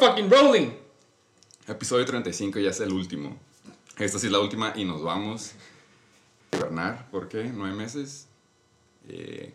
[0.00, 0.70] fucking rolling.
[1.68, 3.36] Episodio 35 ya es el último.
[3.98, 5.52] Esta sí es la última y nos vamos
[6.52, 7.10] a hibernar.
[7.10, 7.44] ¿Por qué?
[7.54, 8.26] Nueve meses.
[9.08, 9.54] Eh,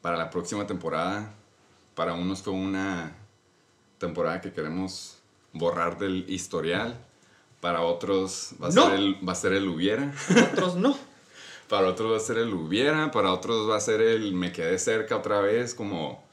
[0.00, 1.34] para la próxima temporada.
[1.94, 3.16] Para unos fue una
[3.98, 5.16] temporada que queremos
[5.52, 7.04] borrar del historial.
[7.60, 8.86] Para otros va a, No.
[8.86, 10.14] ser, el, va a ser el hubiera.
[10.52, 10.96] Otros no.
[11.68, 13.10] Para otros va a ser el hubiera.
[13.10, 15.74] Para otros va a ser el me quedé cerca otra vez.
[15.74, 16.24] Como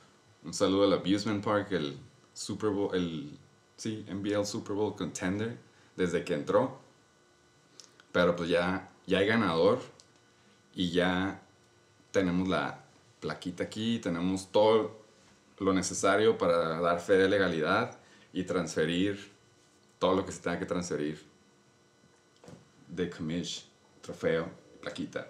[0.43, 1.97] un saludo al Abusement Park, el
[2.33, 3.36] Super Bowl, el
[3.77, 5.57] sí, NBL Super Bowl contender
[5.95, 6.79] desde que entró.
[8.11, 9.79] Pero pues ya, ya hay ganador
[10.73, 11.41] y ya
[12.11, 12.83] tenemos la
[13.19, 14.97] plaquita aquí, tenemos todo
[15.59, 17.97] lo necesario para dar fe de legalidad
[18.33, 19.31] y transferir
[19.99, 21.23] todo lo que se tenga que transferir
[22.87, 23.67] de commish,
[24.01, 24.49] trofeo,
[24.81, 25.27] plaquita.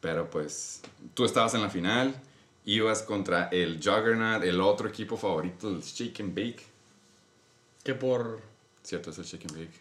[0.00, 0.80] Pero pues
[1.14, 2.14] tú estabas en la final,
[2.70, 6.64] ibas contra el Juggernaut, el otro equipo favorito, el Shake and Bake.
[7.82, 8.40] Que por.
[8.82, 9.80] Cierto, es el Shake and Bake.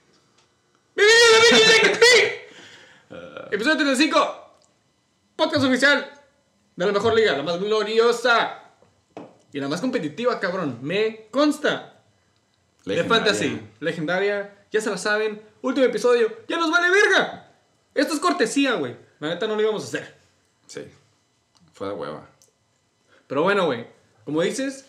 [3.52, 4.46] Episodio 35.
[5.36, 6.12] Podcast oficial
[6.76, 8.64] de la mejor liga, la más gloriosa
[9.54, 10.80] y la más competitiva, cabrón.
[10.82, 11.96] Me consta.
[12.86, 13.24] De Legendaria.
[13.24, 15.42] fantasy, legendaria, ya se la saben.
[15.62, 17.52] Último episodio, ya nos vale verga.
[17.94, 18.96] Esto es cortesía, güey.
[19.20, 20.16] La neta no lo íbamos a hacer.
[20.66, 20.86] Sí,
[21.74, 22.28] fue de hueva.
[23.30, 23.86] Pero bueno, güey,
[24.26, 24.86] como dices,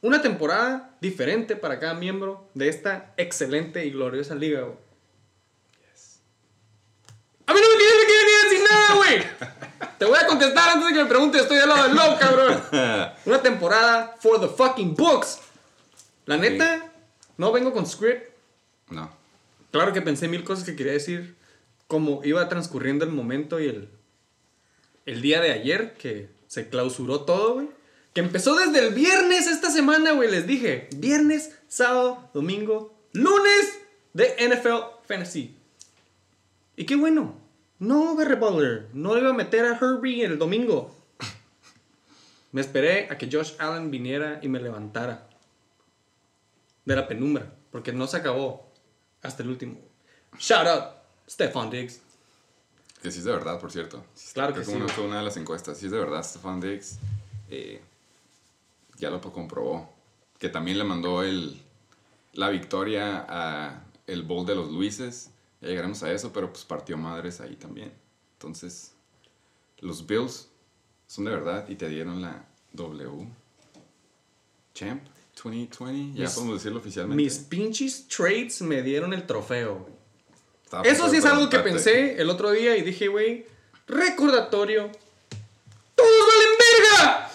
[0.00, 4.76] una temporada diferente para cada miembro de esta excelente y gloriosa liga, güey.
[7.46, 9.22] A mí no me quieres ni decir nada, güey.
[9.98, 12.62] Te voy a contestar antes de que me preguntes, estoy al lado del low, cabrón.
[13.24, 15.38] Una temporada for the fucking books.
[16.26, 16.90] La neta,
[17.36, 18.32] no vengo con script.
[18.90, 19.12] No,
[19.70, 21.36] Claro que pensé mil cosas que quería decir,
[21.86, 23.88] como iba transcurriendo el momento y el,
[25.06, 27.70] el día de ayer, que se clausuró todo, güey.
[28.12, 30.86] Que empezó desde el viernes esta semana, güey, les dije.
[30.94, 33.80] Viernes, sábado, domingo, lunes
[34.12, 35.56] de NFL Fantasy.
[36.76, 37.40] Y qué bueno.
[37.78, 38.88] No, Barry Butler.
[38.92, 40.94] No iba a meter a Herbie el domingo.
[42.52, 45.30] Me esperé a que Josh Allen viniera y me levantara
[46.84, 48.70] de la penumbra, porque no se acabó
[49.22, 49.80] hasta el último.
[50.38, 50.84] Shout out,
[51.26, 52.02] Stefan Diggs.
[53.02, 54.04] Que sí es de verdad, por cierto.
[54.32, 55.76] Claro que Creo sí, fue una de las encuestas.
[55.78, 56.98] Sí es de verdad, Stefan Diggs.
[57.50, 57.80] eh,
[58.98, 59.92] ya lo comprobó.
[60.38, 61.60] Que también le mandó el,
[62.32, 65.30] la victoria a el Bowl de los Luises.
[65.60, 67.92] Ya llegaremos a eso, pero pues partió madres ahí también.
[68.34, 68.92] Entonces,
[69.78, 70.48] los Bills
[71.06, 73.28] son de verdad y te dieron la W.
[74.74, 75.02] Champ
[75.42, 76.18] 2020.
[76.18, 77.22] Ya Mis- podemos decirlo oficialmente.
[77.22, 79.92] Mis pinches trades me dieron el trofeo, güey.
[80.84, 83.46] Eso sí es algo que pensé el otro día y dije, güey,
[83.86, 84.90] recordatorio.
[85.94, 87.30] ¡Todos valen verga!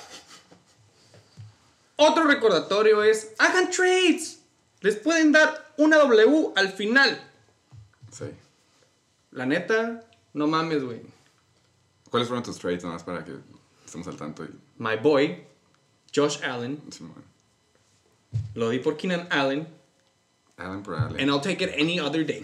[1.98, 4.40] Otro recordatorio es, hagan trades.
[4.82, 7.22] Les pueden dar una W al final.
[8.12, 8.26] Sí.
[9.32, 10.04] La neta,
[10.34, 11.02] no mames, güey.
[12.10, 12.84] ¿Cuáles fueron tus trades?
[12.84, 13.34] Nada más para que
[13.86, 14.46] estemos al tanto.
[14.46, 15.44] Y, My boy,
[16.16, 16.82] Josh Allen,
[18.54, 19.68] lo di por Keenan Allen.
[20.58, 21.20] Allen por Allen.
[21.20, 22.44] And I'll take it any other day.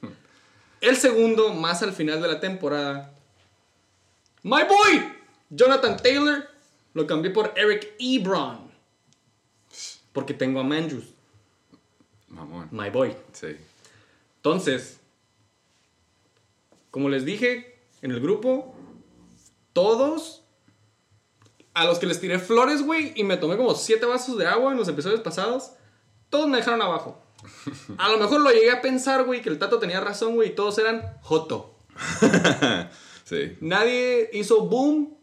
[0.80, 3.12] El segundo, más al final de la temporada.
[4.42, 5.12] My boy,
[5.50, 6.48] Jonathan Taylor,
[6.94, 8.70] lo cambié por Eric Ebron.
[10.12, 11.04] Porque tengo a Manjus,
[12.28, 12.68] Mamón.
[12.70, 13.16] my boy.
[13.32, 13.56] Sí.
[14.36, 14.98] Entonces,
[16.90, 18.74] como les dije en el grupo,
[19.72, 20.42] todos
[21.74, 24.72] a los que les tiré flores, güey, y me tomé como siete vasos de agua
[24.72, 25.72] en los episodios pasados,
[26.28, 27.22] todos me dejaron abajo.
[27.98, 30.54] A lo mejor lo llegué a pensar, güey, que el Tato tenía razón, güey, y
[30.54, 31.76] todos eran Joto.
[33.24, 33.56] Sí.
[33.60, 35.16] Nadie hizo boom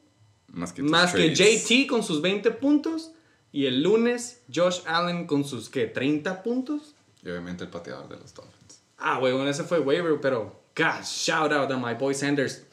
[0.48, 1.14] Más que, más.
[1.14, 3.12] JT con sus 20 puntos
[3.52, 5.86] y el lunes Josh Allen con sus, ¿qué?
[5.86, 6.96] 30 puntos.
[7.24, 8.82] Y obviamente el pateador de los Dolphins.
[8.98, 12.64] Ah, güey, bueno, ese fue waiver, pero gosh, shout out a my boy Sanders.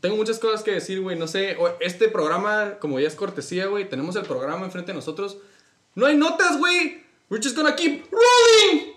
[0.00, 1.16] Tengo muchas cosas que decir, güey.
[1.16, 5.38] No sé, este programa, como ya es cortesía, güey, tenemos el programa enfrente de nosotros.
[5.94, 7.02] No hay notas, güey.
[7.28, 8.94] We're just gonna keep rolling.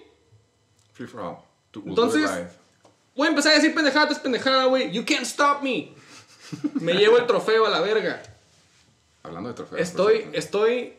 [0.93, 1.37] Free for all.
[1.73, 2.29] Entonces-.
[3.15, 4.91] Voy a empezar a decir pendejada tras pendejada, güey.
[4.91, 5.93] You can't stop me.
[6.73, 8.21] Me llevo el trofeo a la verga.
[9.23, 9.81] Hablando de trofeos.
[9.81, 10.93] Estoy, estoy.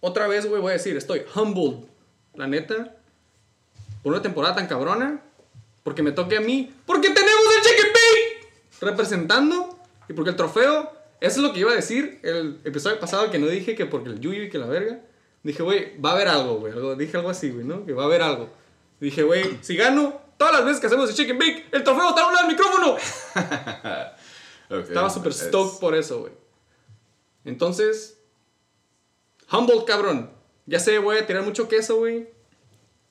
[0.00, 1.86] Otra vez, güey, voy a decir, estoy humbled.
[2.34, 2.96] La neta.
[4.02, 5.20] Por una temporada tan cabrona.
[5.82, 6.74] Porque me toque a mí.
[6.86, 7.92] Porque tenemos el cheque.
[8.80, 9.78] Representando.
[10.08, 10.95] Y porque el trofeo.
[11.20, 14.10] Eso es lo que iba a decir el episodio pasado que no dije que porque
[14.10, 15.00] el yuyu y que la verga.
[15.42, 16.72] Dije, güey, va a haber algo, güey.
[16.72, 17.86] algo- Dije algo así, güey, ¿no?
[17.86, 18.50] Que va a haber algo.
[19.00, 22.22] Dije, güey, si gano, todas las veces que hacemos el chicken bake, el trofeo está
[22.22, 22.96] a un lado del micrófono.
[24.68, 26.32] Ok, Estaba súper stoked por eso, güey.
[27.44, 28.18] Entonces,
[29.52, 30.30] Humboldt, cabrón.
[30.66, 32.28] Ya sé, voy a tirar mucho queso, güey.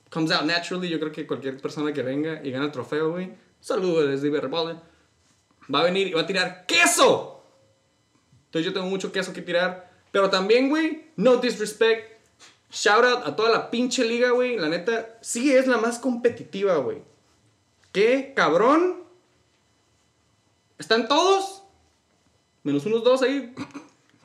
[0.10, 0.90] Comes out naturally.
[0.90, 3.32] Yo creo que cualquier persona que venga y gana el trofeo, güey.
[3.62, 4.76] Saludos desde Iberrebole.
[5.74, 7.35] Va a venir y va a tirar queso.
[8.56, 9.92] Entonces yo tengo mucho queso que tirar.
[10.12, 12.22] Pero también, güey, no disrespect.
[12.72, 14.56] Shout out a toda la pinche liga, güey.
[14.56, 17.02] La neta, sí es la más competitiva, güey.
[17.92, 19.04] ¿Qué cabrón?
[20.78, 21.64] ¿Están todos?
[22.64, 23.54] Menos unos dos ahí.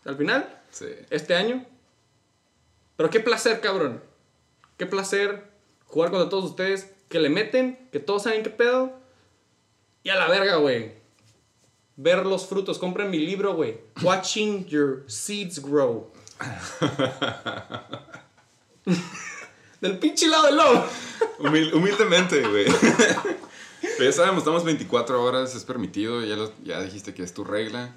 [0.04, 0.62] Al final.
[0.70, 0.86] Sí.
[1.10, 1.66] Este año.
[2.96, 4.00] Pero qué placer, cabrón.
[4.76, 5.50] Qué placer
[5.86, 6.94] jugar contra todos ustedes.
[7.08, 7.88] Que le meten.
[7.90, 8.96] Que todos saben qué pedo.
[10.04, 10.99] Y a la verga, güey.
[12.02, 12.78] Ver los frutos.
[12.78, 13.78] Compren mi libro, güey.
[14.02, 16.10] Watching your seeds grow.
[19.82, 20.84] Del pinche lado del lobo.
[21.40, 22.66] Humil- humildemente, güey.
[23.80, 27.44] Pero ya sabemos, estamos 24 horas, es permitido, ya, lo- ya dijiste que es tu
[27.44, 27.94] regla.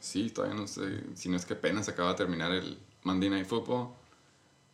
[0.00, 3.46] Sí, todavía no sé, si no es que apenas acaba de terminar el Monday Night
[3.46, 3.88] Football,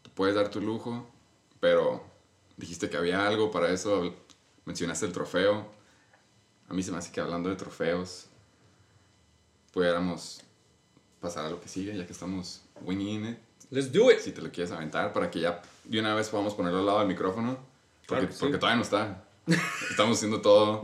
[0.02, 1.06] te puedes dar tu lujo,
[1.60, 2.05] pero
[2.58, 4.14] dijiste que había algo para eso,
[4.67, 5.67] mencionaste el trofeo.
[6.69, 8.26] A mí se me hace que hablando de trofeos,
[9.74, 10.40] pudiéramos
[11.20, 13.38] pasar a lo que sigue, ya que estamos winning it
[13.70, 14.20] Let's do it.
[14.20, 16.98] si te lo quieres aventar para que ya de una vez podamos ponerlo al lado
[17.00, 17.58] del micrófono.
[18.06, 18.38] Porque, Claro sí.
[18.40, 19.24] porque todavía no está.
[19.90, 20.82] Estamos haciendo todo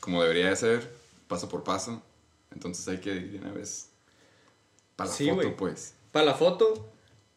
[0.00, 0.92] como debería de ser,
[1.28, 2.02] paso por paso.
[2.52, 3.88] Entonces hay que ir de una vez
[4.96, 5.56] para la Sí, foto, güey.
[5.56, 5.94] pues.
[6.10, 6.88] Para la foto,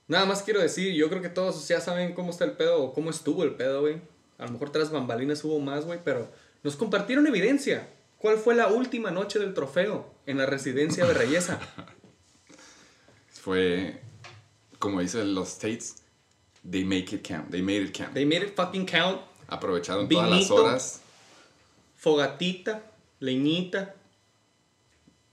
[0.07, 2.93] nada más quiero decir, yo creo que todos ya saben cómo está el pedo o
[2.93, 4.01] cómo estuvo el pedo, güey.
[4.37, 6.29] A lo mejor tras bambalinas hubo más, güey, pero
[6.63, 7.87] nos compartieron evidencia.
[8.17, 11.59] ¿Cuál fue la última noche del trofeo en la residencia de Reyesa?
[13.29, 14.01] Fue,
[14.79, 15.97] como dicen los States,
[16.69, 17.51] they make it count.
[17.51, 18.13] They made it count.
[18.13, 19.21] They made it fucking count.
[19.47, 20.55] Aprovecharon todas las Vinito.
[20.55, 21.01] horas,
[21.97, 22.83] Fogatita,
[23.19, 23.95] leñita.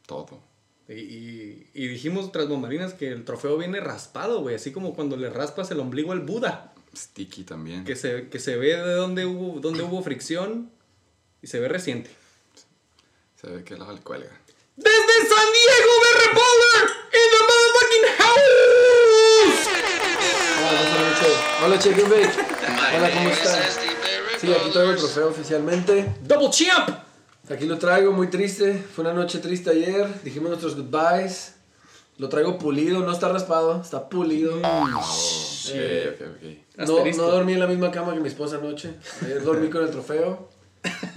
[0.06, 0.40] todo.
[0.88, 4.56] Y, y- y dijimos tras bambalinas que el trofeo viene raspado, güey.
[4.56, 6.74] Así como cuando le raspas el ombligo al Buda.
[6.94, 7.84] Sticky también.
[7.84, 10.70] Que se, que se ve de dónde hubo, dónde hubo fricción
[11.40, 12.10] y se ve reciente.
[13.42, 14.30] Se ve que la cuelga.
[14.76, 19.66] Desde San Diego de Repoller in the motherfucking house.
[21.60, 22.34] Hola, and Bake.
[22.96, 23.62] Hola, ¿cómo están?
[24.40, 26.14] Sí, aquí traigo el trofeo oficialmente.
[26.22, 26.90] Double champ.
[27.50, 28.74] Aquí lo traigo, muy triste.
[28.74, 30.22] Fue una noche triste ayer.
[30.22, 31.54] Dijimos nuestros goodbyes.
[32.18, 34.58] Lo traigo pulido, no está raspado, está pulido.
[34.58, 36.42] Ok, ok, ok.
[36.76, 37.22] No, Asterisco.
[37.22, 38.94] no dormí en la misma cama que mi esposa anoche.
[39.22, 40.51] Ayer dormí con el trofeo.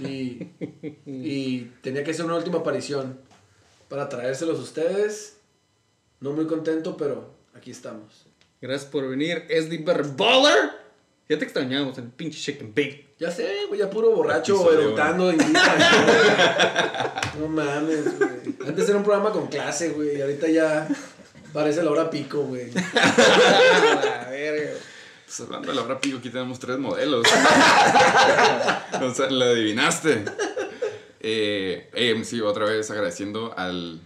[0.00, 0.48] Y,
[1.06, 3.18] y tenía que hacer una última aparición
[3.88, 5.36] para traérselos a ustedes.
[6.20, 8.26] No muy contento, pero aquí estamos.
[8.60, 9.84] Gracias por venir, SD
[10.16, 10.70] Baller.
[11.28, 13.14] Ya te extrañamos, el pinche chicken bake.
[13.18, 14.56] Ya sé, güey, ya puro borracho
[14.92, 14.94] y-
[17.40, 18.30] no mames, güey.
[18.68, 20.18] Antes era un programa con clase, güey.
[20.18, 20.86] Y ahorita ya
[21.52, 22.70] parece la hora pico, güey.
[22.72, 24.70] la verga.
[25.26, 27.26] Pues hablando de la hora pico, aquí tenemos tres modelos.
[29.02, 30.24] o sea, lo adivinaste.
[31.20, 34.00] Eh, eh, sí, otra vez agradeciendo al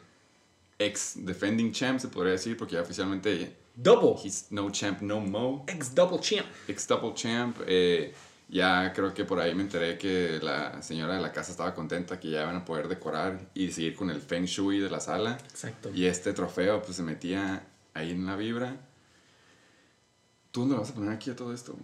[0.78, 4.16] ex defending champ, se podría decir, porque ya oficialmente Double.
[4.24, 5.64] he's no champ no mo.
[5.68, 6.46] Ex double champ.
[6.66, 7.56] Ex double champ.
[7.66, 8.14] eh,
[8.48, 12.18] ya creo que por ahí me enteré que la señora de la casa estaba contenta
[12.18, 15.38] que ya iban a poder decorar y seguir con el feng shui de la sala.
[15.50, 15.90] Exacto.
[15.94, 18.76] Y este trofeo pues se metía ahí en la vibra.
[20.50, 21.74] ¿Tú dónde vas a poner aquí a todo esto?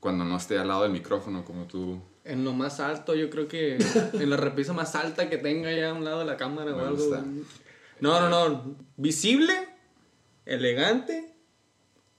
[0.00, 2.00] Cuando no esté al lado del micrófono como tú.
[2.24, 3.78] En lo más alto, yo creo que
[4.12, 6.82] en la repisa más alta que tenga ya a un lado de la cámara Me
[6.82, 6.96] o algo.
[6.96, 7.24] gusta.
[8.00, 8.76] No, no, no.
[8.96, 9.52] Visible,
[10.44, 11.34] elegante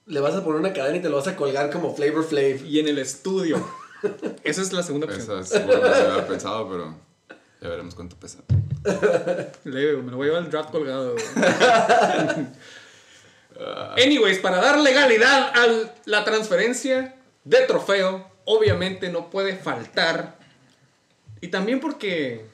[0.05, 2.65] Le vas a poner una cadena y te lo vas a colgar como Flavor Flav.
[2.65, 3.57] y en el estudio.
[4.43, 5.39] Esa es la segunda opción.
[5.41, 6.95] Esa es lo había pensado, pero
[7.61, 8.39] ya veremos cuánto pesa.
[9.65, 11.15] Leve, me lo voy a llevar el draft colgado.
[13.57, 14.03] güey.
[14.05, 15.67] Anyways, para dar legalidad a
[16.05, 20.37] la transferencia de trofeo, obviamente no puede faltar.
[21.41, 22.45] Y también porque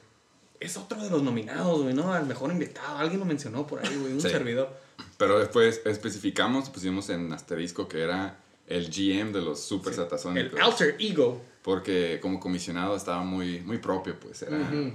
[0.60, 2.12] es otro de los nominados, güey, ¿no?
[2.12, 2.98] Al mejor invitado.
[2.98, 4.28] Alguien lo mencionó por ahí, güey, un Sí.
[4.30, 4.68] servidor.
[5.16, 10.60] Pero después especificamos, pusimos en asterisco que era el GM de los Super El Satasónicos.
[10.60, 11.40] alter ego.
[11.62, 14.92] Porque como comisionado estaba muy, muy propio, pues era, Ujú.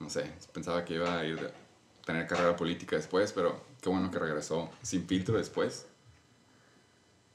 [0.00, 4.10] no sé, pensaba que iba a ir a tener carrera política después, pero qué bueno
[4.10, 5.86] que regresó sin filtro después.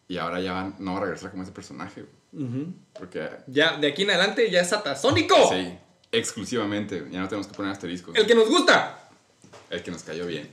[0.10, 2.04] Y ahora ya no va a regresar como ese personaje,
[2.94, 5.50] porque Ya, de aquí en adelante ya es satasónico.
[5.50, 5.78] sí,
[6.12, 9.00] exclusivamente, ya no tenemos que poner asteriscos, El que nos gusta.
[9.70, 10.52] el que nos cayó bien.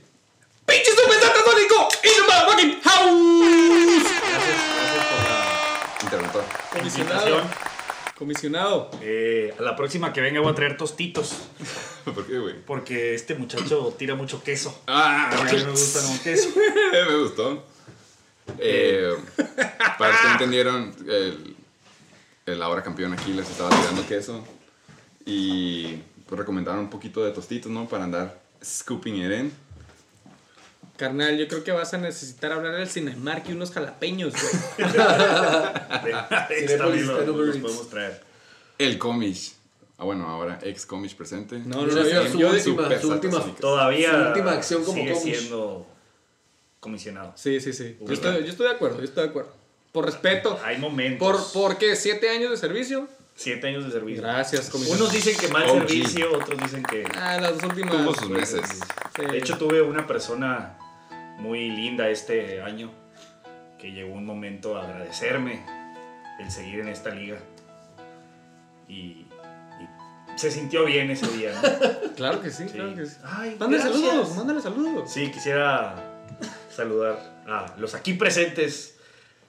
[0.65, 1.89] ¡Pinche super satasónico!
[2.05, 4.05] ¡In the motherfucking house!
[6.03, 6.43] Interventor.
[6.71, 7.27] Comisionado.
[7.29, 7.68] Invitación.
[8.19, 8.91] Comisionado.
[9.01, 11.37] Eh, a la próxima que venga voy a traer tostitos.
[12.03, 12.55] ¿Por qué, güey?
[12.65, 14.77] Porque este muchacho tira mucho queso.
[14.87, 16.49] Ah, A mí me gusta con queso.
[17.09, 17.63] me gustó.
[18.57, 19.15] Eh,
[19.97, 21.55] para los que entendieron, el,
[22.45, 24.43] el ahora campeón Aquiles estaba tirando queso
[25.25, 27.87] y pues recomendaron un poquito de tostitos, ¿no?
[27.87, 29.53] Para andar scooping it in.
[30.99, 34.89] Carnal, yo creo que vas a necesitar hablar del Cinemark y unos jalapeños, güey.
[36.57, 38.21] Los podemos traer.
[38.77, 39.53] El Comish.
[39.97, 41.57] Ah, bueno, ahora ex Comish presente.
[41.59, 45.15] No, no, no, yo, su yo- última- su última- Todavía Su última acción como sigue
[45.15, 45.85] siendo
[46.81, 47.31] comisionado.
[47.35, 47.97] Sí, sí, sí.
[48.01, 49.53] Yo estoy, yo estoy de acuerdo, yo estoy de acuerdo.
[49.93, 50.59] Por respeto.
[50.65, 51.27] Hay momentos.
[51.27, 51.95] ¿Por, ¿Por qué?
[51.95, 53.07] ¿Siete años de servicio?
[53.35, 54.21] Siete años de servicio.
[54.21, 55.03] Gracias, comisionado.
[55.05, 57.05] Unos dicen que mal servicio, otros dicen que...
[57.15, 57.95] Ah, las dos últimas.
[57.95, 58.61] Tuvo sus meses.
[59.15, 59.25] Sí.
[59.25, 60.77] De hecho, tuve una persona
[61.39, 62.91] muy linda este año
[63.79, 65.65] que llegó un momento a agradecerme
[66.39, 67.37] el seguir en esta liga.
[68.87, 69.27] Y, y
[70.35, 72.13] se sintió bien ese día, ¿no?
[72.15, 72.73] Claro que sí, Sí.
[72.75, 73.15] claro que sí.
[73.23, 74.01] Ay, Mándale gracias.
[74.05, 75.11] saludos, mándale saludos.
[75.11, 75.95] Sí, quisiera
[76.69, 77.17] saludar
[77.47, 78.97] a los aquí presentes,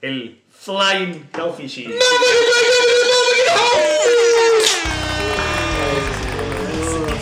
[0.01, 1.89] el Flying Cowfishy.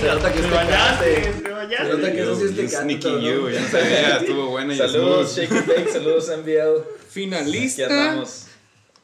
[0.01, 1.33] Se nota que es tecate.
[1.33, 3.19] Se nota que eso sí es You tecate, ¿no?
[3.19, 5.37] you, ya no sabía, estuvo buena y Saludos.
[5.37, 6.51] Shake Bake, saludos, MBL.
[6.51, 7.87] Aquí Finalista.
[7.87, 8.45] andamos.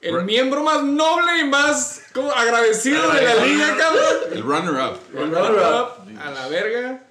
[0.00, 4.14] El miembro más noble y más como, agradecido de la liga, cabrón.
[4.32, 4.98] El runner-up.
[5.12, 6.20] Runner-up.
[6.22, 7.02] A la verga.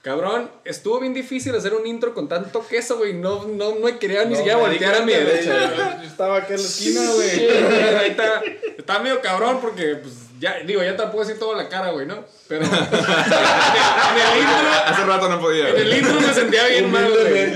[0.00, 3.12] Cabrón, estuvo bien difícil hacer un intro con tanto queso, güey.
[3.12, 6.00] No, no, no quería ni siquiera me di voltear a mi derecha.
[6.00, 7.30] Yo estaba acá en la esquina, güey.
[7.30, 8.42] Sí, ahí está,
[8.78, 12.04] está medio cabrón porque, pues, ya, digo, ya te puedo decir toda la cara, güey,
[12.04, 12.24] ¿no?
[12.48, 15.68] Pero en el, en el intro, Hace rato no podía.
[15.68, 17.52] en el intro me sentía bien mal, güey.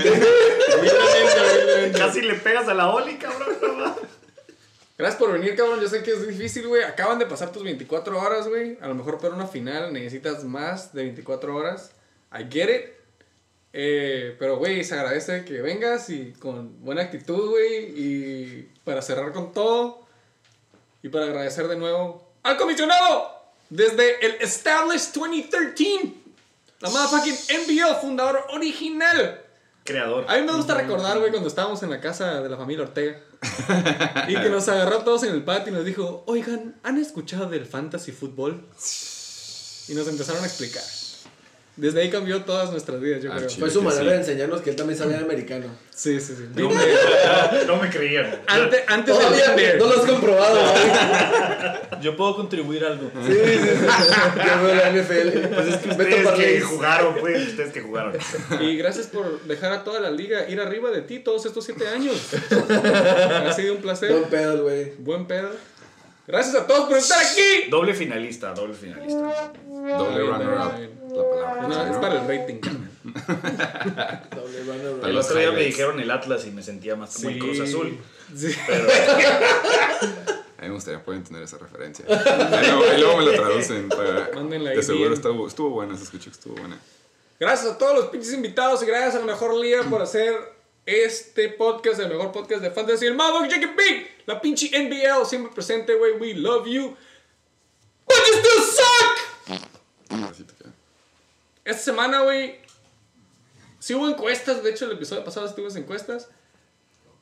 [1.91, 3.57] Casi le pegas a la Oli, cabrón.
[3.61, 3.93] no.
[4.97, 5.81] Gracias por venir, cabrón.
[5.81, 6.83] Yo sé que es difícil, güey.
[6.83, 8.77] Acaban de pasar tus 24 horas, güey.
[8.79, 11.91] A lo mejor para una final necesitas más de 24 horas.
[12.31, 12.85] I get it.
[13.73, 17.83] Eh, pero, güey, se agradece que vengas y con buena actitud, güey.
[17.97, 20.07] Y para cerrar con todo.
[21.03, 23.29] Y para agradecer de nuevo al comisionado
[23.69, 26.13] desde el Established 2013.
[26.79, 29.41] La motherfucking NBL, fundador original.
[29.83, 30.25] Creador.
[30.27, 33.19] A mí me gusta recordar, güey, cuando estábamos en la casa de la familia Ortega.
[34.27, 37.49] y que nos agarró a todos en el patio y nos dijo, oigan, ¿han escuchado
[37.49, 38.65] del fantasy fútbol?
[39.89, 40.83] Y nos empezaron a explicar.
[41.77, 43.49] Desde ahí cambió todas nuestras vidas, yo Ah, creo.
[43.51, 44.09] Fue su manera sí.
[44.09, 45.67] de enseñarnos que él también sabía americano.
[45.93, 46.45] Sí, sí, sí.
[46.55, 48.41] No me, no me creían.
[48.47, 49.77] Antes, antes Todavía Tinder.
[49.77, 52.01] no lo has comprobado, güey.
[52.01, 53.11] Yo puedo contribuir algo.
[53.27, 53.85] Sí, sí, sí.
[54.35, 55.53] Yo veo la NFL.
[55.53, 57.47] Pues es que Ustedes que jugaron, pues.
[57.49, 58.13] Ustedes que jugaron.
[58.59, 61.87] Y gracias por dejar a toda la liga ir arriba de ti todos estos siete
[61.87, 62.15] años.
[63.45, 64.11] ha sido un placer.
[64.11, 64.93] Buen pedo, güey.
[64.97, 65.51] Buen pedo.
[66.25, 67.69] Gracias a todos por estar aquí.
[67.69, 69.53] Doble finalista, doble finalista.
[69.93, 70.73] Doble runner-up.
[71.15, 71.67] La palabra.
[71.67, 72.61] No, es para el rating.
[74.35, 77.29] Doble runner, Para El otro día me dijeron el Atlas y me sentía más como
[77.29, 77.97] el Cruz Azul.
[78.35, 78.55] Sí.
[80.57, 82.05] A mí me gustaría poder entender esa referencia.
[82.07, 83.89] Ahí luego, ahí luego me lo traducen.
[83.89, 86.79] Para, Mándenla ahí de seguro estuvo, estuvo buena, se escuchó que estuvo buena.
[87.39, 90.33] Gracias a todos los pinches invitados y gracias a la mejor liga por hacer
[90.87, 95.53] este podcast, el mejor podcast de fantasy, el Motherfucking Chicken Big, la pinche NBL siempre
[95.53, 96.13] presente, güey.
[96.13, 96.95] We love you.
[98.07, 99.26] But you still suck.
[100.09, 100.73] Así te queda.
[101.65, 102.59] Esta semana, güey,
[103.79, 104.63] sí hubo encuestas.
[104.63, 106.29] De hecho, el episodio pasado estuvimos encuestas.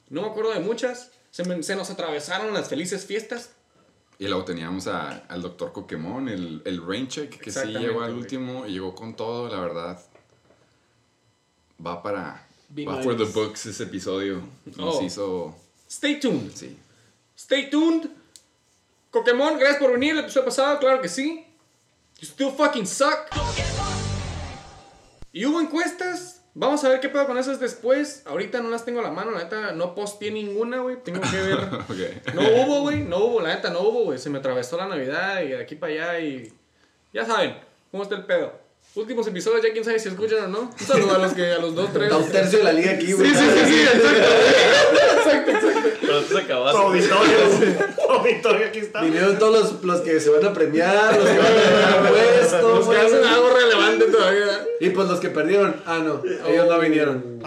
[0.10, 1.12] No me acuerdo de muchas.
[1.32, 3.50] Se, me- se nos atravesaron las felices fiestas.
[4.20, 8.13] Y luego teníamos a- al doctor Coquemón, el, el rain check, que sí llegó al
[8.13, 10.00] último y llegó con todo, la verdad.
[11.86, 12.48] Va para.
[12.70, 14.42] Big va for the books ese episodio.
[14.77, 15.01] Nos Oh.
[15.04, 15.56] hizo.
[15.89, 16.51] Stay tuned.
[16.54, 16.77] Sí.
[17.38, 18.10] Stay tuned.
[19.12, 21.45] Pokémon, gracias por venir el episodio pasado, claro que sí.
[22.22, 23.29] You still fucking suck.
[25.34, 26.41] Y hubo encuestas.
[26.53, 28.24] Vamos a ver qué pedo con esas después.
[28.25, 31.03] Ahorita no las tengo a la mano, la neta no posteé ninguna, güey.
[31.03, 31.60] Tengo que ver.
[32.34, 34.17] No hubo, güey, no hubo, la neta no hubo, güey.
[34.19, 36.53] Se me atravesó la Navidad y de aquí para allá y.
[37.12, 37.57] Ya saben,
[37.91, 38.64] cómo está el pedo.
[38.96, 40.60] Últimos episodios, ya quién sabe si escuchan o no.
[40.62, 42.06] Un saludo a los que, a los dos, tres.
[42.06, 43.30] Está un tercio de la liga aquí, güey.
[43.30, 44.08] Sí, sí, sí, sí, exacto.
[45.18, 45.90] Exacto, exacto.
[46.00, 46.82] Pero tú se acabaste.
[46.82, 47.38] auditorio.
[48.10, 49.02] Auditorio aquí está.
[49.02, 52.10] Vinieron todos los, los que se van a premiar, los que van a ganar
[52.40, 54.66] puestos, Los que hacen algo relevante todavía.
[54.80, 55.75] Y pues los que perdieron.
[55.86, 56.22] Ah, no.
[56.48, 57.42] Ellos no vinieron.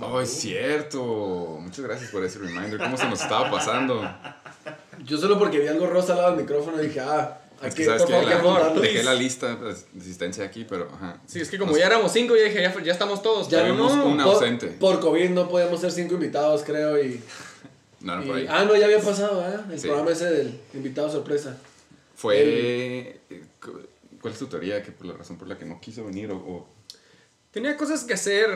[0.00, 1.58] Oh, es cierto.
[1.60, 2.78] Muchas gracias por ese reminder.
[2.78, 4.02] ¿Cómo se nos estaba pasando?
[5.04, 7.84] Yo solo porque vi algo rosa al lado del micrófono dije, ah, Es que, que
[7.86, 8.80] sabes por que favor, que la, apuntarlo.
[8.82, 11.20] dejé la lista de asistencia aquí, pero ajá.
[11.26, 13.48] Sí, es que como ya éramos cinco, ya dije, ya, ya estamos todos.
[13.48, 14.04] Ya vimos no.
[14.16, 14.66] por, ausente.
[14.68, 17.20] por COVID no podíamos ser cinco invitados, creo, y...
[18.00, 18.46] No, no, y- por ahí.
[18.48, 19.60] ah, no, ya había pasado, ¿eh?
[19.70, 19.86] El Sí.
[19.86, 21.56] programa ese del invitado sorpresa.
[22.16, 23.20] Fue.
[23.60, 23.80] cu-
[24.20, 24.82] ¿Cuál es tu teoría?
[24.82, 26.36] Que por la razón por la que no quiso venir o.
[26.36, 26.68] o-
[27.52, 28.48] Tenía cosas que hacer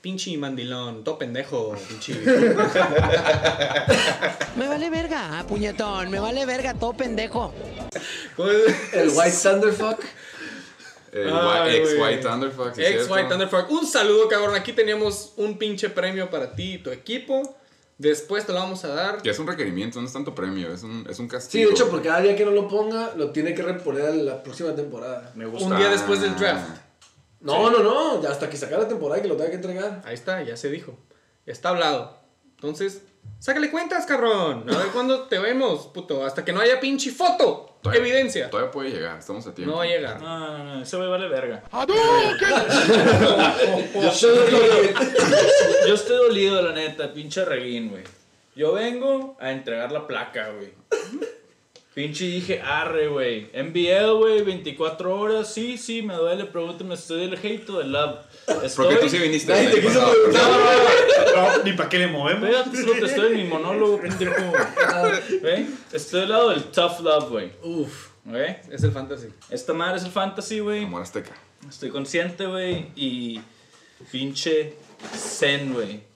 [0.00, 2.14] Pinche mandilón, todo pendejo, pinche.
[4.56, 6.10] Me vale verga, puñetón.
[6.10, 7.52] Me vale verga, todo pendejo.
[8.36, 8.94] ¿Cómo es?
[8.94, 10.00] El White Thunderfuck.
[11.12, 11.88] El Ay, ex.
[11.98, 12.74] White Thunderfuck.
[12.74, 13.14] ¿sí Ex cierto?
[13.14, 13.70] White Thunderfuck.
[13.70, 14.54] Un saludo, cabrón.
[14.54, 17.56] Aquí teníamos un pinche premio para ti y tu equipo.
[17.96, 19.20] Después te lo vamos a dar.
[19.22, 21.68] Que es un requerimiento, no es tanto premio, es un, es un Sí, castigo.
[21.70, 24.42] de hecho, por cada día que no lo ponga, lo tiene que reponer a la
[24.44, 25.32] próxima temporada.
[25.34, 25.66] Me gusta.
[25.66, 26.68] Un día después del draft.
[27.40, 30.02] No, no, no, ya hasta que sacar la temporada y que lo tenga que entregar.
[30.04, 30.98] Ahí está, ya se dijo.
[31.46, 32.18] Está hablado.
[32.56, 33.02] Entonces,
[33.38, 34.64] sácale cuentas, cabrón.
[34.68, 36.24] A ver cuándo te vemos, puto.
[36.26, 37.76] Hasta que no haya pinche foto.
[37.80, 38.50] Todavía- Evidencia.
[38.50, 39.70] Todavía puede llegar, estamos a tiempo.
[39.72, 40.20] No va a llegar.
[40.20, 41.62] No, no, no, ese güey vale verga.
[43.94, 44.94] Yo estoy-
[45.86, 48.02] Yo estoy dolido, la neta, pinche reguín, güey.
[48.56, 50.72] Yo vengo a entregar la placa, güey.
[51.94, 53.50] Pinche dije, arre, güey.
[53.52, 55.52] NBL, güey, 24 horas.
[55.52, 56.44] Sí, sí, me duele.
[56.44, 58.20] Pregúntame, ¿estoy del hate o del love?
[58.62, 58.86] Estoy...
[58.86, 59.58] Porque tú sí viniste.
[59.58, 60.50] El te quiso preguntar.
[61.34, 62.48] No, ni para qué le movemos.
[62.48, 64.52] Espérate, solo te estoy en mi monólogo, pendejo.
[65.42, 65.66] ¿Ve?
[65.92, 67.50] Estoy del lado del tough love, güey.
[67.62, 68.08] Uf.
[68.24, 68.60] ¿Ve?
[68.70, 69.28] Es el fantasy.
[69.50, 70.84] Esta madre es el fantasy, güey.
[70.84, 71.32] Amor Azteca.
[71.68, 72.92] Estoy consciente, güey.
[72.94, 73.40] Y
[74.12, 74.74] pinche
[75.16, 76.07] zen, güey.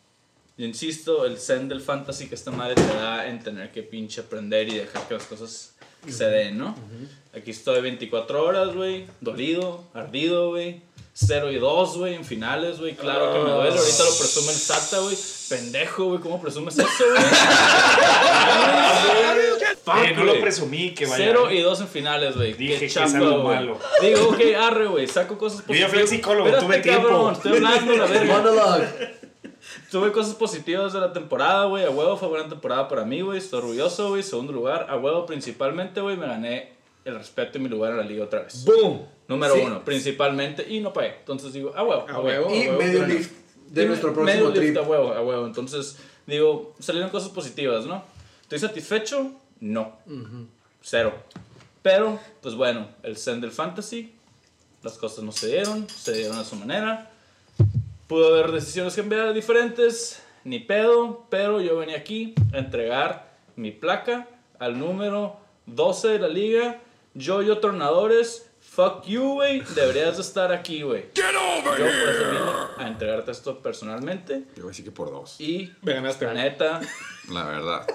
[0.59, 4.21] Yo insisto, el zen del fantasy que esta madre te da en tener que pinche
[4.21, 5.75] aprender y dejar que las cosas
[6.09, 6.75] se den, ¿no?
[7.35, 9.07] Aquí estoy 24 horas, güey.
[9.21, 10.83] Dolido, ardido, güey.
[11.15, 12.95] 0 y 2, güey, en finales, güey.
[12.95, 13.79] Claro que me duele.
[13.79, 15.17] Ahorita lo presume el Sata, güey.
[15.49, 16.21] Pendejo, güey.
[16.21, 17.23] ¿Cómo presumes eso, güey?
[20.07, 21.25] Eh, no lo presumí que vaya.
[21.29, 22.55] 0 y 2 en finales, güey.
[22.55, 23.79] Dije Qué que es algo malo.
[24.01, 25.07] Digo, ok, arre, güey.
[25.07, 25.91] Saco cosas Yo positivas.
[25.93, 27.09] fui al psicólogo, Espérate, tuve tiempo.
[27.09, 28.35] cabrón, estoy hablando, la verga.
[28.39, 29.22] Monologue.
[29.93, 31.85] Tuve cosas positivas de la temporada, güey.
[31.85, 33.39] A huevo fue buena temporada para mí, güey.
[33.39, 34.23] Estoy orgulloso, güey.
[34.23, 36.17] Segundo lugar, a huevo principalmente, güey.
[36.17, 36.73] Me gané
[37.05, 38.65] el respeto y mi lugar en la liga otra vez.
[38.65, 39.03] ¡Boom!
[39.29, 39.61] Número Sí.
[39.65, 40.67] uno, principalmente.
[40.69, 41.17] Y no pagué.
[41.19, 42.07] Entonces digo, a huevo.
[42.09, 42.55] A huevo.
[42.55, 43.33] Y huevo, medio lift
[43.69, 44.79] de Y nuestro me- próximo medio lift trip.
[44.79, 45.47] a huevo, a huevo.
[45.47, 48.03] Entonces, digo, salieron cosas positivas, ¿no?
[48.43, 49.31] ¿Estoy satisfecho?
[49.61, 49.99] No.
[50.81, 51.13] Cero.
[51.83, 54.15] Pero, pues bueno, el zen del fantasy,
[54.83, 57.11] las cosas no se dieron, se dieron a su manera.
[58.07, 64.29] Pudo haber decisiones cambiadas diferentes, ni pedo, pero yo venía aquí a entregar mi placa
[64.59, 65.37] al número
[65.67, 66.81] 12 de la liga.
[67.15, 71.07] Yo y Tornadores, fuck you, güey, deberías de estar aquí, güey.
[71.15, 71.23] Yo
[71.65, 75.41] por eso vine a entregarte esto personalmente Yo voy a decir que por dos.
[75.41, 76.25] y Me ganaste.
[76.27, 76.81] la neta,
[77.31, 77.87] La verdad.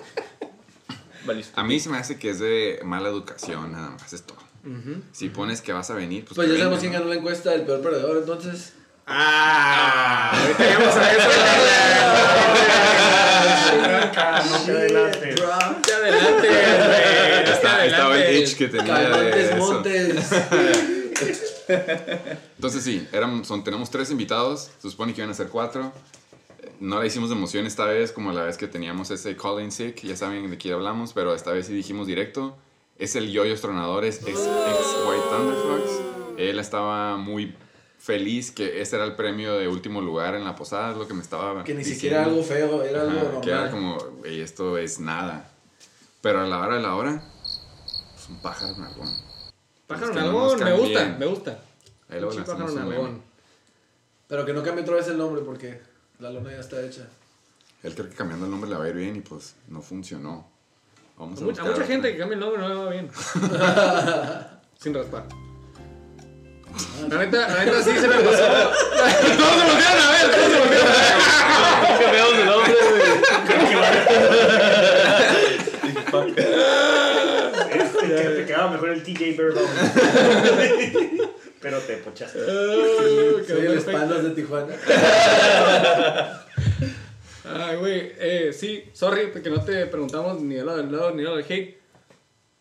[1.25, 1.59] valiste.
[1.59, 4.37] A mí se me hace que es de mala educación, nada más, es todo.
[5.13, 6.35] Si pones que vas a venir, pues.
[6.35, 6.99] Pues que ya sabemos venga, quién ¿no?
[6.99, 8.73] ganó la encuesta del peor perdedor, entonces.
[9.07, 10.31] ¡Ah!
[10.33, 11.29] Ahorita llegamos a eso.
[14.49, 16.51] No te adelantes.
[17.49, 19.57] Está- Hacia Estaba el itch que tenía Calmantes de eso.
[19.57, 20.31] Montes.
[22.55, 25.91] Entonces sí, eran, son, tenemos tres invitados, se supone que iban a ser cuatro.
[26.79, 30.01] No la hicimos de emoción esta vez, como la vez que teníamos ese calling sick,
[30.03, 32.55] ya saben de quién hablamos, pero esta vez sí dijimos directo.
[32.99, 35.91] Es el Yoyos Tronadores, ex, ex White Thunderfucks.
[36.37, 37.55] Él estaba muy
[38.07, 41.13] feliz que ese era el premio de último lugar en la posada, es lo que
[41.13, 41.93] me estaba Que ni diciendo.
[41.99, 43.41] siquiera algo feo, era algo Ajá, normal.
[43.41, 45.51] que era como, "Ey, esto es nada.
[46.21, 47.21] Pero a la hora de la hora,
[48.15, 49.09] es un pájaro nalgón.
[49.87, 51.59] Pájaro no nalgón, nos me gusta, me gusta.
[52.09, 53.21] Ahí hacemos pájaro nalgón.
[54.29, 55.81] Pero que no cambie otra vez el nombre porque
[56.19, 57.07] la lona ya está hecha.
[57.83, 60.47] Él cree que cambiando el nombre le va a ir bien y pues no funcionó.
[61.17, 63.09] Vamos A a, mucha, a mucha gente que cambia el nombre no le va bien.
[64.79, 65.25] Sin raspar.
[67.09, 68.27] La neta, la neta sí se me pasó.
[68.27, 71.17] todos se volvieron a ver, todos se volvieron a ver.
[72.37, 73.17] De nombre, güey.
[78.35, 79.65] Te quedaba mejor el TJ Birdon.
[81.61, 82.39] Pero te pochaste.
[82.45, 84.73] Soy el espaldas de Tijuana.
[87.49, 91.17] Ay, güey, eh, sí, sorry, porque no te preguntamos ni del lado del lado ni
[91.17, 91.77] del lado del hate.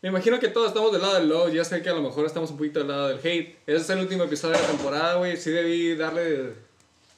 [0.06, 2.26] Me imagino que todos estamos del lado del love, ya sé que a lo mejor
[2.26, 3.56] estamos un poquito del lado del hate.
[3.66, 6.52] Ese es el último episodio de la temporada, güey, sí debí darle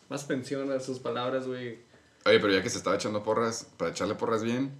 [0.08, 1.80] más pensión a sus palabras, güey.
[2.24, 4.72] Oye, pero ya que se estaba echando porras, para echarle porras bien,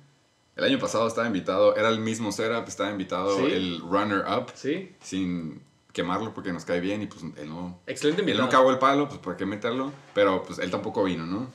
[0.57, 3.53] el año pasado estaba invitado, era el mismo setup, estaba invitado Sí.
[3.53, 5.61] el runner-up, Sí, sin
[5.93, 7.79] quemarlo porque nos cae bien y pues él no...
[7.87, 8.47] excelente Él invitado.
[8.47, 9.93] no cagó el palo, pues ¿por qué meterlo?
[10.15, 11.51] Pero pues él tampoco vino, ¿no?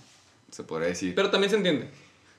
[0.51, 1.15] Se podría decir.
[1.15, 1.89] Pero también se entiende.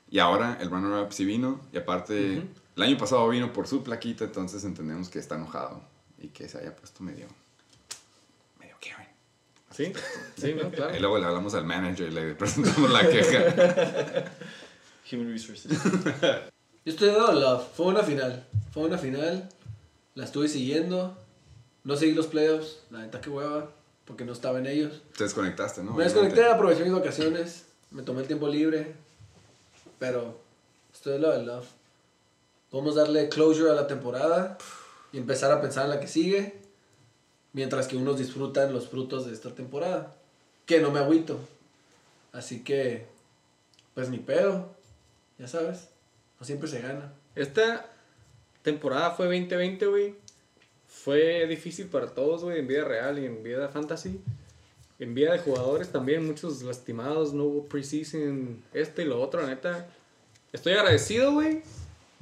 [0.09, 2.45] Y ahora el runner-up sí vino y aparte
[2.77, 5.83] el año pasado vino por su plaquita, entonces entendemos que está enojado
[6.19, 7.27] y que se haya puesto medio...
[8.59, 9.09] medio Karen.
[9.71, 9.93] Sí,
[10.37, 10.97] sí, no, claro.
[10.97, 14.25] Y luego le hablamos al manager y le presentamos la queja.
[15.13, 15.71] Human Resources.
[15.73, 17.67] Yo estoy del lado del love.
[17.75, 18.47] Fue una final.
[18.73, 19.49] Fue una final.
[20.15, 21.17] La estuve siguiendo.
[21.85, 22.81] No seguí los playoffs.
[22.91, 23.71] La neta que hueva.
[24.05, 25.03] porque no estaba en ellos.
[25.17, 25.95] Te desconectaste, ¿no?
[25.95, 28.95] Me desconecté, aproveché mis vacaciones, me tomé el tiempo libre,
[29.99, 30.41] pero
[30.93, 31.67] estoy de lado del love.
[32.75, 34.59] Podemos darle closure a la temporada
[35.13, 36.55] y empezar a pensar en la que sigue,
[37.53, 40.13] mientras que unos disfrutan los frutos de esta temporada,
[40.67, 41.39] que no me agüito.
[42.33, 43.07] Así que,
[43.95, 44.75] pues ni pedo,
[45.39, 45.87] ya sabes,
[46.41, 47.13] no siempre se gana.
[47.37, 47.89] Esta
[48.63, 50.17] temporada fue 2020, güey.
[50.89, 54.21] Fue difícil para todos, güey, en vida real y en vida fantasy.
[54.99, 59.87] En vida de jugadores también, muchos lastimados, no hubo preseason, este y lo otro, neta.
[60.53, 61.63] Estoy agradecido, güey,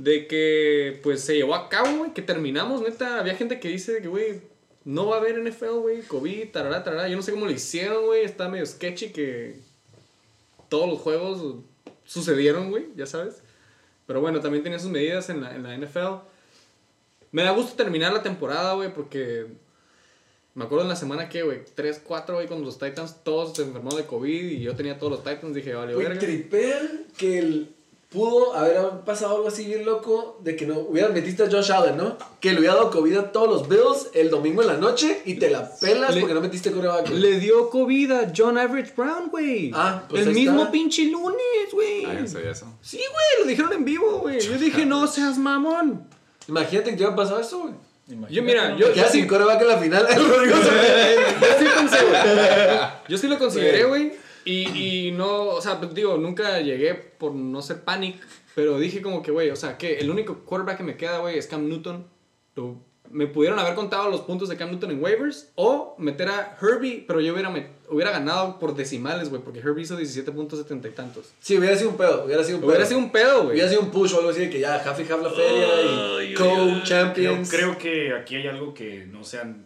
[0.02, 3.20] de que pues se llevó a cabo, güey, que terminamos, neta.
[3.20, 4.40] Había gente que dice que, güey,
[4.84, 7.08] no va a haber NFL, güey, COVID, tarará, tarará.
[7.08, 9.60] Yo no sé cómo lo hicieron, güey, está medio sketchy que
[10.68, 11.54] todos los juegos
[12.04, 13.42] sucedieron, güey, ya sabes.
[14.06, 16.26] Pero bueno, también tenía sus medidas en la, en la NFL.
[17.30, 19.46] Me da gusto terminar la temporada, güey, porque
[20.56, 23.62] me acuerdo en la semana que, güey, 3, 4, güey, cuando los Titans todos se
[23.62, 26.80] enfermaron de COVID y yo tenía todos los Titans, dije, vale, Güey, tripea
[27.16, 27.74] que el,
[28.12, 31.96] pudo haber pasado algo así bien loco de que no hubieran metiste a Josh Allen,
[31.96, 32.18] ¿no?
[32.40, 35.34] Que le hubiera dado COVID a todos los Bills el domingo en la noche y
[35.34, 37.08] te la pelas Le- porque no metiste coreback.
[37.10, 39.70] Le dio COVID a John Average Brown, güey.
[39.74, 40.72] Ah, pues El ahí mismo está.
[40.72, 41.38] pinche lunes,
[41.72, 42.04] güey.
[42.04, 42.66] Ah, yo no sabía eso.
[42.82, 44.40] Sí, güey, lo dijeron en vivo, güey.
[44.40, 46.06] Yo dije, no seas mamón.
[46.48, 47.74] Imagínate que te hubiera pasado eso, güey.
[48.28, 50.06] Yo, mira, yo, Queda sin coreback en la final.
[50.14, 50.66] el Rodrigo se-
[51.40, 52.20] yo sí pensé, güey.
[53.08, 54.12] Yo sí lo consideré, güey.
[54.44, 58.16] Y, y no, o sea, digo, nunca llegué por no ser panic.
[58.54, 61.38] Pero dije como que, güey, o sea, que el único quarterback que me queda, güey,
[61.38, 62.06] es Cam Newton.
[62.54, 62.76] Lo-
[63.10, 67.04] me pudieron haber contado los puntos de Cam Newton en waivers o meter a Herbie,
[67.06, 70.88] pero yo hubiera, met- hubiera ganado por decimales, güey, porque Herbie hizo 17 puntos 70
[70.88, 71.30] y tantos.
[71.40, 72.24] Sí, hubiera sido un pedo.
[72.24, 72.70] Hubiera sido un pedo.
[72.70, 73.52] Hubiera sido un pedo, güey.
[73.54, 76.24] Hubiera sido un push o algo así de que ya half y half la feria
[76.24, 77.50] y co-champions.
[77.50, 79.64] Creo, creo que aquí hay algo que no se han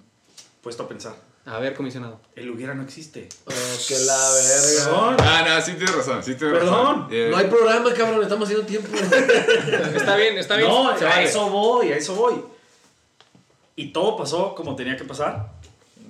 [0.60, 1.14] puesto a pensar.
[1.46, 2.20] A ver, comisionado.
[2.34, 3.28] El hubiera no existe.
[3.46, 3.50] Oh,
[3.86, 4.84] que la verga.
[4.84, 5.16] Perdón.
[5.20, 6.74] Ah, no, sí tienes razón, sí tienes Perdón.
[7.02, 7.08] razón.
[7.12, 8.22] Eh, No hay programa, cabrón.
[8.22, 8.88] Estamos haciendo tiempo.
[9.94, 10.68] Está bien, está bien.
[10.68, 11.24] No, se a vale.
[11.24, 12.34] eso voy, a eso voy.
[13.76, 15.52] Y todo pasó como tenía que pasar.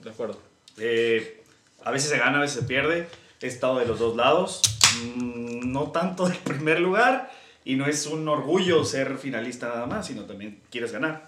[0.02, 0.38] De acuerdo.
[0.78, 1.42] Eh,
[1.84, 3.06] a veces se gana, a veces se pierde.
[3.42, 4.62] He estado de los dos lados.
[5.02, 7.30] Mm, no tanto del primer lugar.
[7.62, 11.26] Y no es un orgullo ser finalista nada más, sino también quieres ganar.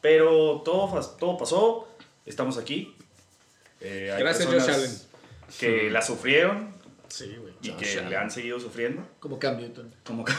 [0.00, 1.88] Pero todo, todo pasó.
[2.28, 2.94] Estamos aquí.
[3.80, 4.90] Eh, hay Gracias, Josh Allen.
[5.58, 6.74] Que la sufrieron
[7.08, 7.54] Sí, güey.
[7.62, 9.06] y que le han seguido sufriendo.
[9.18, 9.92] Como Cam Newton.
[10.04, 10.32] Como que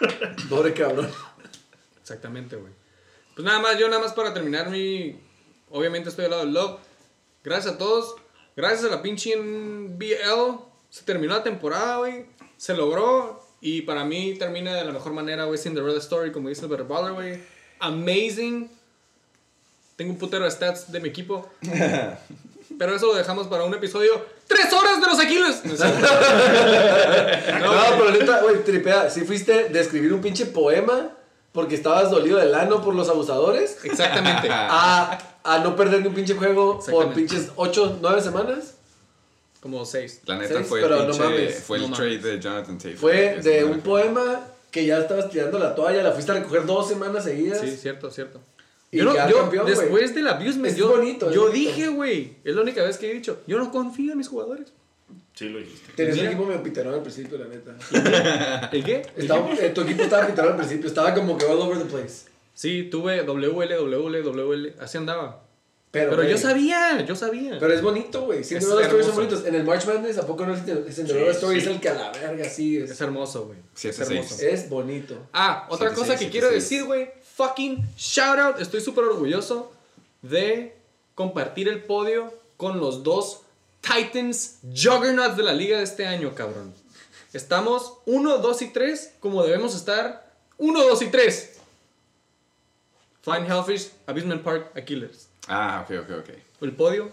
[0.50, 1.08] Pobre cabrón.
[2.00, 2.72] Exactamente, güey.
[3.34, 5.20] Pues nada más, yo nada más para terminar mi...
[5.70, 6.80] Obviamente estoy al lado del Love.
[7.44, 8.16] Gracias a todos.
[8.56, 10.58] Gracias a la pinche NBL.
[10.90, 12.26] Se terminó la temporada, güey.
[12.56, 13.44] Se logró.
[13.60, 15.58] Y para mí termina de la mejor manera, güey.
[15.58, 17.40] Cinderella Story, como dice el Better Baller, güey.
[17.80, 18.70] Amazing.
[19.96, 21.48] Tengo un putero de stats de mi equipo.
[22.78, 24.24] Pero eso lo dejamos para un episodio.
[24.46, 25.64] ¡Tres horas de los Aquiles!
[25.64, 25.74] No,
[27.98, 29.10] pero neta, güey, tripea.
[29.10, 31.10] Si fuiste de escribir un pinche poema
[31.52, 34.48] porque estabas dolido del ano por los abusadores, Exactamente.
[34.50, 38.74] a, a no perder ni un pinche juego por pinches 8, 9 semanas,
[39.62, 40.20] Como seis.
[40.26, 42.24] La neta Seis, fue pero el, no mames, fue el no trade mames.
[42.24, 42.96] de Jonathan Tate.
[42.96, 46.88] fue de un poema que ya estabas tirando la toalla, la fuiste a recoger dos
[46.88, 47.60] semanas seguidas.
[47.60, 48.38] Sí, cierto, cierto.
[48.90, 51.58] Y Yo, no- yo, campeón, después del abusement, Es yo, bonito, es yo bonito.
[51.58, 54.72] dije, güey, es la única vez que he dicho, yo no confío en mis jugadores.
[55.34, 55.92] sí lo dijiste.
[55.96, 57.76] Tenías un equipo medio piterón al principio, la neta.
[58.72, 59.02] ¿El qué?
[59.16, 62.26] Estaba- eh, tu equipo estaba piterón al principio, estaba como que all over the place.
[62.54, 65.42] Sí, tuve WL, WL, WL, así andaba.
[65.90, 67.58] Pero, Pero, yo sabía, yo sabía.
[67.58, 68.40] Pero es bonito, güey.
[68.40, 69.36] Es Cinderella Stories son hermoso.
[69.36, 69.46] bonitos.
[69.46, 71.60] En el March Madness, ¿a poco no es el Cinderella Sí, Story?
[71.60, 71.66] sí.
[71.68, 72.90] Es el que a la verga sí es.
[72.90, 73.58] es hermoso, güey.
[73.74, 74.20] Siete, es seis.
[74.20, 74.46] hermoso.
[74.46, 75.16] Es bonito.
[75.32, 77.08] Ah, otra cosa que quiero decir, güey.
[77.36, 78.60] Fucking shout out.
[78.60, 79.70] Estoy súper orgulloso
[80.22, 80.74] de
[81.14, 83.42] compartir el podio con los dos
[83.82, 86.72] Titans Juggernauts de la liga de este año, cabrón.
[87.34, 91.58] Estamos 1, 2 y 3 como debemos estar 1, 2 y 3.
[93.20, 95.28] Flying Hellfish, Abusement Park, Aquiles.
[95.46, 96.30] Ah, ok, ok, ok.
[96.62, 97.10] El podio,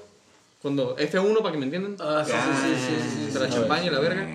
[0.62, 1.98] cuando F1 para que me entiendan.
[2.00, 3.40] Ah, sí, sí, sí, sí, sí.
[3.40, 4.26] La champaña y la verga.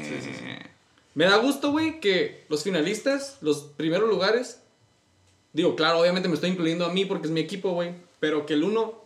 [1.14, 4.60] Me da gusto, güey, que los finalistas, los primeros lugares,
[5.52, 8.54] digo, claro, obviamente me estoy incluyendo a mí porque es mi equipo, güey, pero que
[8.54, 9.04] el 1,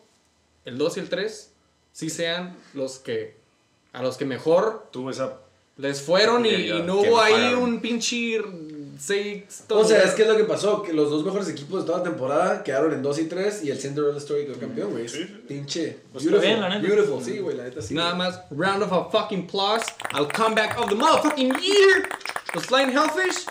[0.65, 1.51] el 2 y el 3
[1.93, 3.37] sí sean los que,
[3.93, 5.39] a los que mejor Tuvo esa
[5.79, 8.41] les fueron y, y no hubo ahí un pinche
[8.99, 9.65] seis...
[9.69, 11.99] O sea, es que es lo que pasó, que los dos mejores equipos de toda
[11.99, 15.09] la temporada quedaron en 2 y 3 y el Cinderella Story quedó campeón, güey.
[15.09, 15.25] Sí.
[15.49, 15.99] Pinche.
[16.13, 16.95] Pues está beautiful, bien, la neta.
[16.95, 17.95] beautiful, sí, güey, la neta sí.
[17.95, 22.09] Nada más, round of a fucking applause al comeback of the motherfucking year,
[22.55, 23.47] los Flying Hellfish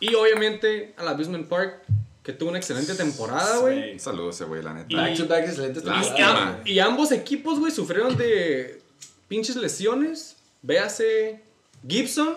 [0.00, 1.82] y obviamente al Abusement Park
[2.24, 3.92] que tuvo una excelente temporada, güey.
[3.92, 4.86] Un saludo a ese güey, la neta.
[4.88, 6.60] Y- Back to back excelentes Lástima.
[6.64, 8.80] Y, y ambos equipos, güey, sufrieron de
[9.28, 10.34] pinches lesiones.
[10.62, 11.40] Véase
[11.86, 12.34] Gibson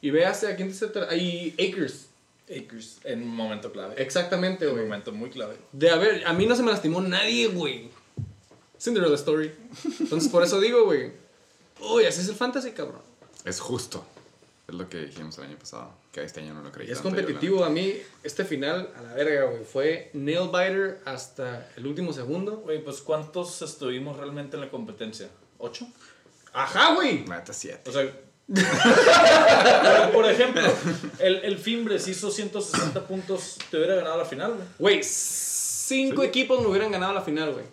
[0.00, 2.06] y véase a quién te Ahí Akers.
[2.48, 4.00] Akers en un momento clave.
[4.00, 4.86] Exactamente, En un güey.
[4.86, 5.56] momento muy clave.
[5.72, 7.90] De haber, a mí no se me lastimó nadie, güey.
[8.80, 9.50] Cinderella Story.
[10.00, 11.10] Entonces, por eso digo, güey.
[11.80, 13.02] Uy, así es el fantasy, cabrón.
[13.44, 14.04] Es justo.
[14.68, 15.90] Es lo que dijimos el año pasado.
[16.14, 16.86] Que este año no lo creí.
[16.88, 17.64] Y es tanto yo, la competitivo.
[17.64, 19.64] A mí, este final, a la verga, güey.
[19.64, 22.58] Fue nail biter hasta el último segundo.
[22.58, 25.28] Güey, pues ¿cuántos estuvimos realmente en la competencia?
[25.58, 25.88] ¿Ocho?
[26.52, 27.24] Ajá, güey.
[27.24, 27.90] Neta, siete.
[27.90, 28.08] O sea.
[28.46, 30.62] por, por ejemplo,
[31.18, 34.66] el, el Fimbres hizo 160 puntos, te hubiera ganado la final, güey.
[34.78, 37.64] Güey, cinco equipos me hubieran ganado la final, güey.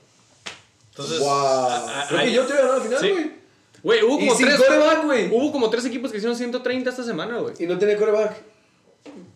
[0.89, 1.29] Entonces, Wow.
[1.29, 3.35] a- a- Creo hay- que yo te voy a ganar al final, Sí.
[3.83, 4.03] Güey.
[4.03, 4.59] Hubo Y como sin tres.
[4.61, 5.27] coreback, güey.
[5.29, 7.53] Hubo como tres equipos que hicieron 130 esta semana, güey.
[7.59, 8.35] Y no tenía coreback.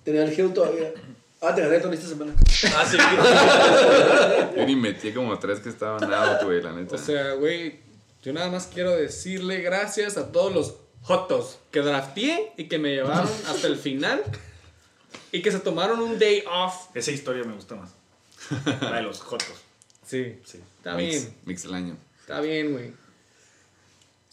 [0.03, 0.91] Tenía el Hill todavía.
[1.41, 2.34] Ah, te gané esta semana.
[2.75, 2.97] Ah, sí.
[4.58, 6.95] Yo ni metí como tres que estaban out, güey, la neta.
[6.95, 7.79] O sea, güey,
[8.23, 12.95] yo nada más quiero decirle gracias a todos los jotos que drafteé y que me
[12.95, 14.23] llevaron hasta el final
[15.31, 16.88] y que se tomaron un day off.
[16.95, 17.91] Esa historia me gusta más.
[18.81, 19.47] La de los jotos.
[20.05, 20.60] Sí, Sí.
[20.77, 21.97] está mix, bien, Mix del año.
[22.21, 22.93] está bien, güey.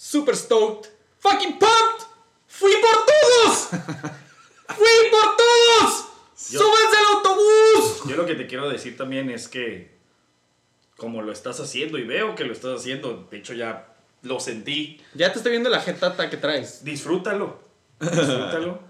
[0.04, 0.88] Super stoked,
[1.20, 2.06] fucking pumped.
[2.48, 3.68] Fui por todos.
[4.76, 6.04] Fui por todos.
[6.50, 8.02] Yo- Súbanse al autobús.
[8.08, 9.96] Yo lo que te quiero decir también es que
[10.96, 15.00] como lo estás haciendo y veo que lo estás haciendo, de hecho ya lo sentí,
[15.14, 16.84] Ya te estoy viendo la jetata que traes.
[16.84, 17.60] disfrútalo.
[18.00, 18.80] Disfrútalo.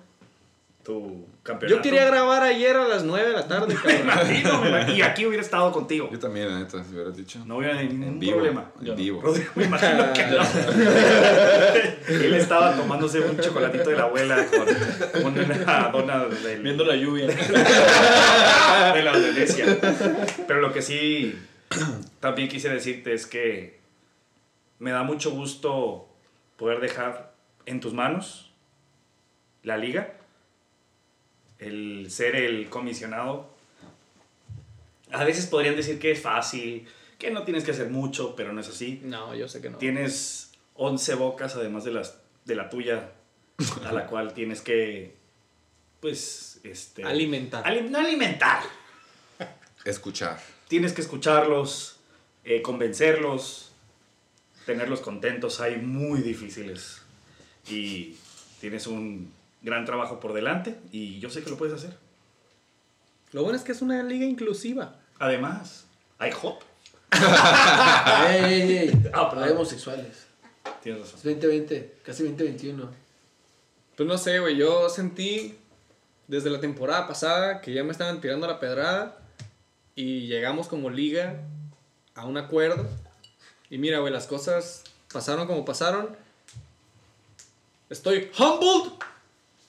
[0.82, 1.76] Tu campeonato.
[1.76, 4.00] Yo quería grabar ayer a las 9 de la tarde, Me cabrón.
[4.02, 4.96] imagino, me imagino.
[4.96, 6.08] Y aquí hubiera estado contigo.
[6.12, 7.40] Yo también, la neta, si hubieras dicho.
[7.46, 8.34] No hubiera ningún en vivo.
[8.34, 8.70] problema.
[8.80, 8.96] En Yo no.
[8.98, 9.20] vivo.
[9.22, 10.42] Rodrigo, me imagino que no.
[12.08, 16.96] Él estaba tomándose un chocolatito de la abuela con, con una dona del, Viendo la
[16.96, 17.26] lluvia.
[17.26, 19.66] de la Venecia.
[20.46, 21.38] Pero lo que sí
[22.20, 23.80] también quise decirte es que
[24.78, 26.08] me da mucho gusto
[26.56, 27.32] poder dejar
[27.66, 28.52] en tus manos
[29.62, 30.14] la liga,
[31.62, 33.50] el ser el comisionado.
[35.10, 36.86] A veces podrían decir que es fácil,
[37.18, 39.00] que no tienes que hacer mucho, pero no es así.
[39.04, 39.78] No, yo sé que no.
[39.78, 43.12] Tienes 11 bocas además de, las, de la tuya,
[43.84, 45.14] a la cual tienes que,
[46.00, 47.04] pues, este...
[47.04, 47.62] Alimentar.
[47.66, 48.62] ali- no alimentar.
[49.84, 50.40] Escuchar.
[50.68, 51.98] Tienes que escucharlos,
[52.44, 53.72] eh, convencerlos,
[54.64, 55.60] tenerlos contentos.
[55.60, 57.02] Hay muy difíciles.
[57.68, 58.16] Y
[58.60, 59.30] tienes un
[59.62, 61.96] gran trabajo por delante y yo sé que lo puedes hacer.
[63.32, 64.96] Lo bueno es que es una liga inclusiva.
[65.18, 65.86] Además,
[66.18, 66.58] hay hop.
[68.28, 69.02] ey, ey, ey.
[69.12, 70.26] Ah, Pero hay homosexuales.
[70.82, 71.32] Tienes Es razón.
[71.32, 72.90] 2020, casi 2021.
[73.96, 74.56] Pues no sé, güey.
[74.56, 75.56] Yo sentí
[76.26, 79.18] desde la temporada pasada que ya me estaban tirando la pedrada.
[79.94, 81.40] Y llegamos como liga
[82.14, 82.88] a un acuerdo.
[83.70, 86.16] Y mira, güey, las cosas pasaron como pasaron.
[87.90, 88.92] Estoy humbled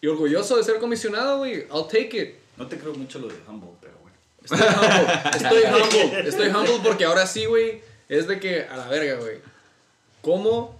[0.03, 1.65] y orgulloso de ser comisionado, güey.
[1.73, 2.35] I'll take it.
[2.57, 4.17] No te creo mucho lo de Humble, pero bueno.
[4.43, 5.63] Estoy humble, estoy
[6.03, 9.37] humble, estoy humble porque ahora sí, güey, es de que a la verga, güey.
[10.21, 10.77] ¿Cómo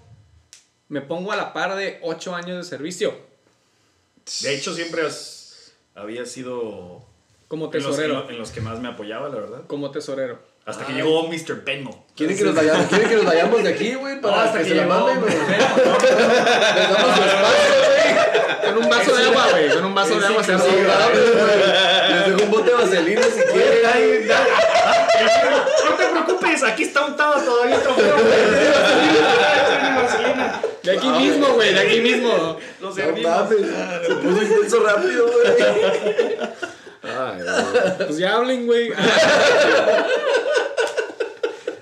[0.90, 3.18] me pongo a la par de 8 años de servicio?
[4.42, 7.02] De hecho, siempre has, había sido
[7.48, 8.30] Como en los, en tesorero.
[8.30, 9.62] en los que más me apoyaba, la verdad.
[9.68, 10.38] Como tesorero.
[10.66, 10.98] Hasta que Ay.
[11.00, 11.64] llegó Mr.
[11.66, 12.06] Penmo.
[12.16, 14.22] ¿Quieren que nos vayamos, ¿quieren que nos vayamos de aquí, güey?
[14.22, 15.34] Para No, hasta que, que se la manden, güey.
[15.34, 15.40] Les
[16.90, 18.74] damos su espacio, güey.
[18.74, 19.70] Con un vaso de agua, güey.
[19.70, 20.84] Con un vaso de agua se güey.
[22.10, 23.86] Les dejo un bote de vaselina si quieren.
[23.94, 28.16] Ay, ah, No te preocupes, aquí está untado todavía el trofeo.
[30.84, 32.58] De aquí mismo, güey, de aquí mismo.
[32.82, 33.50] Lo No servimos.
[33.50, 35.46] se puso intenso rápido, güey.
[37.04, 37.42] Ay.
[37.98, 38.92] Pues ya hablen, güey.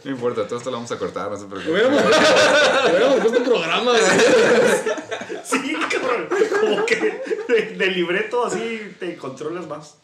[0.04, 1.76] no importa, todo esto lo vamos a cortar, no se preocupen.
[1.76, 4.02] Hubiéramos puesto un programa, güey.
[5.44, 6.28] Sí, cabrón.
[6.60, 9.96] Como que de, de libreto así te controlas más.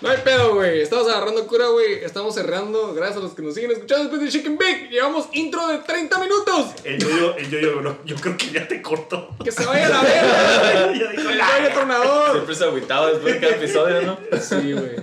[0.00, 0.80] No hay pedo, güey.
[0.80, 2.02] Estamos agarrando cura, güey.
[2.04, 2.92] Estamos cerrando.
[2.92, 4.88] Gracias a los que nos siguen escuchando después de Chicken Bake.
[4.90, 6.66] Llevamos intro de 30 minutos.
[6.82, 9.28] El yo, el yo, yo, no, yo creo que ya te cortó.
[9.44, 10.92] Que se vaya a la verga.
[10.98, 11.48] Ya dijo, Que "La".
[11.48, 12.32] vaya tronador.
[12.32, 14.18] Siempre se agüitaba después de cada episodio, ¿no?
[14.40, 14.96] Sí, güey.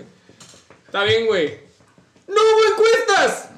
[0.86, 1.60] Está bien, güey.
[2.28, 3.50] ¡No hubo encuestas!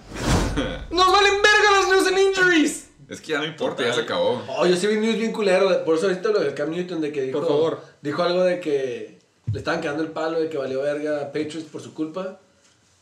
[0.91, 2.88] ¡Nos valen verga las news and injuries!
[3.10, 4.41] Es que ya no importa, ya se acabó.
[4.47, 5.84] Oh, yo sí vi news bien culero.
[5.84, 7.39] Por eso ahorita lo del Cam Newton de que dijo.
[7.39, 7.81] Por favor.
[8.01, 9.19] Dijo algo de que
[9.52, 12.40] le estaban quedando el palo de que valió verga a Patriots por su culpa.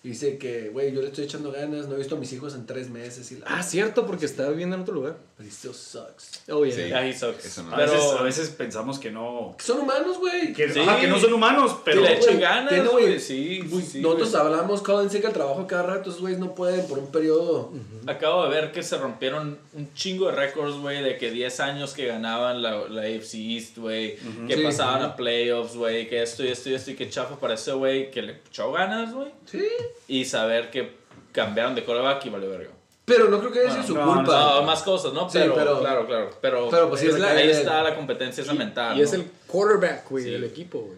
[0.01, 2.65] Dice que, güey, yo le estoy echando ganas, no he visto a mis hijos en
[2.65, 3.45] tres meses y la...
[3.49, 5.17] Ah, cierto, porque estaba viviendo en otro lugar.
[5.37, 6.41] But he still sucks.
[6.49, 6.73] Oh, yeah.
[6.75, 6.81] Sí.
[6.87, 7.45] Yeah, he sucks.
[7.45, 7.73] Eso no.
[7.73, 9.55] A, Pero- veces, a veces pensamos que no.
[9.57, 10.53] Que son humanos, güey.
[10.53, 10.79] Que, Sí.
[11.01, 12.01] que no son humanos, pero.
[12.01, 13.19] Que le echan ganas, tiene, güey.
[13.19, 14.41] Sí, sí, Nosotros güey.
[14.41, 17.73] hablamos, Colin que el trabajo cada rato, esos güeyes no pueden por un periodo.
[18.07, 21.93] Acabo de ver que se rompieron un chingo de récords, güey, de que 10 años
[21.93, 24.15] que ganaban la, la AFC East, güey,
[24.47, 24.63] que Sí.
[24.63, 27.73] pasaban a playoffs, güey, que esto y esto y esto y que chafa para ese
[27.73, 29.63] güey que le echó ganas, güey, Sí.
[30.07, 30.97] Y saber que
[31.31, 32.71] cambiaron de coreback y valió verga.
[33.05, 34.39] Pero no creo que haya sido su no, culpa.
[34.39, 35.29] No, más cosas, ¿no?
[35.29, 36.29] Sí, Pero, pero- claro, claro.
[36.41, 38.97] Pero, Pero, pues, sí, es la- ahí está la competencia esa mental.
[38.97, 39.19] Y es ¿no?
[39.19, 40.29] el quarterback, güey, Sí.
[40.29, 40.97] del equipo, güey.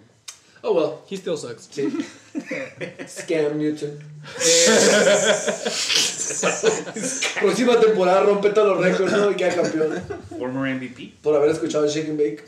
[0.64, 0.92] Oh, well.
[1.10, 1.70] He still sucks.
[1.72, 1.90] Sí.
[3.08, 3.98] Scam Newton.
[7.42, 9.32] Próxima temporada rompe todos los récords, ¿no?
[9.32, 10.04] Y queda campeón.
[10.38, 11.14] Former MVP.
[11.24, 12.44] Por haber escuchado Shake and Bake.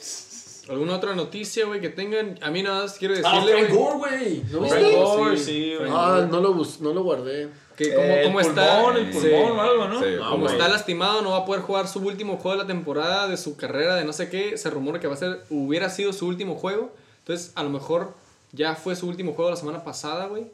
[0.69, 2.39] ¿Alguna otra noticia, güey, que tengan?
[2.41, 4.43] A mí nada más quiero Ah, decirle, Frank güey, Gore, güey.
[4.51, 4.95] ¿No Frank viste?
[4.95, 5.91] Gore, Sí, sí, güey.
[5.93, 7.49] Ah, no lo, bus no lo guardé.
[7.75, 9.99] que como, El como está, pulmón, el sí, pulmón o algo, ¿no?
[9.99, 10.55] Sí, Ah, como güey.
[10.55, 13.57] está lastimado, no va a poder jugar su último juego de la temporada de su
[13.57, 14.57] carrera de no sé qué.
[14.57, 16.91] Se rumora que va a ser, hubiera sido su último juego.
[17.19, 18.13] Entonces, a lo mejor
[18.53, 20.45] ya fue su último juego la semana pasada, güey.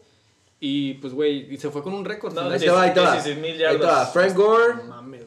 [0.61, 2.33] Y pues, güey, y se fue con un récord.
[2.33, 2.41] No.
[2.49, 3.13] Ahí te va, ahí te va.
[3.13, 3.71] 16,000 Ahí te va.
[3.73, 4.11] yardas.
[4.13, 5.21] Frank Gore, mames.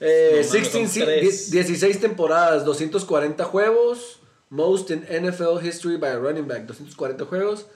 [0.00, 1.50] Eh, No mames, 16, son tres.
[1.50, 4.20] 16 temporadas, 240 juegos.
[4.50, 6.66] Most in NFL history by a running back.
[6.66, 7.66] 240 juegos.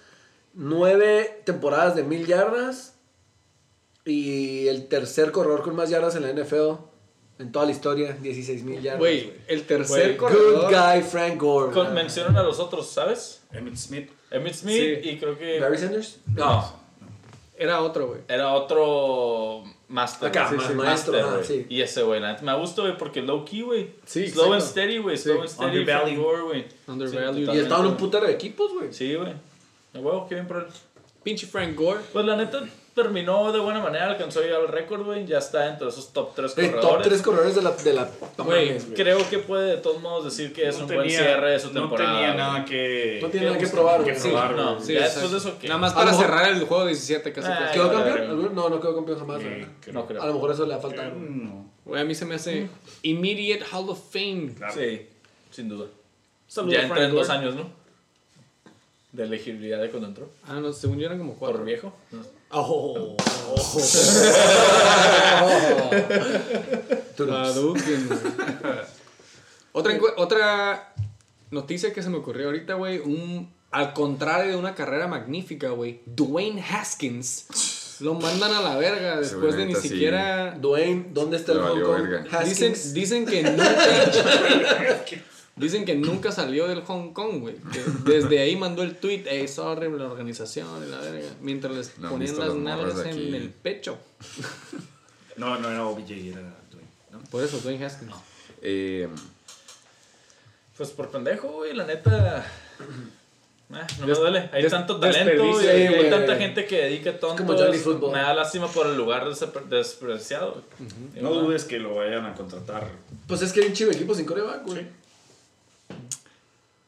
[0.55, 2.95] 9 temporadas de 1000 yardas.
[4.05, 6.77] Y el tercer corredor con más yardas en la NFL.
[7.39, 9.01] En toda la historia, 16 mil yardas.
[9.01, 10.67] Güey, el tercer Güey, corredor.
[10.67, 11.73] Good guy, Frank Gore.
[11.73, 13.41] Con- mencionan a los otros, ¿sabes?
[13.53, 14.11] Emmett Smith.
[14.31, 15.09] Emmitt Smith Sí.
[15.11, 15.59] y creo que...
[15.59, 16.19] Barry Sanders.
[16.27, 16.73] No,
[17.57, 18.21] Era otro, güey.
[18.29, 20.29] era otro master.
[20.29, 20.57] Acá, güey.
[20.59, 21.67] ma- Sí, sí, maestro, master, ah, sí.
[21.69, 23.91] Y ese, güey, la neta, me gusta, güey, porque low key, güey.
[24.05, 25.17] Sí, Slow and steady, güey.
[25.17, 25.25] Sí.
[25.25, 25.79] Slow and steady.
[25.79, 26.43] Undervalued.
[26.45, 26.65] Güey.
[26.89, 27.47] Undervalued.
[27.51, 28.93] Sí, Y estaban un putero de equipos, güey.
[28.93, 29.33] Sí, güey.
[29.95, 30.65] Huevo, qué bien por él.
[31.23, 32.01] Pinche Frank Gore.
[32.13, 35.27] Pues la neta terminó de buena manera, alcanzó ya el récord, güey.
[35.27, 36.81] Ya está entre esos top 3 Eh, corredores.
[36.91, 37.71] top 3 corredores de la.
[37.73, 38.95] De la mames, güey.
[38.95, 41.71] creo que puede de todos modos decir que es No un buen cierre de su
[41.71, 42.11] temporada.
[42.13, 43.19] No tenía nada que.
[43.23, 44.21] No tiene nada que probar, que güey.
[44.23, 44.81] Sí, probar, no.
[44.81, 45.69] Sí, ya después de eso, ¿qué?
[45.69, 47.49] Nada más A para cerrar el juego 17 casi.
[47.49, 47.73] Casi.
[47.75, 48.55] ¿Quedó campeón?
[48.55, 49.41] No, no quedó campeón jamás.
[49.43, 50.23] Eh, creo- No creo.
[50.23, 51.07] A lo mejor eso le va a faltar.
[51.09, 51.31] eh, güey.
[51.31, 51.71] No.
[51.85, 52.69] Güey, a mí se me hace
[53.03, 54.53] Immediate Hall of Fame.
[54.57, 54.75] Claro.
[54.75, 55.07] Sí,
[55.51, 55.87] sin duda.
[56.47, 57.71] Saludos ya Frank en dos años, ¿no?
[59.13, 60.31] De elegibilidad de cuando entró.
[60.47, 61.65] Ah, no, según yo eran como Por cuatro.
[61.65, 61.89] viejo.
[61.89, 62.23] Oh, Tú no.
[69.73, 69.73] Güey.
[69.73, 70.95] otra, otra
[71.51, 72.99] noticia que se me ocurrió ahorita, güey.
[72.99, 76.03] Un, al contrario de una carrera magnífica, güey.
[76.07, 77.47] Dwayne Haskins.
[78.01, 79.89] Lo mandan a la verga después de ni sí.
[79.89, 80.57] siquiera.
[80.59, 82.09] Dwayne, ¿dónde está el Hong Kong?
[82.45, 83.65] Dicen, dicen que nunca.
[85.63, 87.57] dicen que nunca salió del Hong Kong, güey.
[87.73, 91.29] Que Desde ahí mandó el tweet, hey, sorry, la organización y la verga.
[91.41, 93.35] Mientras les No ponían las nalgas en aquí.
[93.37, 93.99] el pecho.
[95.35, 97.19] No, no era OBJ, era Dwayne, ¿no?
[97.31, 98.13] Por eso, Dwayne Haskins.
[98.61, 99.09] Eh,
[100.77, 102.45] Pues por pendejo, güey, la neta.
[103.75, 104.51] Ah, no me duele.
[104.53, 105.31] Hay des- tanto talento
[105.63, 106.05] y hay, güey.
[106.05, 107.47] hay tanta gente que dedica tontos.
[107.47, 108.13] como Johnny Football.
[108.13, 110.63] Me da lástima por el lugar despre- despreciado.
[110.79, 111.23] güey.
[111.23, 112.91] No Digo, dudes que lo vayan a contratar.
[113.27, 114.87] Pues es que hay un chivo equipo sin coreback, güey.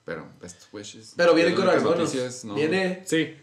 [0.05, 1.15] Pero, best wishes.
[1.17, 1.81] Pero viene bueno.
[1.83, 2.55] noticias, no.
[2.55, 3.03] Viene.
[3.05, 3.35] Sí,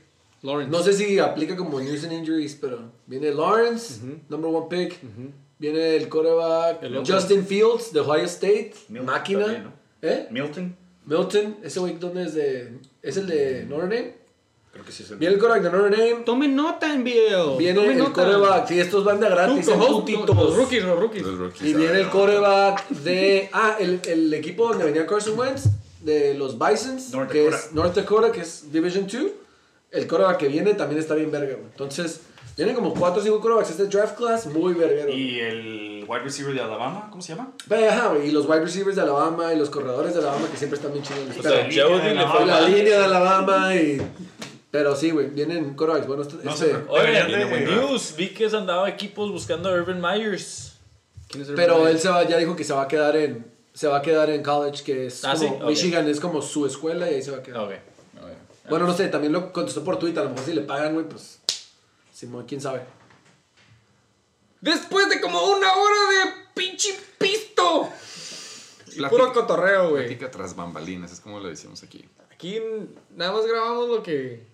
[0.41, 0.71] Lawrence.
[0.71, 4.99] No sé si aplica como news and injuries, pero viene Lawrence, number one pick.
[5.59, 7.05] Viene el coreback El.
[7.05, 8.73] Justin Fields de Ohio State.
[8.89, 9.41] Milton máquina.
[9.41, 9.73] también, ¿no?
[10.01, 10.27] ¿Eh?
[10.31, 12.79] Milton, Milton, ese güey, ¿dónde es de.?
[13.03, 14.21] ¿Es el de Notre Dame?
[14.71, 15.17] creo que sí es el.
[15.17, 16.23] Viene el coreback de Notre Dame.
[16.23, 17.57] Tomen nota en video.
[17.57, 18.23] Viene Tomen el nota.
[18.23, 18.67] coreback.
[18.67, 19.67] Sí, estos van de gratis.
[19.67, 20.55] Los rookies, los
[20.99, 21.23] rookies.
[21.23, 23.49] Los rookies, Y viene ah, el coreback de.
[23.53, 25.65] Ah, el, el equipo donde venía Carson Wentz,
[26.03, 27.57] de los Bisons, North que Dakota.
[27.57, 29.23] es North Dakota, que es Division 2.
[29.91, 31.65] El coreback que viene también está bien verga, güey.
[31.69, 32.21] Entonces,
[32.55, 33.69] vienen como 4 o 5 corebacks.
[33.71, 35.09] Este draft class, muy verguero.
[35.11, 37.51] Y el wide receiver de Alabama, ¿cómo se llama?
[37.69, 40.93] Ajá, y los wide receivers de Alabama y los corredores de Alabama que siempre están
[40.93, 41.19] bien chidos.
[41.37, 44.01] O Pero- sea, Jody le y fue la línea de Alabama y.
[44.71, 46.33] Pero sí, güey, vienen corebacks buenos.
[46.33, 50.77] No este- sé, Oye, News, vi que andaba equipos buscando a Urban Myers.
[51.27, 51.91] ¿Quién es el Pero rookie?
[51.91, 53.50] él se va, ya dijo que se va a quedar en.
[53.73, 55.55] Se va a quedar en college, que es Ah, como ¿sí?
[55.61, 55.67] Ok.
[55.69, 57.61] Michigan, es como su escuela y ahí se va a quedar.
[57.63, 57.71] Ok.
[58.69, 61.07] Bueno, no sé, también lo contestó por Twitter, a lo mejor si le pagan, güey,
[61.07, 61.39] pues.
[62.13, 62.81] Simón, quién sabe.
[64.61, 67.89] Después de como una hora de pinche pisto.
[68.87, 70.03] Y Platica- puro cotorreo, güey.
[70.05, 72.07] Platica tras bambalinas, es como lo decimos aquí.
[72.31, 72.61] Aquí
[73.15, 74.45] nada más grabamos lo que,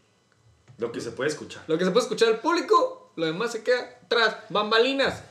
[0.77, 1.63] Lo que se puede escuchar.
[1.67, 3.11] lo que se puede escuchar al público.
[3.15, 5.23] Lo demás se queda tras bambalinas.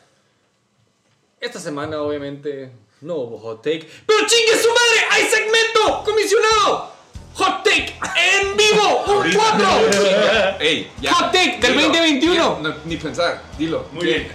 [1.40, 2.70] Esta semana, obviamente,
[3.06, 3.88] no hubo hot take.
[4.04, 5.06] ¡Pero chingue su madre!
[5.12, 6.02] ¡Hay segmento!
[6.04, 6.92] ¡Comisionado!
[7.34, 7.96] ¡Hot take!
[8.16, 10.58] en vivo, un 4.
[10.60, 11.14] Ey, ya.
[11.14, 12.34] Hot take del 2021.
[12.34, 13.86] Ya, no, ni pensar, dilo.
[13.92, 14.32] Muy bien.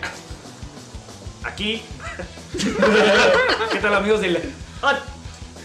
[1.43, 1.84] Aquí.
[3.72, 4.99] ¿Qué tal amigos del hot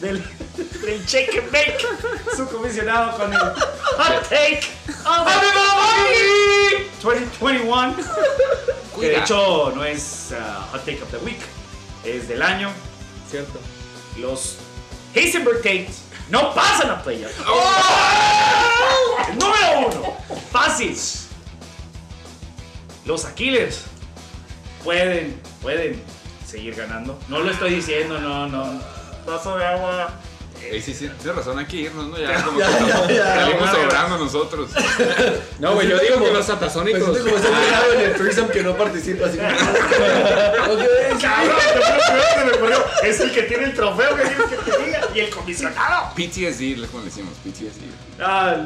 [0.01, 0.23] del,
[0.57, 1.87] del Shake and Bake?
[2.37, 4.63] Su comisionado con el Hot Take
[5.05, 5.29] of
[7.03, 7.97] 2021.
[7.97, 8.07] Que de
[8.93, 9.25] Cuida.
[9.25, 11.41] hecho no es uh, Hot Take of the Week,
[12.05, 12.73] es del año.
[13.31, 13.61] Cierto.
[14.18, 14.57] Los
[15.14, 15.93] Heisenberg Takes
[16.31, 17.33] no pasan a playoff.
[19.39, 20.16] Número uno.
[20.51, 20.97] Fácil.
[23.05, 23.85] Los Aquiles
[24.83, 26.03] pueden, pueden
[26.47, 27.18] seguir ganando.
[27.29, 28.81] No lo estoy diciendo, no, no.
[29.27, 30.20] Vaso de agua.
[30.73, 32.19] Ey, sí, sí, tienes razón, hay que irnos, ¿no?
[32.19, 33.35] Ya, como Ya, que ya, ya.
[33.41, 34.71] salimos sobrando nosotros.
[35.59, 37.01] No, güey, yo digo que los satasónicos.
[37.09, 39.27] Me siento como ese pelado en el threesome que no participa.
[39.27, 39.39] Así.
[39.41, 40.81] ok,
[41.14, 41.23] sí.
[41.23, 44.71] Cabrón, lo primero que me ocurrió es el que tiene el trofeo que quieres que
[44.71, 46.11] te diga y el comisionado.
[46.14, 48.21] PTSD, como le decimos, PTSD.
[48.21, 48.64] Ah,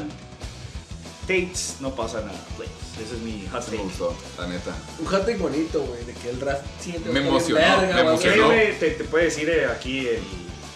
[1.27, 2.75] Tates no pasan a playoffs.
[3.01, 3.83] Ese es mi hot me take.
[3.83, 4.71] gustó, la neta.
[4.99, 7.95] Un hot take bonito, güey, de que el draft siempre Me estar bien emocionó, verga,
[7.95, 8.49] me va ser- emocionó.
[8.79, 10.23] Te, te puede decir eh, aquí el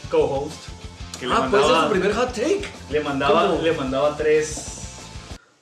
[0.10, 0.56] co-host
[1.18, 2.62] que le Ah, ser mandaba, su primer hot take.
[2.90, 3.62] le mandaba, ¿Cómo?
[3.62, 4.66] le mandaba tres,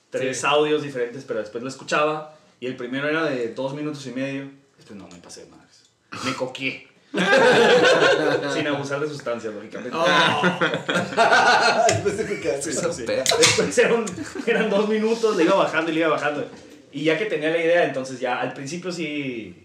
[0.10, 0.46] tres Sí.
[0.48, 4.50] audios diferentes, pero después lo escuchaba y el primero era de dos minutos y medio.
[4.80, 5.84] Este no me pasé de madres.
[6.26, 6.88] Me coqué.
[8.54, 9.96] Sin abusar de sustancias, lógicamente.
[11.96, 14.06] Después eran,
[14.46, 16.46] eran dos minutos, le iba bajando y le iba bajando.
[16.92, 19.60] Y ya que tenía la idea, entonces ya al principio sí,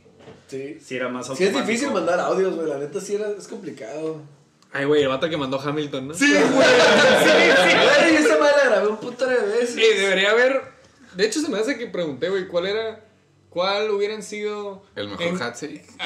[0.46, 0.78] Sí.
[0.82, 1.66] sí era más Sí, es automático.
[1.66, 2.68] difícil mandar audios, güey.
[2.68, 4.22] La neta sí era, es complicado.
[4.72, 6.14] Ay, güey, el vato que mandó Hamilton, ¿no?
[6.14, 6.44] Sí, güey.
[6.52, 9.74] Güey, esa madre la grabé un puto de veces.
[9.74, 10.62] Sí, debería haber.
[11.14, 13.04] De hecho, se me hace que pregunté, güey, cuál era.
[13.48, 14.82] ¿Cuál hubieran sido.
[14.94, 15.52] El mejor en- a-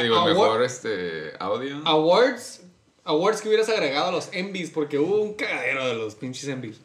[0.02, 1.82] Digo, el mejor este, audio.
[1.84, 2.60] Awards.
[3.04, 6.76] Awards que hubieras agregado a los envies, porque hubo un cagadero de los pinches envies.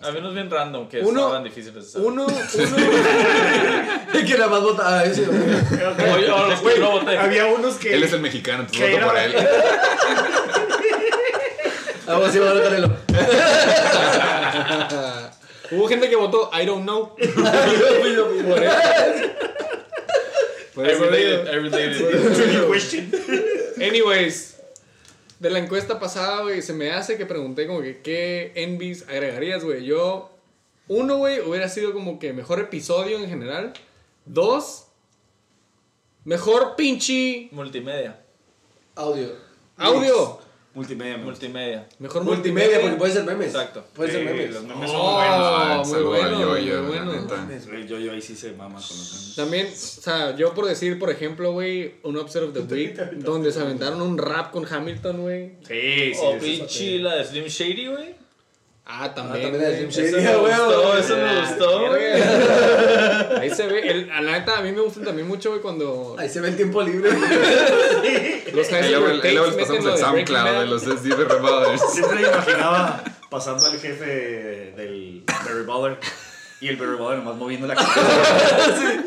[0.00, 2.08] A mí bien random, que Uno- estaban difíciles de saber.
[2.08, 2.34] Uno, uno.
[4.14, 5.38] Y que nada más vota a ese, güey.
[6.14, 7.18] Oye, o los que no voté.
[7.18, 7.94] Había unos que.
[7.94, 9.34] Él es el mexicano, entonces voto por era- él.
[12.06, 12.96] Vamos, sí, vamos a Canelo.
[15.70, 17.14] hubo gente que votó I don't know.
[17.16, 17.26] Por
[18.06, 18.28] eso.
[20.74, 21.46] Por I eso related.
[21.46, 22.34] I related.
[22.34, 23.10] Tricky question.
[23.76, 24.56] Anyways,
[25.38, 29.64] de la encuesta pasada, güey, se me hace que pregunté como que qué envies agregarías,
[29.64, 29.84] güey.
[29.84, 30.30] Yo,
[30.88, 33.72] uno, güey, hubiera sido como que mejor episodio en general.
[34.26, 34.86] Dos,
[36.24, 38.20] mejor pinche Multimedia.
[38.94, 39.32] Audio.
[39.76, 40.43] audio.
[40.74, 41.16] Multimedia.
[41.16, 41.46] me gusta.
[41.46, 41.88] Multimedia.
[42.00, 43.46] Mejor Multimedia, porque puede ser memes.
[43.46, 43.84] Exacto.
[43.94, 44.52] Puede ser memes.
[44.52, 45.36] los memes son Oh, buenos.
[45.38, 47.86] Ah, muy saludo bueno, a Yoyo, muy bueno.
[47.86, 49.34] yo, yo ahí sí se mama con los memes.
[49.36, 53.52] También, o sea, yo por decir, por ejemplo, güey, un Upset of the Week, donde
[53.52, 55.52] se aventaron un rap con Hamilton, güey.
[55.66, 56.20] Sí, sí.
[56.22, 56.58] O sí, sí.
[56.58, 58.23] pinche la de Slim Shady, güey.
[58.86, 59.50] Ah, Ah, también.
[59.50, 59.92] también la de güey.
[59.92, 63.40] Slim Eso me güey, gustó, eso me Ah, gustó, güey.
[63.40, 63.88] Ahí se ve.
[63.90, 66.48] El, a la neta, a mí me gusta también mucho, güey, cuando Ahí se ve
[66.48, 67.10] el tiempo libre.
[68.54, 71.82] los Ahí luego, les pasamos lo el SoundCloud de los SD Brothers.
[71.92, 74.04] Siempre me imaginaba pasando al jefe
[74.76, 75.98] del Barry Baller
[76.60, 79.02] y el Baller nomás moviendo la cabeza.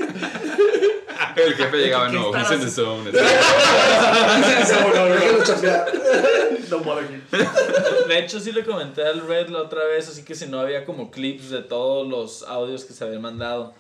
[1.36, 3.12] El jefe llegaba, ¿Qué no, he's in the zone.
[8.08, 10.86] De hecho, sí le comenté al Red la otra vez, así que si no había
[10.86, 13.74] como clips de todos los audios que se habían mandado.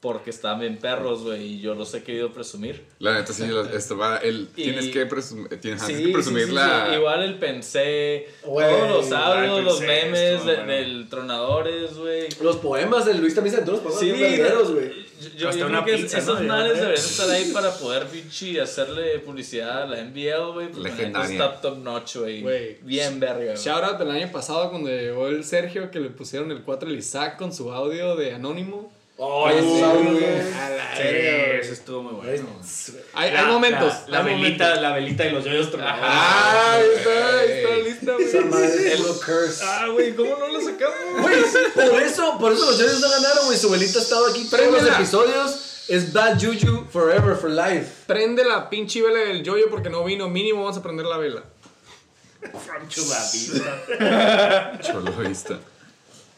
[0.00, 2.84] Porque estaban bien perros, güey, y yo los he querido presumir.
[3.00, 6.52] La neta, sí, va, el, Y- tienes que presumir, tienes Sí, que sí, presumir sí,
[6.52, 6.86] la...
[6.88, 6.94] sí.
[6.96, 10.72] Igual el pensé, Güey, todos los audios, los memes estuvo de- bueno.
[10.72, 12.28] del Tronadores, güey.
[12.40, 14.38] Los poemas de Luis también se los poemas Sí, güey.
[15.36, 16.46] Yo, yo, creo que pizza, esos ¿no?
[16.46, 20.66] males deberían estar ahí para poder, pinche, hacerle publicidad a la NBL, güey.
[20.66, 21.32] Neta Legendaria.
[21.32, 22.40] está top notch, güey.
[22.42, 22.76] Güey.
[22.82, 23.56] Bien verga, güey.
[23.56, 26.98] Shout out del año pasado cuando llegó el Sergio que le pusieron el 4 el
[26.98, 28.92] Isaac con su audio de Anónimo.
[29.20, 29.64] Oh, sí,
[31.60, 32.46] eso estuvo muy bueno.
[33.14, 33.92] Hay, La- hay momentos.
[34.06, 34.82] La, la hay velita, momentos.
[34.82, 36.04] la velita y los yoyos tronadores.
[36.04, 38.96] Ah, ahí está, ahí está lista, güey.
[39.24, 39.64] curse.
[39.64, 41.20] Ah, güey, ¿cómo no lo sacamos?
[41.20, 41.42] Güey,
[41.90, 43.58] por eso, por eso los Giants no ganaron, güey.
[43.58, 45.64] Su velita ha estado aquí todos los episodios.
[45.88, 47.86] Es Bad Juju Forever for Life.
[48.06, 50.28] Prende la pinche vela del yoyo porque no vino.
[50.28, 51.42] Mínimo vamos a prender la vela.
[52.40, 53.18] From Chula
[55.26, 55.58] Vista.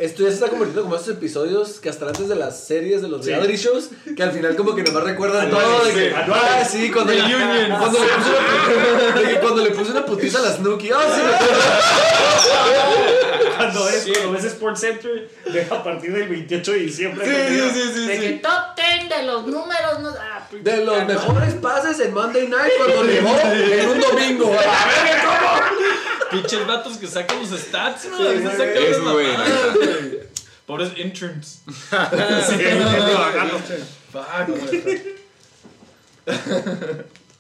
[0.00, 3.08] Esto ya se está convirtiendo como estos episodios que hasta antes de las series, de
[3.08, 5.84] los reality shows, que al final como que nomás recuerdan todo.
[5.84, 6.50] De que, sí, anuales.
[6.50, 10.38] ah, sí, cuando, le, cuando, le puse una, de que cuando le puse una putiza
[10.38, 10.90] a la Snooki.
[10.90, 11.60] Ah, sí, me acuerdo.
[13.58, 17.26] Cuando, es, cuando ves Sports Center, de a partir del 28 de diciembre.
[17.26, 18.20] Sí, sí, sí, sí, De sí.
[18.22, 20.00] que top 10 de los números.
[20.00, 24.46] No, ah, De los mejores pases en Monday Night cuando llegó en un domingo.
[24.50, 25.69] A ver, ¿cómo?
[26.30, 28.16] Pinches vatos que sacan los stats, ¿no?
[28.16, 29.12] Sí, sacan neta.
[29.12, 29.26] güey.
[30.66, 31.62] Pobres interns.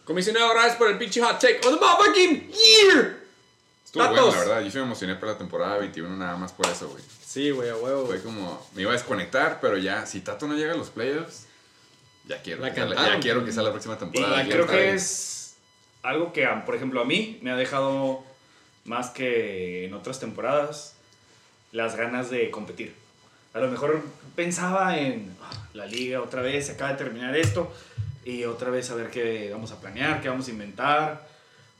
[0.04, 1.60] Comisionado, gracias por el pinche hot take.
[1.66, 3.20] ¡On the motherfucking year!
[3.84, 4.60] Estuvo bueno, la verdad.
[4.62, 7.02] Yo sí me emocioné por la temporada 21 nada más por eso, güey.
[7.24, 8.06] Sí, güey, a huevo.
[8.06, 11.46] Fue como, me iba a desconectar, pero ya, si Tato no llega a los playoffs,
[12.26, 14.44] ya quiero, La que ya quiero que sea la próxima Y temporada.
[14.44, 14.96] Quiero creo que ahí.
[14.96, 15.54] es
[16.02, 18.24] algo que, por ejemplo, a mí me ha dejado
[18.84, 20.94] más que en otras temporadas
[21.72, 22.94] las ganas de competir.
[23.54, 24.02] A lo mejor
[24.36, 27.72] pensaba en "Ah, la liga otra vez, se acaba de terminar esto
[28.24, 31.26] y otra vez a ver qué vamos a planear, qué vamos a inventar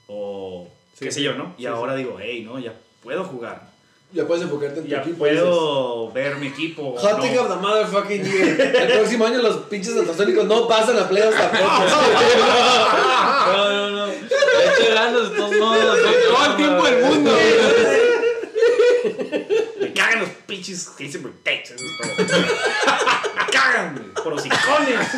[0.09, 1.55] o qué sé yo, ¿no?
[1.59, 3.70] Y ahora digo, hey, no, ya puedo jugar.
[4.13, 5.19] Ya puedes enfocarte en tu Ya equipo.
[5.19, 6.97] puedo ver mi equipo.
[6.97, 7.23] Hot no.
[7.23, 8.61] take of the motherfucking year.
[8.61, 11.65] El próximo año los pinches ultrasónicos no pasan a playoffs tampoco.
[13.51, 14.07] No, no, no.
[14.07, 15.99] Le eché ganas de todos modos.
[16.29, 17.31] Todo el tiempo del mundo.
[19.81, 21.23] Me cagan los pinches eso es
[22.17, 22.27] todo.
[23.37, 25.09] Me cagan, por los icones.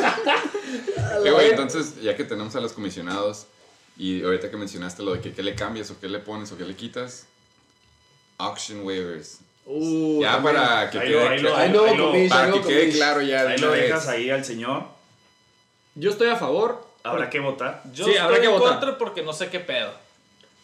[1.25, 3.47] Eh, güey, entonces, ya que tenemos a los comisionados,
[3.97, 6.57] y ahorita que mencionaste lo de que qué le cambias o qué le pones o
[6.57, 7.27] qué le quitas,
[8.39, 9.39] auction waivers.
[9.65, 10.55] Uh, ya también.
[10.57, 12.47] para que Ahí quede, lo- ahí lo- cla- Hay nuevo ahí lo- commish, para hay
[12.47, 12.97] que nuevo quede commish.
[12.97, 14.85] claro ya de Ahí lo dejas ahí al señor.
[15.95, 16.87] Yo estoy a favor.
[17.05, 17.83] Habrá que votar.
[17.93, 18.71] Yo Sí, estoy habrá que en votar.
[18.79, 19.91] contra porque no sé qué pedo.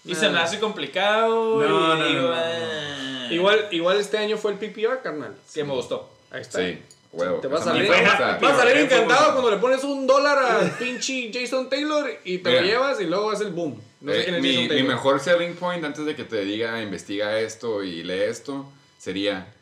[0.05, 0.17] Y Ah.
[0.17, 1.61] se me hace complicado.
[1.63, 2.35] No, no, no, digo, no, no.
[2.35, 3.29] "Ah".
[3.31, 5.35] Igual, igual este año fue el PPR, carnal.
[5.53, 6.09] Que me gustó.
[6.31, 6.59] Ahí está.
[6.61, 6.79] Sí,
[7.13, 7.39] huevo.
[7.41, 10.39] Te vas Esa a salir, vas a salir Pero encantado cuando le pones un dólar
[10.39, 12.61] al pinche Jason Taylor y te Mira.
[12.63, 13.81] lo llevas y luego hace el boom.
[14.01, 14.89] No sé Eh, quién es mi, Jason mi Taylor.
[14.95, 18.67] mejor selling point antes de que te diga investiga esto y lee esto
[18.99, 19.53] sería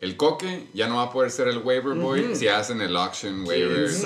[0.00, 3.46] el coque ya no va a poder ser el waiver boy si hacen el auction
[3.46, 3.88] waiver.
[3.88, 4.02] Se.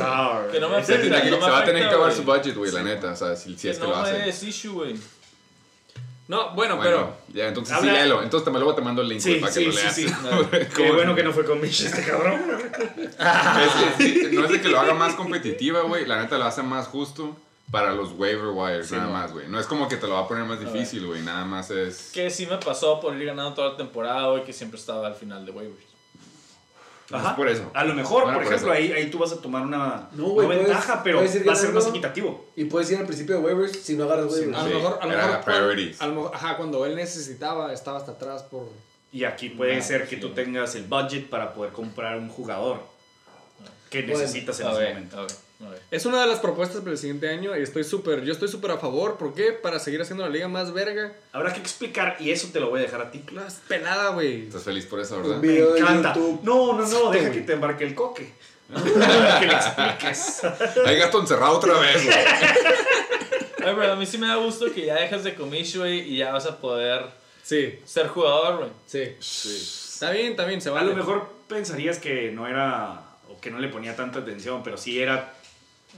[0.52, 1.00] Que no me afecta.
[1.00, 2.16] tiene que- no me se va a tener que acabar güey.
[2.16, 3.12] su budget, güey, la neta.
[3.12, 4.20] O sea, si, si es que no lo hacen.
[4.22, 4.94] es issue, güey.
[6.28, 7.16] No, bueno, Bueno, pero.
[7.32, 8.22] ya, entonces Habla- sí, léelo.
[8.22, 9.94] Entonces te luego te mando el link Sí, para que lo leas.
[9.94, 10.06] sí.
[10.76, 12.40] Qué bueno que no fue con Mitch este cabrón.
[12.98, 16.04] Es que sí, no es de que lo haga más competitiva, güey.
[16.06, 17.36] La neta lo hace más justo
[17.70, 19.46] para los waiver wires, nada más, güey.
[19.48, 21.22] No es como que te lo va a poner más difícil, güey.
[21.22, 22.10] Nada más es.
[22.12, 25.14] Que sí me pasó por ir ganando toda la temporada, güey, que siempre estaba al
[25.14, 25.84] final de waivers.
[27.08, 27.70] Es por eso.
[27.72, 30.24] A lo mejor, Bueno, por por ejemplo, ahí, ahí tú vas a tomar una, No,
[30.24, 32.46] güey, una puedes- ventaja, pero puedes va a ser más equitativo.
[32.56, 34.56] Y puedes ir al principio de waivers si no agarras waivers.
[34.58, 36.02] A lo Sí, mejor, a lo mejor, priorities.
[36.02, 38.68] a lo mejor- ajá, cuando él necesitaba, estaba hasta atrás por.
[39.12, 40.20] Y aquí puede Ah, ser que sí.
[40.20, 42.80] tú tengas el budget para poder comprar un jugador
[43.88, 45.26] que Bueno, necesitas en A ese ver, momento.
[45.60, 45.76] A a.
[45.90, 48.72] Es una de las propuestas para el siguiente año y estoy súper, yo estoy súper
[48.72, 49.16] a favor.
[49.16, 49.52] ¿Por qué?
[49.52, 51.12] Para seguir haciendo la liga más verga.
[51.32, 53.24] Habrá que explicar y eso te lo voy a dejar a ti.
[53.68, 54.46] Pelada, güey.
[54.46, 55.36] Estás feliz por eso, ¿verdad?
[55.38, 56.14] Me encanta.
[56.42, 58.32] No, no, no, deja que te embarque el coque.
[59.40, 60.42] que le expliques.
[60.84, 62.16] Hay gato encerrado otra vez, güey.
[63.68, 66.18] Ay, pero a mí sí me da gusto que ya dejas de comish, güey, y
[66.18, 67.04] ya vas a poder
[67.42, 68.70] Sí, ser jugador, güey.
[68.86, 69.14] sí.
[69.96, 70.90] Está bien, está bien, se A vale.
[70.90, 73.00] lo mejor pensarías que no era,
[73.30, 75.32] o que no le ponía tanta atención, pero sí era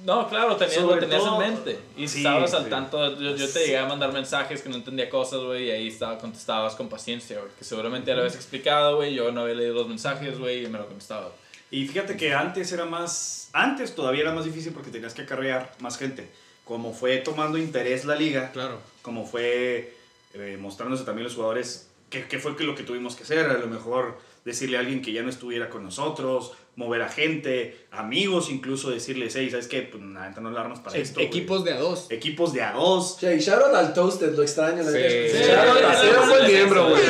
[0.04, 1.78] No, claro, tenías, lo tenías todo- en mente.
[1.96, 2.70] Y Sí, estabas al sí.
[2.70, 3.18] tanto.
[3.20, 6.18] Yo, yo te llegué a mandar mensajes que no entendía cosas, güey, y ahí estaba,
[6.18, 7.50] contestabas con paciencia, güey.
[7.58, 9.14] Que seguramente ya lo habías explicado, güey.
[9.14, 11.30] Yo no había leído los mensajes, güey, y me lo contestaba.
[11.70, 15.74] Y fíjate que antes era más, antes todavía era más difícil porque tenías que acarrear
[15.80, 16.30] más gente.
[16.64, 18.78] Como fue tomando interés la liga, Claro.
[19.02, 19.94] como fue
[20.34, 23.54] eh, mostrándose también los jugadores, qué, qué fue que lo que tuvimos que hacer, a
[23.54, 28.50] lo mejor decirle a alguien que ya no estuviera con nosotros, mover a gente, amigos
[28.50, 29.82] incluso, decirles, hey, ¿sabes qué?
[29.82, 31.14] Pues la neta no la armas para E- esto.
[31.16, 31.26] güey".
[31.26, 32.06] equipos de a dos.
[32.08, 33.18] Equipos de a dos.
[33.18, 34.98] Che, y shout out al Toasted, lo extraño, la Sí.
[35.32, 37.02] Sí, Shout out buen miembro, güey.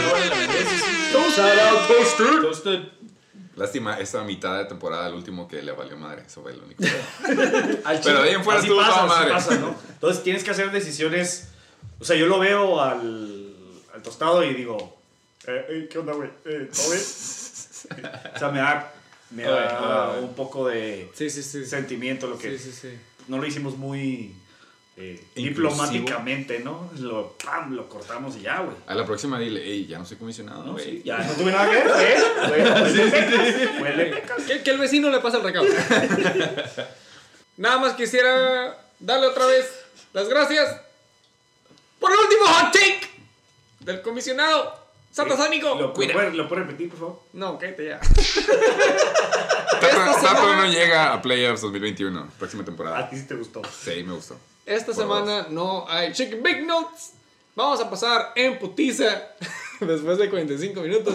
[1.12, 2.40] Shout out Toasted.
[2.40, 2.80] Toasted.
[3.56, 6.22] Lástima, esta mitad de temporada, el último que le valió madre.
[6.26, 6.82] Eso fue lo único.
[8.04, 9.30] Pero de ahí en fuera Así estuvo pasa, madre.
[9.32, 9.74] pasa, ¿no?
[9.90, 11.48] Entonces tienes que hacer decisiones.
[12.00, 13.52] O sea, yo lo veo al,
[13.92, 14.96] al tostado y digo,
[15.46, 16.30] eh, eh, ¿qué onda, güey?
[16.46, 17.02] Eh, ¿Todo bien?
[18.34, 18.94] o sea, me da,
[19.30, 20.20] me Oye, da oye.
[20.24, 21.64] un poco de Sí, sí, sí.
[21.66, 22.98] Sentimiento lo que sí, sí.
[23.28, 24.34] no lo hicimos muy
[24.96, 26.90] eh, diplomáticamente, ¿no?
[26.98, 28.76] Lo, pam, lo cortamos y ya, güey.
[28.86, 31.70] A la próxima dile, hey, ya no soy comisionado, No, sí, ya no tuve nada
[31.70, 31.86] que ver,
[34.48, 34.62] ¿eh?
[34.64, 35.66] Que el vecino le pasa el recado.
[37.56, 39.68] Nada más quisiera darle otra vez
[40.12, 40.80] las gracias
[42.00, 43.00] por el último hot take
[43.80, 44.77] del comisionado
[45.18, 45.68] satasónico.
[45.74, 47.20] ¿Lo, lo, puedes, ¿Lo puedes repetir, por favor?
[47.32, 48.00] No, cállate ya.
[49.80, 53.10] Tato, no llega a Playoffs 2021, próxima A temporada.
[53.10, 53.62] ti sí te gustó.
[53.64, 54.36] Sí, me gustó.
[54.66, 57.12] Esta Por semana no hay Chicken Big Notes.
[57.54, 59.04] Vamos a pasar en putiza
[59.80, 61.14] después de 45 minutos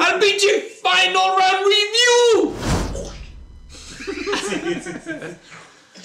[0.00, 2.54] al pinche Final Round Review.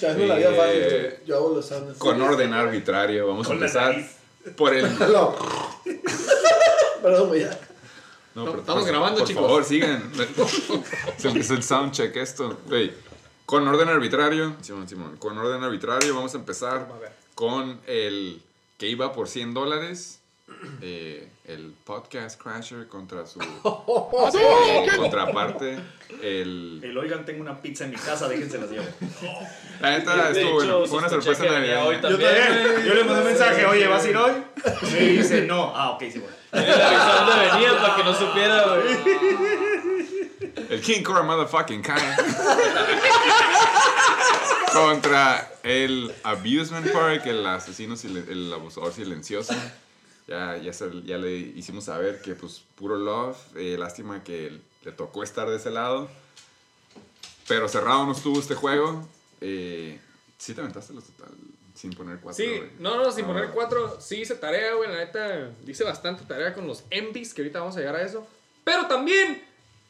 [0.00, 1.20] Eh.
[1.26, 1.98] Yo hago los sounds.
[1.98, 4.17] Con orden arbitrario, vamos a empezar.
[4.56, 4.98] Por el...
[4.98, 5.34] No.
[7.02, 7.40] Perdón, güey.
[7.42, 7.58] ya.
[8.34, 9.42] No, pero estamos por- grabando, por chicos.
[9.42, 10.12] favor, sigan.
[11.18, 12.58] Se empezó el soundcheck esto.
[12.66, 12.92] Güey,
[13.46, 16.88] con orden arbitrario, Simón, Simón, con orden arbitrario vamos a empezar
[17.34, 18.42] con el
[18.78, 20.20] que iba por 100 dólares.
[20.82, 23.40] eh, el podcast Crasher contra su
[24.38, 25.78] eh, contraparte.
[26.22, 28.84] El, El oigan, tengo una pizza en mi casa, déjense las llevo.
[29.80, 30.86] la neta estuvo bueno.
[30.86, 32.00] Fue una sorpresa navideña.
[32.02, 32.30] también.
[32.86, 34.32] Yo le mandé un mensaje, oye, ¿vas a ir hoy?
[34.92, 35.72] Me dice, no.
[35.74, 36.36] Ah, ok, sí, bueno.
[36.50, 38.64] Tenía que avisar dónde venía para que no supiera.
[40.70, 42.02] El King Cobra Motherfucking Kai.
[44.72, 49.54] Contra el Abusement Park, el asesino, silen- el abusador silencioso.
[50.28, 53.36] Ya, ya, se- ya le hicimos saber que, pues, puro love.
[53.56, 54.52] eh, lástima que
[54.84, 56.08] le tocó estar de ese lado.
[57.48, 59.08] Pero cerrado no estuvo este juego.
[59.40, 59.98] Eh,
[60.36, 61.30] sí te aventaste los total
[61.74, 62.44] sin poner cuatro.
[62.44, 66.24] Sí, no, no, sin Ah, poner cuatro, sí hice tarea, güey, la neta, hice bastante
[66.24, 68.26] tarea con los envies, que ahorita vamos a llegar a eso.
[68.64, 69.42] Pero también,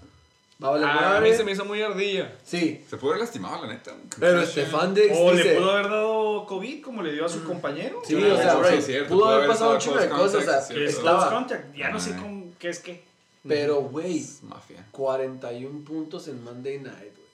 [0.62, 2.36] va a valer Ah, a mí se me hizo muy ardilla.
[2.44, 3.92] Sí, Se pudo haber lastimado, la neta.
[4.18, 4.44] pero.
[4.44, 8.02] Stefan Diggs O dice, le pudo haber dado COVID como le dio a su compañero.
[8.04, 10.74] sí, o sea, sí güey, cierto, pudo pudo haber pasado un chingo de cosas, o
[10.74, 11.76] sea, estaba, contact.
[11.76, 13.04] Ya no sé cómo, qué es qué.
[13.46, 14.84] pero, güey, mafia.
[14.90, 17.28] 41 puntos en Monday Night, güey.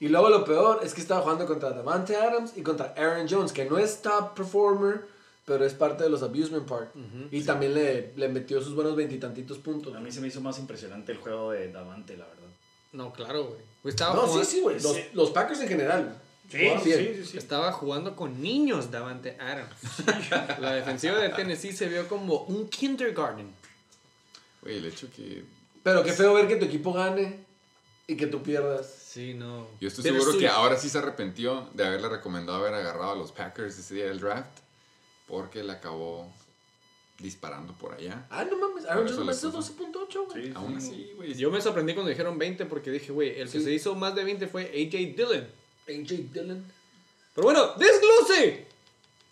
[0.00, 3.52] Y luego lo peor es que estaba jugando contra Davante Adams y contra Aaron Jones,
[3.52, 5.06] que no es top performer,
[5.50, 6.92] pero es parte de los Abusement Park.
[7.32, 9.96] y también le, le metió sus buenos veintitantitos puntos.
[9.96, 12.46] A mí se me hizo más impresionante el juego de Davante, la verdad.
[12.92, 13.60] No, claro, güey.
[13.92, 14.80] Estaba, No, sí, jugando, sí, güey.
[14.80, 15.02] Los, Sí.
[15.12, 16.20] los Packers en general.
[16.52, 17.24] jugaron bien.
[17.34, 19.74] estaba jugando con niños Davante Adams.
[20.60, 23.52] La defensiva de Tennessee se vio como un kindergarten.
[24.62, 25.44] Güey, el hecho que.
[25.82, 27.44] Pero qué feo ver que tu equipo gane
[28.06, 28.86] y que tú pierdas.
[28.88, 29.66] Sí, no.
[29.80, 33.12] Yo estoy Pero seguro su- que ahora sí se arrepintió de haberle recomendado haber agarrado
[33.12, 34.58] a los Packers ese día del draft.
[35.30, 36.30] Porque le acabó
[37.18, 38.26] disparando por allá.
[38.30, 38.84] Ah, no mames.
[38.86, 40.46] Aaron Jones le metió 12.8, güey.
[40.46, 40.88] Sí, Aún sí.
[40.88, 41.34] así, güey.
[41.34, 43.64] Yo me sorprendí cuando dijeron 20 porque dije, güey, el que Sí.
[43.64, 45.46] se hizo más de 20 fue AJ Dillon.
[45.88, 46.64] AJ Dillon.
[47.34, 48.66] Pero bueno, desglose.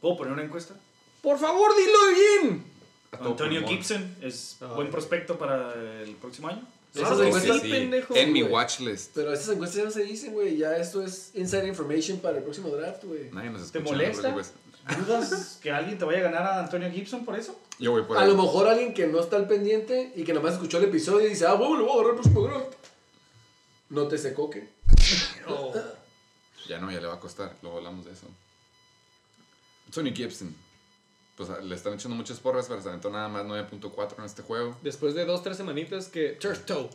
[0.01, 0.74] ¿Puedo poner una encuesta?
[1.22, 2.64] Por favor, dilo bien.
[3.11, 3.66] Antonio.
[3.66, 4.66] Gibson es Ah.
[4.74, 5.72] buen prospecto para
[6.03, 6.66] el próximo año.
[6.94, 8.53] Esas encuestas- sí, pendejo, En mi güey.
[8.53, 9.12] watch list.
[9.14, 10.57] Pero esas encuestas ya no se dicen, güey.
[10.57, 13.30] Ya esto es inside information para el próximo draft, güey.
[13.32, 14.34] Nadie nos ¿Te molesta?
[14.99, 17.59] ¿Dudas que alguien te vaya a ganar a Antonio Gibson por eso?
[17.79, 18.29] Yo voy por A ahí.
[18.31, 21.31] lo mejor alguien que no está al pendiente y que nomás escuchó el episodio y
[21.31, 22.74] dice, ah, bueno, lo voy a agarrar el próximo draft.
[23.91, 24.68] No te se coque.
[26.68, 27.55] Ya no, ya le va a costar.
[27.62, 28.26] Luego hablamos de eso.
[29.87, 30.55] Antonio Gibson.
[31.37, 34.76] Pues le están echando muchas porras, pero se aventó nada más 9.4 en este juego.
[34.83, 36.91] Después de dos, tres semanitas que Church Toe.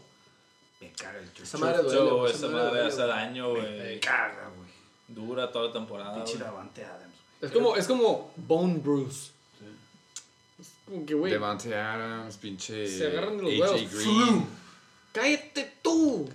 [0.82, 1.58] Me caga el Esa chucho.
[1.60, 1.96] madre duele.
[1.98, 3.08] Yo, güey, esa madre madre duele, hace güey.
[3.08, 4.00] daño, Me güey.
[4.00, 4.70] caga, güey.
[5.08, 6.14] Dura toda la temporada.
[6.16, 6.44] Pinche güey.
[6.44, 7.16] Davante Adams.
[7.44, 9.32] Es como, es como Bone Bruce.
[10.60, 12.88] Es como que, güey, Devante Adams, pinche.
[12.88, 13.94] Se agarran de los AJ huevos.
[13.94, 14.46] Green.
[15.12, 16.30] cállate tú.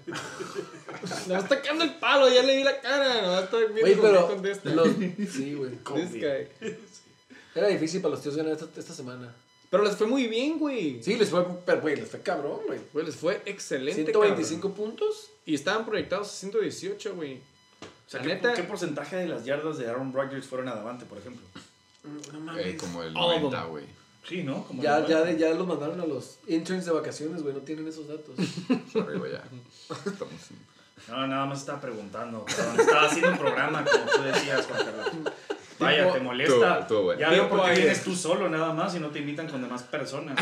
[1.29, 3.23] No está quedando el palo, ya le vi la cara.
[3.23, 4.27] No está cómo me pero.
[4.29, 4.71] contesta.
[4.71, 4.89] los-
[5.33, 5.71] sí, güey.
[5.85, 6.49] Guy.
[7.55, 9.35] Era difícil para los tíos ganar esta, esta semana.
[9.71, 11.03] Pero les fue muy bien, güey.
[11.03, 12.79] Sí, les fue, pero, güey, les fue cabrón, güey.
[12.93, 14.03] Güey, les fue excelente.
[14.05, 15.09] 125 puntos.
[15.23, 15.39] cabrón.
[15.47, 17.41] Y estaban proyectados a 118, güey.
[18.09, 21.05] O sea, ¿qué, neta- ¿qué porcentaje de las yardas de Aaron Rodgers fueron a Davante,
[21.05, 21.47] por ejemplo?
[22.05, 22.81] No Eh, mames.
[22.83, 23.69] como el All of 90, them.
[23.71, 23.85] güey.
[24.27, 24.65] Sí, ¿no?
[24.65, 27.87] Como Ya, ya, de- ya los mandaron a los interns de vacaciones, güey, no tienen
[27.87, 28.35] esos datos.
[28.93, 29.43] Sorry, güey, ya.
[29.91, 30.33] Estamos
[31.07, 32.45] No, nada más estaba preguntando.
[32.47, 35.33] Perdón, estaba haciendo un programa, como tú decías, Juan Carlos.
[35.79, 36.87] Vaya, te molesta.
[36.91, 37.21] Bueno.
[37.21, 39.83] Ya veo por qué vienes tú solo, nada más, y no te invitan con demás
[39.85, 40.37] personas.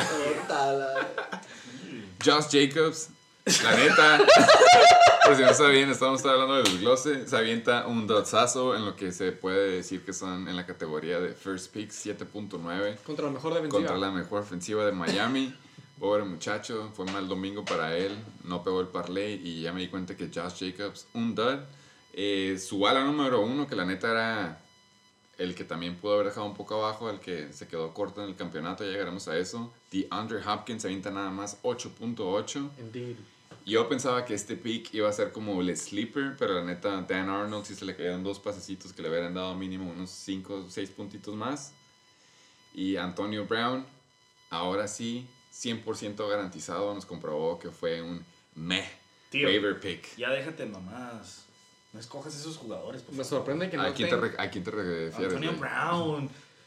[2.25, 3.11] Josh Jacobs,
[3.63, 4.19] la neta,
[5.25, 9.13] por si no sabían, estamos hablando del desglose, se avienta un dotsazo en lo que
[9.13, 13.55] se puede decir que son en la categoría de First Pick 7.9 Contra la mejor
[13.55, 13.79] defensiva.
[13.79, 15.55] contra la mejor ofensiva de Miami.
[16.01, 19.89] Pobre muchacho, fue mal domingo para él, no pegó el parlay y ya me di
[19.89, 21.61] cuenta que Josh Jacobs, un dud.
[22.13, 24.61] Eh, su ala número uno, que la neta era
[25.39, 28.29] el que también pudo haber dejado un poco abajo, el que se quedó corto en
[28.29, 29.73] el campeonato, ya llegaremos a eso.
[29.91, 32.71] DeAndre Hopkins se avienta nada más 8.8.
[32.79, 33.17] Indeed.
[33.67, 37.29] Yo pensaba que este pick iba a ser como el sleeper, pero la neta, Dan
[37.29, 40.71] Arnold sí se le cayeron dos pasecitos que le hubieran dado mínimo unos 5 o
[40.71, 41.73] 6 puntitos más.
[42.73, 43.85] Y Antonio Brown,
[44.51, 48.89] ahora sí, 100% garantizado, nos comprobó que fue un meh
[49.31, 49.49] Tío.
[49.49, 50.17] waiver pick.
[50.17, 51.45] Ya déjate mamás.
[51.93, 53.39] No escojas esos jugadores, por Me favor.
[53.39, 55.15] sorprende que no ¿A quién, te tenga- re- ¿A quién te refieres?
[55.17, 55.61] Antonio güey?
[55.61, 56.25] Brown.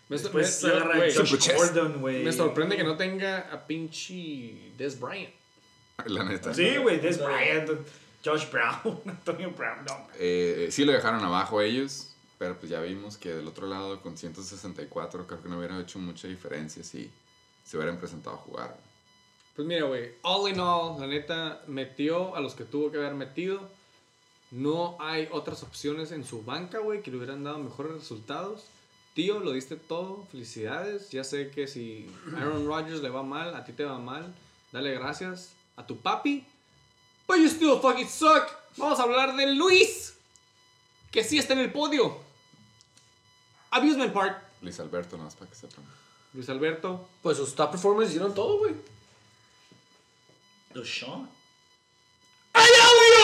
[0.10, 1.54] Me- Después me- agarra a güey, Josh.
[1.56, 2.24] Gordon, güey.
[2.26, 5.34] Me sorprende que no tenga a pinche Des Bryant.
[6.08, 6.54] La neta.
[6.54, 7.70] Sí, güey, Des Bryant,
[8.24, 10.08] Josh Brown, Antonio Brown, no.
[10.18, 14.18] Eh, sí lo dejaron abajo ellos, pero pues ya vimos que del otro lado con
[14.18, 17.12] 164 creo que no hubiera hecho mucha diferencia si
[17.64, 18.78] se hubieran presentado a jugar.
[19.56, 23.14] Pues mira, güey, all in all, la neta, metió a los que tuvo que haber
[23.14, 23.70] metido.
[24.52, 28.66] No hay otras opciones en su banca, güey, que le hubieran dado mejores resultados.
[29.14, 31.10] Tío, lo diste todo, felicidades.
[31.12, 34.34] Ya sé que si Aaron Rodgers le va mal, a ti te va mal.
[34.72, 36.44] Dale gracias a tu papi.
[37.26, 38.52] But you still fucking suck.
[38.78, 40.14] Vamos a hablar de Luis,
[41.12, 42.18] que sí está en el podio.
[43.72, 44.42] Abusement Park.
[44.62, 45.86] Luis Alberto, nada más para que sepan.
[46.34, 47.08] Luis Alberto.
[47.22, 48.76] Pues sus top performers hicieron todo, güey.
[50.74, 51.30] Deshaun.
[52.54, 52.70] ¡Hay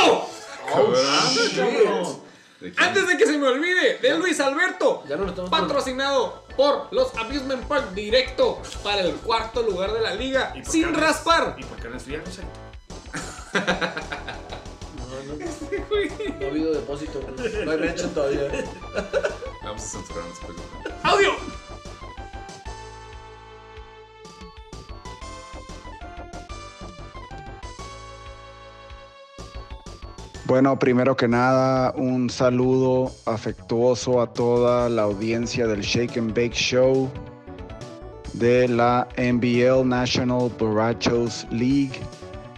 [0.03, 0.27] audio!
[0.65, 2.21] Cabrón.
[2.59, 2.87] ¿De quién?
[2.87, 5.03] Antes de que se me olvide, de Luis Alberto.
[5.07, 10.01] Ya no lo estamos Patrocinado por los Abusement Park directo para el cuarto lugar de
[10.01, 11.55] la liga ¿Y sin raspar.
[11.57, 12.43] ¿Y por qué andas fría, José?
[13.53, 13.61] No,
[15.27, 15.35] no,
[16.39, 17.21] no ha habido depósito,
[17.65, 18.41] no hay renta todavía.
[19.63, 20.93] Vamos a censurar, no se preocupen.
[21.03, 21.64] ¡Audio!
[30.47, 36.53] Bueno, primero que nada, un saludo afectuoso a toda la audiencia del Shake and Bake
[36.53, 37.09] Show
[38.33, 41.99] de la NBL National Borrachos League.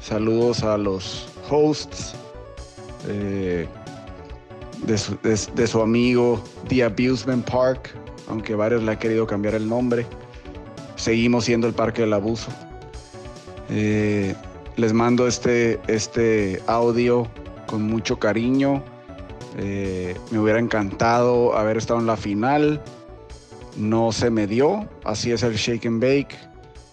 [0.02, 2.14] Saludos a los hosts
[3.08, 3.70] eh,
[4.84, 7.96] de, su, amigo The Abusement Park,
[8.28, 10.06] aunque varios le han querido cambiar el nombre.
[10.98, 12.50] Seguimos siendo el Parque del Abuso.
[13.70, 14.36] Eh,
[14.76, 17.30] les mando este, este audio
[17.68, 18.84] con mucho cariño.
[19.58, 22.82] Eh, me hubiera encantado haber estado en la final.
[23.78, 24.90] No se me dio.
[25.04, 26.36] Así es el Shake and Bake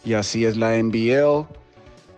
[0.04, 1.46] y así es la NBL.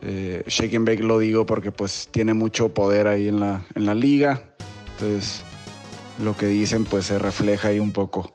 [0.02, 3.86] Eh, Shake and Bake lo digo porque pues tiene mucho poder ahí en la, en
[3.86, 4.42] la liga.
[4.92, 5.42] Entonces
[6.22, 8.34] lo que dicen pues se refleja ahí un poco.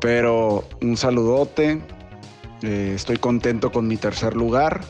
[0.00, 1.80] Pero un saludote.
[2.62, 4.82] Eh, estoy contento con mi tercer lugar.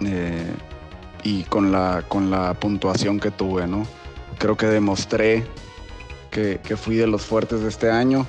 [0.00, 0.52] Eh,
[1.22, 3.86] y con la, con la puntuación que tuve, ¿no?
[4.38, 5.46] Creo que demostré
[6.30, 8.26] que, que fui de los fuertes de este año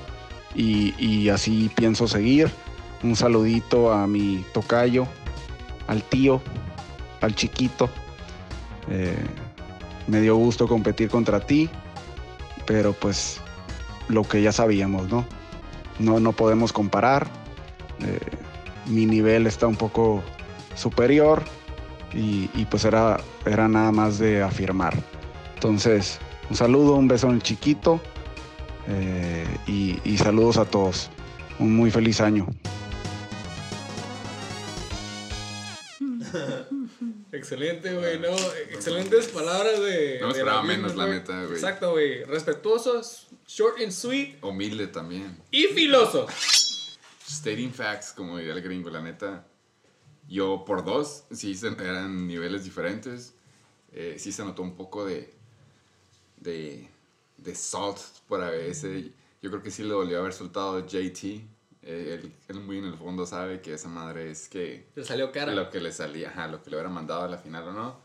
[0.55, 2.51] y, y así pienso seguir.
[3.01, 5.07] Un saludito a mi tocayo,
[5.87, 6.41] al tío,
[7.21, 7.89] al chiquito.
[8.89, 9.15] Eh,
[10.07, 11.69] me dio gusto competir contra ti,
[12.65, 13.39] pero pues
[14.07, 15.25] lo que ya sabíamos, ¿no?
[15.99, 17.27] No, no podemos comparar.
[17.99, 18.19] Eh,
[18.87, 20.23] mi nivel está un poco
[20.75, 21.43] superior
[22.13, 24.93] y, y pues era, era nada más de afirmar.
[25.55, 27.99] Entonces, un saludo, un beso en el chiquito
[28.87, 31.09] eh, y, y saludos a todos.
[31.59, 32.47] Un muy feliz año.
[37.31, 38.35] Excelente, güey, no,
[38.71, 40.17] excelentes palabras de.
[40.21, 41.53] No esperaba menos, la neta, güey.
[41.53, 42.23] Exacto, güey.
[42.23, 45.37] Respetuosos, short and sweet Humilde también.
[45.51, 46.31] y filosos.
[47.27, 49.45] Stating facts, como diría el gringo, la neta.
[50.29, 53.33] Yo por dos, sí se- eran niveles diferentes.
[53.91, 55.33] Eh, sí se notó un poco de,
[56.37, 56.87] de,
[57.37, 59.07] de salt por a veces.
[59.41, 61.41] Yo creo que sí le dolió haber soltado JT.
[61.81, 65.31] Eh, él, él muy en el fondo sabe que esa madre es que Te salió
[65.31, 65.53] cara.
[65.53, 67.99] lo que le salía, ajá, lo que le hubiera mandado a la final o no.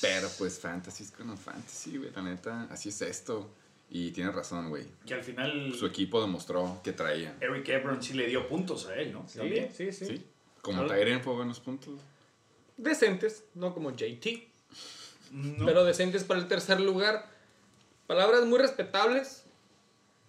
[0.00, 3.50] Pero pues fantasy es como fantasy, güey, la neta, así es esto.
[3.90, 4.86] Y tiene razón, güey.
[5.06, 7.36] Que al final Su equipo demostró que traía.
[7.40, 9.26] Eric Ebron sí le dio puntos a él, ¿no?
[9.34, 9.70] También.
[9.74, 10.06] sí, sí.
[10.06, 10.24] Sí.
[10.64, 10.86] Como.
[10.86, 12.00] Tyrion fue buenos puntos.
[12.78, 14.48] Decentes, no como JT.
[15.30, 15.66] No.
[15.66, 17.30] Pero decentes para el tercer lugar.
[18.06, 19.44] Palabras muy respetables.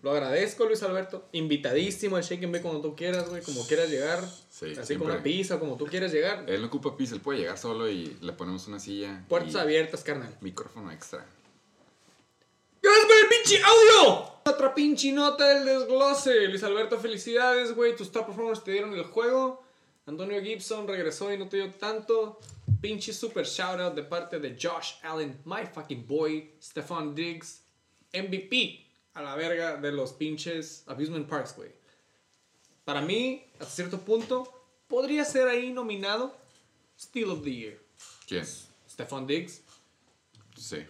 [0.01, 1.27] Lo agradezco, Luis Alberto.
[1.31, 3.41] Invitadísimo al Shake and Bake cuando tú quieras, güey.
[3.41, 4.19] Como quieras llegar.
[4.49, 4.97] Sí, así siempre.
[4.97, 6.43] con una pizza, como tú quieras llegar.
[6.47, 9.23] Él no ocupa piso, él puede llegar solo y le ponemos una silla.
[9.29, 10.37] Puertas y abiertas, carnal.
[10.41, 11.25] Micrófono extra.
[12.81, 14.31] ¡Gracias por el pinche audio!
[14.45, 16.47] Otra pinche nota del desglose.
[16.49, 17.95] Luis Alberto, felicidades, güey.
[17.95, 19.64] Tus top performers te dieron el juego.
[20.07, 22.39] Antonio Gibson regresó y no te dio tanto.
[22.79, 26.53] Pinche super shout out de parte de Josh Allen, my fucking boy.
[26.61, 27.63] Stefan Diggs,
[28.13, 28.85] MVP
[29.15, 31.71] a la verga de los pinches Abusement Parks, güey.
[32.83, 34.47] Para mí, hasta cierto punto,
[34.87, 36.35] podría ser ahí nominado
[36.99, 37.79] Steal of the Year.
[38.27, 38.45] ¿Quién?
[38.87, 39.61] Stefan Diggs.
[40.55, 40.85] Sí.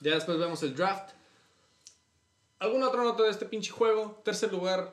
[0.00, 1.14] Ya después vemos el draft.
[2.58, 4.20] ¿Alguna otra nota de este pinche juego?
[4.24, 4.92] Tercer lugar,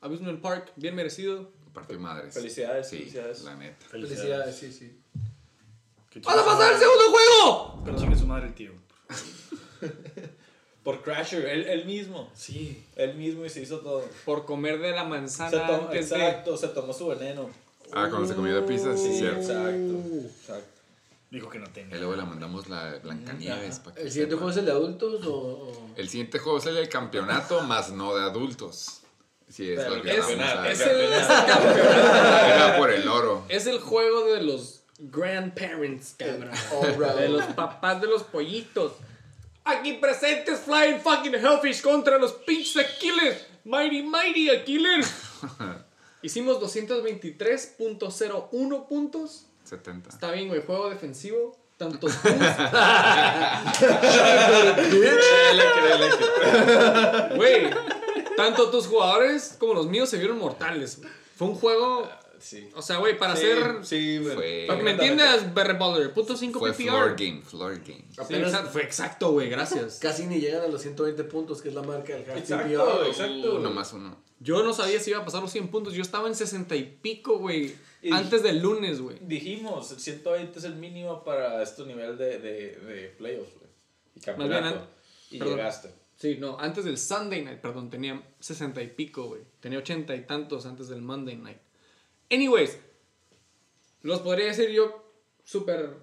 [0.00, 1.50] Abusement Park, bien merecido.
[1.72, 2.34] Partió madres.
[2.34, 3.42] Felicidades, Sí, felicidades.
[3.42, 3.86] la neta.
[3.86, 4.98] Felicidades, sí, sí.
[6.24, 7.98] ¡Vas a pasar madre- segundo juego!
[7.98, 8.72] Chingue su madre el tío.
[10.82, 12.28] Por Crasher, él, él mismo.
[12.34, 12.84] Sí.
[12.96, 14.04] Él mismo y se hizo todo.
[14.24, 16.16] Por comer de la Se manzana tomó, antes de...
[16.16, 17.48] exacto, se tomó su veneno.
[17.92, 19.40] Ah, cuando se comió de pizza, sí, Sí, cierto.
[19.40, 20.26] exacto.
[20.26, 20.68] exacto.
[21.30, 21.96] Dijo que no tenía.
[21.96, 23.80] Y luego le mandamos la Blancanieves.
[23.96, 24.36] ¿El siguiente sepa.
[24.36, 25.32] juego es el de adultos o...?
[25.32, 29.01] o- El siguiente juego es el del campeonato, más no de adultos.
[29.52, 32.46] Sí, es Pero lo que a Es el es el campeonato.
[32.46, 33.44] Era por el oro.
[33.50, 36.52] Es el juego de los grandparents, cabrón.
[36.98, 37.16] Right.
[37.16, 38.92] De los papás de los pollitos.
[39.64, 43.46] Aquí presentes Flying fucking Hellfish contra los pinches Aquiles.
[43.64, 45.12] Mighty Mighty Aquiles.
[46.22, 49.44] Hicimos 223.01 puntos.
[49.64, 50.08] 70.
[50.08, 50.62] Está bien, güey.
[50.62, 51.58] Juego defensivo.
[51.76, 52.08] Tanto tú.
[57.36, 57.70] Güey.
[58.36, 61.00] Tanto tus jugadores como los míos se vieron mortales.
[61.36, 62.08] Fue un juego.
[62.38, 62.68] Sí.
[62.74, 63.84] O sea, güey, para Sí, hacer.
[63.86, 64.34] Sí, güey.
[64.34, 66.12] Fue- Para que me entiendas, Berry Baller.
[66.12, 66.88] Punto 5 Fue PPR.
[66.88, 68.04] floor game, floor game.
[68.10, 69.48] Sí, Apenas- exacto, fue exacto, güey.
[69.48, 69.98] Gracias.
[70.00, 73.08] Casi ni llegan a los 120 puntos, que es la marca del half Exacto, PPR.
[73.08, 73.56] exacto.
[73.56, 74.16] Uno más uno.
[74.40, 75.94] Yo no sabía si iba a pasar los 100 puntos.
[75.94, 77.76] Yo estaba en 60 y pico, güey.
[78.10, 79.18] Antes del lunes, güey.
[79.20, 83.70] Dijimos, el 120 es el mínimo para este nivel de, de, de playoffs, güey.
[84.16, 84.78] Y campeonato.
[84.80, 84.86] an-
[85.30, 85.56] y perdón.
[85.58, 85.94] llegaste.
[86.22, 89.42] Sí, no, antes del Sunday night, perdón, tenía 60 y pico, güey.
[89.58, 91.58] Tenía 80 y tantos antes del Monday night.
[92.30, 92.78] Anyways,
[94.02, 95.02] los podría decir yo
[95.42, 95.96] súper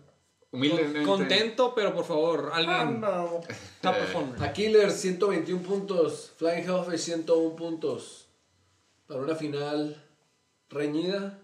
[0.52, 1.04] Humildemente.
[1.04, 3.00] contento, pero por favor, alguien.
[3.00, 3.40] no.
[3.82, 4.44] Top Eh, performer.
[4.44, 8.28] A Killer 121 puntos, Flying Hellfish 101 puntos.
[9.08, 10.06] Para una final
[10.70, 11.40] reñida.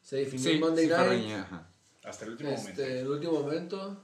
[0.00, 1.08] Se definió Sí, el Monday sí Night.
[1.10, 1.68] reñida, ajá.
[2.04, 2.70] Hasta el último momento.
[2.70, 4.02] Este, el último momento.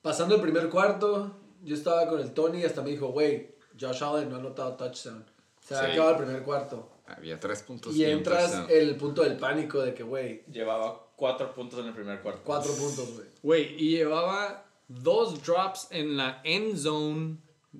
[0.00, 4.02] Pasando el primer cuarto, yo estaba con el Tony y hasta me dijo, güey, Josh
[4.04, 5.24] Allen no ha anotado touchdown.
[5.60, 5.80] Se Sí.
[5.80, 6.90] acaba el primer cuarto.
[7.06, 7.94] Había tres puntos.
[7.94, 8.66] Y entras touchdown.
[8.70, 12.42] el punto del pánico de que, güey, Llevaba cuatro puntos en el primer cuarto.
[12.44, 13.28] cuatro puntos, güey.
[13.42, 17.36] Güey, y llevaba dos drops en la end zone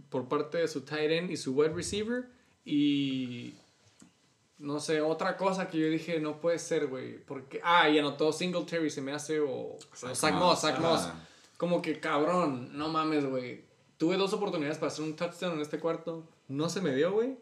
[0.09, 2.25] por parte de su tight end y su wide receiver.
[2.65, 3.55] Y.
[4.59, 7.19] No sé, otra cosa que yo dije, no puede ser, güey.
[7.19, 7.61] Porque.
[7.63, 9.41] Ah, y anotó Singletary, se me hace.
[9.41, 9.77] O.
[9.95, 10.79] Zach o Zach Moss, Zach.
[10.81, 11.09] Moss.
[11.59, 13.65] Como que cabrón, no mames, güey.
[14.05, 16.29] Tuve dos oportunidades para hacer un touchdown en este cuarto.
[16.49, 17.39] No se me dio, güey.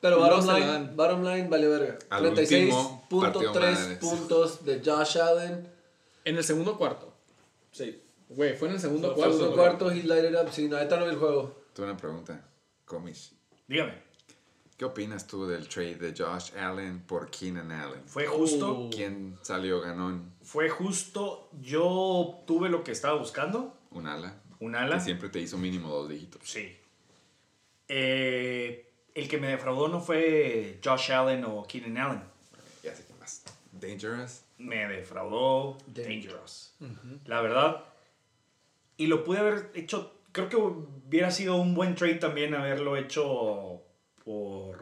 [0.00, 1.98] Pero No bottom line, bottom line vale verga.
[2.08, 3.98] Al último, partió 36.3 madres.
[3.98, 5.68] puntos de Josh Allen.
[6.24, 7.12] En el segundo cuarto.
[7.72, 8.02] Sí.
[8.30, 9.34] Güey, fue en el segundo cuarto.
[9.34, 9.68] Segundo güey.
[9.68, 10.50] cuarto, he lighted up.
[10.50, 11.54] Sí, no, ahorita no vi el juego.
[11.74, 12.42] Tuve una pregunta.
[12.86, 13.32] Comis.
[13.68, 14.02] Dígame.
[14.78, 18.00] ¿Qué opinas tú del trade de Josh Allen por Keenan Allen?
[18.06, 18.78] Fue justo.
[18.78, 18.90] Uh.
[18.90, 20.32] ¿Quién salió ganón?
[20.42, 21.50] Fue justo.
[21.60, 23.76] Yo tuve lo que estaba buscando.
[23.90, 24.40] Un ala.
[24.60, 24.96] Un ala.
[24.96, 26.42] Que siempre te hizo mínimo dos dígitos.
[26.48, 26.76] Sí.
[27.88, 32.22] Eh, el que me defraudó no fue Josh Allen o Keenan Allen.
[32.82, 33.42] Ya sé qué más.
[33.72, 34.44] Dangerous.
[34.58, 36.74] Me defraudó Dangerous.
[36.78, 37.20] Dangerous.
[37.26, 37.84] La verdad.
[38.96, 40.14] Y lo pude haber hecho.
[40.32, 43.82] Creo que hubiera sido un buen trade también haberlo hecho
[44.24, 44.78] por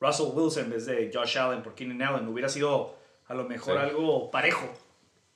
[0.00, 2.26] Russell Wilson en vez de Josh Allen por Keenan Allen.
[2.28, 2.96] Hubiera sido
[3.28, 3.80] a lo mejor Sí.
[3.80, 4.72] algo parejo.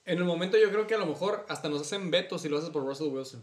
[0.06, 2.58] En el momento yo creo que a lo mejor hasta nos hacen vetos si lo
[2.58, 3.42] haces por Russell Wilson.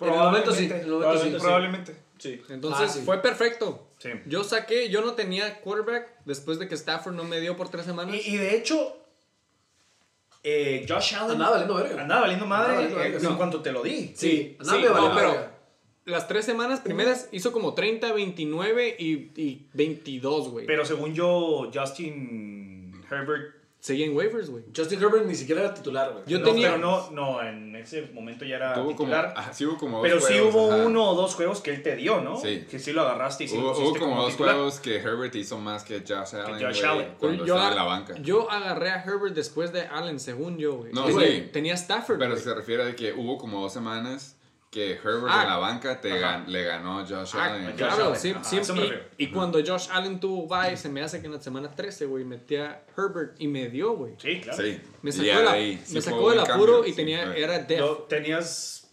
[0.00, 1.30] En el momento sí, en el momento sí.
[1.40, 1.96] Probablemente.
[2.18, 2.40] Sí.
[2.48, 3.00] Entonces Ah, sí.
[3.04, 3.86] fue perfecto.
[3.98, 4.10] Sí.
[4.26, 7.86] Yo saqué, yo no tenía quarterback después de que Stafford no me dio por tres
[7.86, 8.14] semanas.
[8.14, 8.96] Y, y de hecho,
[10.42, 12.02] eh, Josh Allen Andaba valiendo verga.
[12.02, 13.36] andaba valiendo madre Andaba valiendo eh, verga, en sí.
[13.38, 14.12] cuanto te lo di.
[14.14, 15.50] Sí, andaba sí, no, pero- verga.
[16.06, 20.66] Las tres semanas primeras hizo como 30, 29 y, y 22, güey.
[20.66, 23.54] Pero según yo, Justin Herbert
[23.84, 24.64] seguía en waivers, güey.
[24.74, 26.24] Justin Herbert ni siquiera era titular, güey.
[26.26, 29.34] Yo no, tenía- pero no, no, en ese momento ya era Tuvo como, titular.
[29.36, 30.86] ajá, sí hubo como dos pero sí juegos, hubo ajá.
[30.86, 32.38] uno o dos juegos que él te dio, ¿no?
[32.40, 32.64] Sí.
[32.70, 34.54] Que sí lo agarraste y sí lo Hubo, hubo pusiste como dos titular.
[34.54, 37.14] juegos que Herbert hizo más que Josh Allen, Josh güey, Allen.
[37.18, 38.14] cuando yo, estaba en la banca.
[38.22, 40.90] yo agarré a Herbert después de Allen, según yo, güey.
[40.94, 41.20] No, Es sí.
[41.20, 42.42] que Tenía Stafford, Pero güey.
[42.42, 44.38] se refiere a que hubo como dos semanas
[44.74, 45.42] que Herbert Ah.
[45.44, 47.66] en la banca te gan- le ganó a Josh Ah, Allen.
[47.66, 48.60] Josh claro, Allen, sí, sí,
[49.18, 52.06] y, y cuando Josh Allen tuvo bye, se me hace que en la semana 13,
[52.06, 54.14] güey, metía Herbert y me dio, güey.
[54.18, 54.60] Sí, claro.
[54.60, 54.80] Sí.
[55.02, 57.78] Me sacó, de la- ahí me sacó del apuro cambio, y sí, tenía, era def.
[57.78, 58.90] Lo- tenías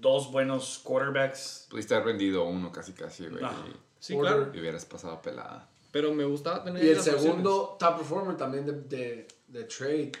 [0.00, 1.66] dos buenos quarterbacks.
[1.70, 3.42] Pudiste haber vendido uno casi casi, güey.
[3.42, 3.56] Ajá.
[3.98, 4.34] Sí, Order.
[4.36, 4.50] claro.
[4.54, 5.68] Y hubieras pasado pelada.
[5.90, 7.22] Pero me gustaba tener Y el las opciones.
[7.24, 10.12] segundo top performer también de, de, de trade,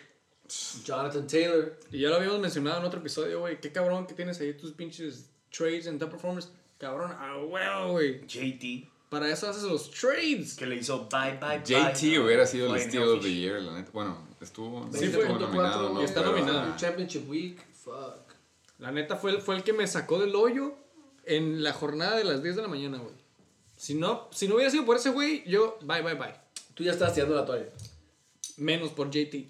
[0.84, 1.78] Jonathan Taylor.
[1.90, 3.60] Y ya lo habíamos mencionado en otro episodio, güey.
[3.60, 5.26] Qué cabrón que tienes ahí tus pinches
[5.56, 6.48] trades en top performance.
[6.78, 8.20] Cabrón, ah, huevo, güey.
[8.26, 10.54] JT, Para eso haces los trades.
[10.54, 11.92] que le hizo bye, bye, bye.
[11.92, 13.32] JT hubiera sido el Steal of the.
[13.32, 13.90] Year, la neta.
[13.92, 15.38] Bueno, estuvo, Sí, estuvo fue.
[15.38, 16.00] nominado, ¿no?
[16.02, 16.74] Y está nominado.
[16.76, 17.58] Championship Week.
[17.84, 18.34] Fuck.
[18.78, 20.74] La neta fue el, fue el que me sacó del hoyo
[21.24, 23.14] en la jornada de las 10 de la mañana, güey.
[23.76, 26.34] Si no, si no hubiera sido por ese güey, yo, bye, bye, bye.
[26.74, 27.66] Tú ya estás tirando la toalla.
[28.56, 29.48] Menos por JT.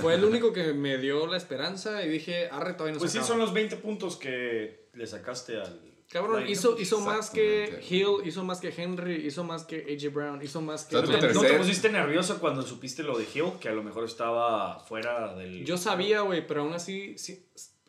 [0.00, 3.18] Fue el único que me dio la esperanza y dije, arre, todavía no Pues se
[3.18, 3.28] sí, acaba".
[3.28, 5.80] son los 20 puntos que le sacaste al.
[6.10, 7.94] Cabrón, hizo, hizo más que Exactamente.
[7.94, 10.96] Hill, hizo más que Henry, hizo más que AJ Brown, hizo más que...
[10.96, 13.52] ¿No te- ¿No te tercer- pusiste nervioso cuando supiste lo de Hill?
[13.60, 15.66] Que a lo mejor estaba fuera del.
[15.66, 17.44] Yo sabía, güey, pero aún así, sí,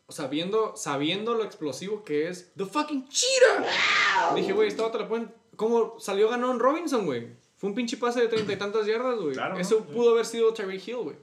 [0.05, 4.35] o sea, viendo, sabiendo lo explosivo que es The Fucking Cheetah.
[4.35, 5.31] Dije, güey, esta otra la pueden...
[5.55, 7.37] ¿Cómo salió ganón Robinson, güey?
[7.59, 9.33] Fue un pinche pase de treinta y tantas yardas, güey.
[9.33, 9.59] Claro, ¿no?
[9.59, 11.15] Eso pudo haber sido Tyreek Hill, güey.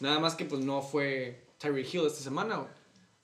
[0.00, 2.70] Nada más que pues no fue Tyreek Hill esta semana, güey.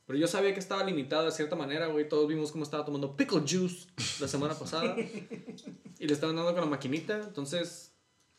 [0.07, 2.07] Pero yo sabía que estaba limitado de cierta manera, güey.
[2.07, 3.89] Todos vimos cómo estaba tomando pickle juice
[4.21, 4.95] la semana pasada.
[5.99, 7.23] y le estaban dando con la maquinita.
[7.23, 7.93] Entonces,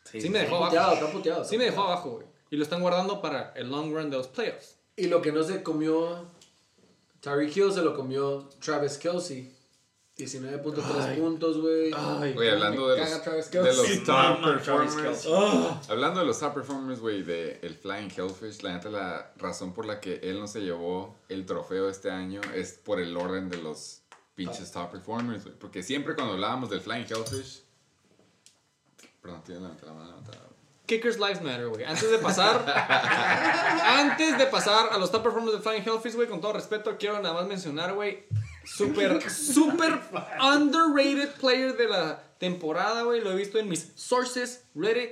[0.04, 1.04] sí, me dejó Puteado, abajo.
[1.04, 1.44] está puteado.
[1.44, 2.26] Sí me dejó abajo, güey.
[2.50, 4.76] Y lo están guardando para el long run de los playoffs.
[4.96, 6.24] Y lo que no se comió
[7.20, 9.52] Tyreek Hill se lo comió Travis Kelsey.
[10.16, 11.92] 19.3 puntos, güey.
[11.94, 14.94] Ay, Güey, hablando de los, de los Sí, top performers.
[14.94, 15.28] Kelce.
[15.90, 19.84] Hablando de los top performers, güey, de el Flying Hellfish, la neta, la razón por
[19.84, 23.58] la que él no se llevó el trofeo este año es por el orden de
[23.58, 24.00] los
[24.34, 25.54] pinches top performers, güey.
[25.58, 27.62] Porque siempre cuando hablábamos del Flying Hellfish.
[29.20, 30.46] Perdón, tiene la, la mano levantada.
[30.86, 31.84] Kickers Lives Matter, güey.
[31.84, 32.64] Antes de pasar.
[33.84, 37.20] antes de pasar a los top performers de Flying Hellfish, güey, con todo respeto, quiero
[37.20, 38.24] nada más mencionar, güey.
[38.66, 40.00] Super, super
[40.40, 43.20] underrated player de la temporada, güey.
[43.22, 45.10] Lo he visto en mis sources, Reddit.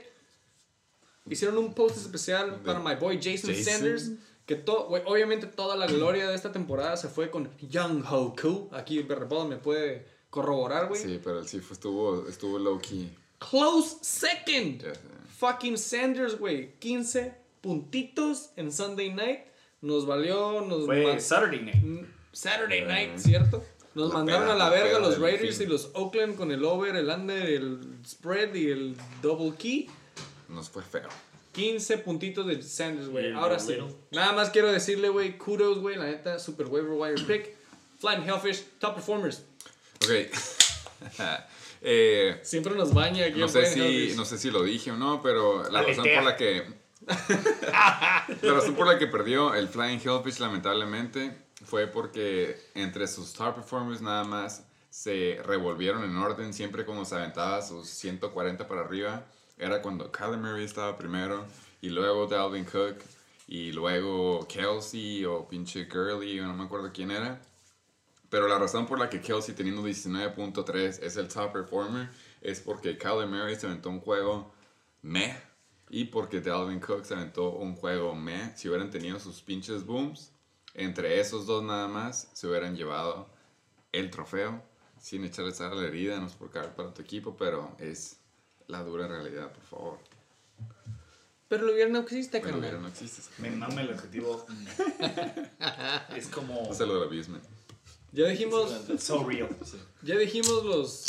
[1.26, 3.64] Hicieron un post especial para my boy Jason, Jason.
[3.74, 4.10] Sanders.
[4.44, 8.68] Que to- güey, obviamente toda la gloria de esta temporada se fue con Young Hoku.
[8.72, 11.00] Aquí Berrepado me puede corroborar, güey.
[11.00, 13.10] Sí, pero sí fue, estuvo, estuvo low key.
[13.38, 14.82] Close second.
[15.38, 16.74] Fucking Sanders, güey.
[16.78, 19.40] 15 puntitos en Sunday night.
[19.80, 20.60] Nos valió.
[20.60, 22.06] Nos Fue Saturday night.
[22.34, 23.64] Saturday night, ¿cierto?
[23.94, 26.64] Nos La mandaron peda, a la la verga los Raiders y los Oakland con el
[26.64, 29.88] over, el under, el spread y el double key.
[30.48, 31.08] Nos fue feo.
[31.52, 33.32] 15 puntitos de Sanders, güey.
[33.32, 33.74] Ahora sí.
[33.74, 33.94] Little.
[34.10, 35.96] Nada más quiero decirle, güey, kudos, güey.
[35.96, 37.54] La neta, super waiver wire pick.
[38.00, 39.44] Flying Hellfish, top performers.
[40.02, 40.10] Ok.
[41.82, 44.16] eh, Siempre nos baña aquí no, en sé si, Hellfish.
[44.16, 46.64] no sé si lo dije o no, pero la razón por la que.
[48.42, 53.56] la razón por la que perdió el Flying Hellfish, lamentablemente, fue porque entre sus top
[53.56, 56.54] performers nada más se revolvieron en orden.
[56.54, 59.24] Siempre cuando se aventaba sus 140 para arriba,
[59.58, 61.46] era cuando Kyler Murray estaba primero,
[61.80, 62.98] y luego Dalvin Cook,
[63.46, 67.40] y luego Kelsey o pinche Gurley, o no me acuerdo quién era.
[68.30, 72.08] Pero la razón por la que Kelsey teniendo 19.3 es el top performer
[72.40, 74.52] es porque Kyler Murray se aventó un juego
[75.02, 75.36] meh
[75.90, 78.52] y porque Dalvin Cook se aventó un juego meh.
[78.56, 80.30] Si hubieran tenido sus pinches booms,
[80.74, 83.26] entre esos dos nada más se hubieran llevado
[83.92, 84.62] el trofeo
[85.00, 88.16] sin echarle sal a la herida, no es por caer para tu equipo, pero es
[88.66, 89.98] la dura realidad, por favor.
[91.48, 92.60] Pero lo hubiera no existe, Pero carnal.
[92.60, 93.20] hubiera no existe.
[93.38, 94.46] Me mama el adjetivo.
[96.16, 96.62] es como.
[96.68, 97.38] No se lo del abismo.
[98.12, 99.48] Ya dijimos, So real.
[100.02, 101.04] ya dijimos los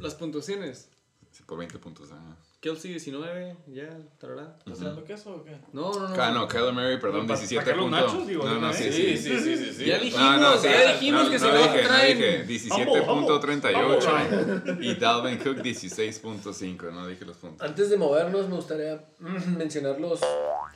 [0.00, 0.88] las puntuaciones.
[1.30, 2.08] Sí, por 20 puntos.
[2.12, 2.36] ah.
[2.66, 4.56] Kelsey 19, ya, tarará.
[4.58, 5.52] ¿Estás hablando queso o qué?
[5.72, 6.20] No, no, no.
[6.20, 8.12] Ah, no, Kyler Murray, perdón, ¿Para 17 sacar los puntos.
[8.12, 9.16] nachos, digo, de No, no, sí, sí.
[9.16, 9.84] sí, sí, sí.
[9.84, 12.18] Ya dijimos, No, no, sí, ya dijimos no, que no dije, traen.
[12.18, 12.68] No dije
[13.06, 17.68] Vamos, 17.38 y Dalvin Cook 16.5, no dije los puntos.
[17.68, 20.18] Antes de movernos, me gustaría mm, mencionar los.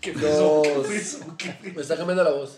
[0.01, 0.15] ¿Qué?
[0.15, 2.55] Me está cambiando la voz.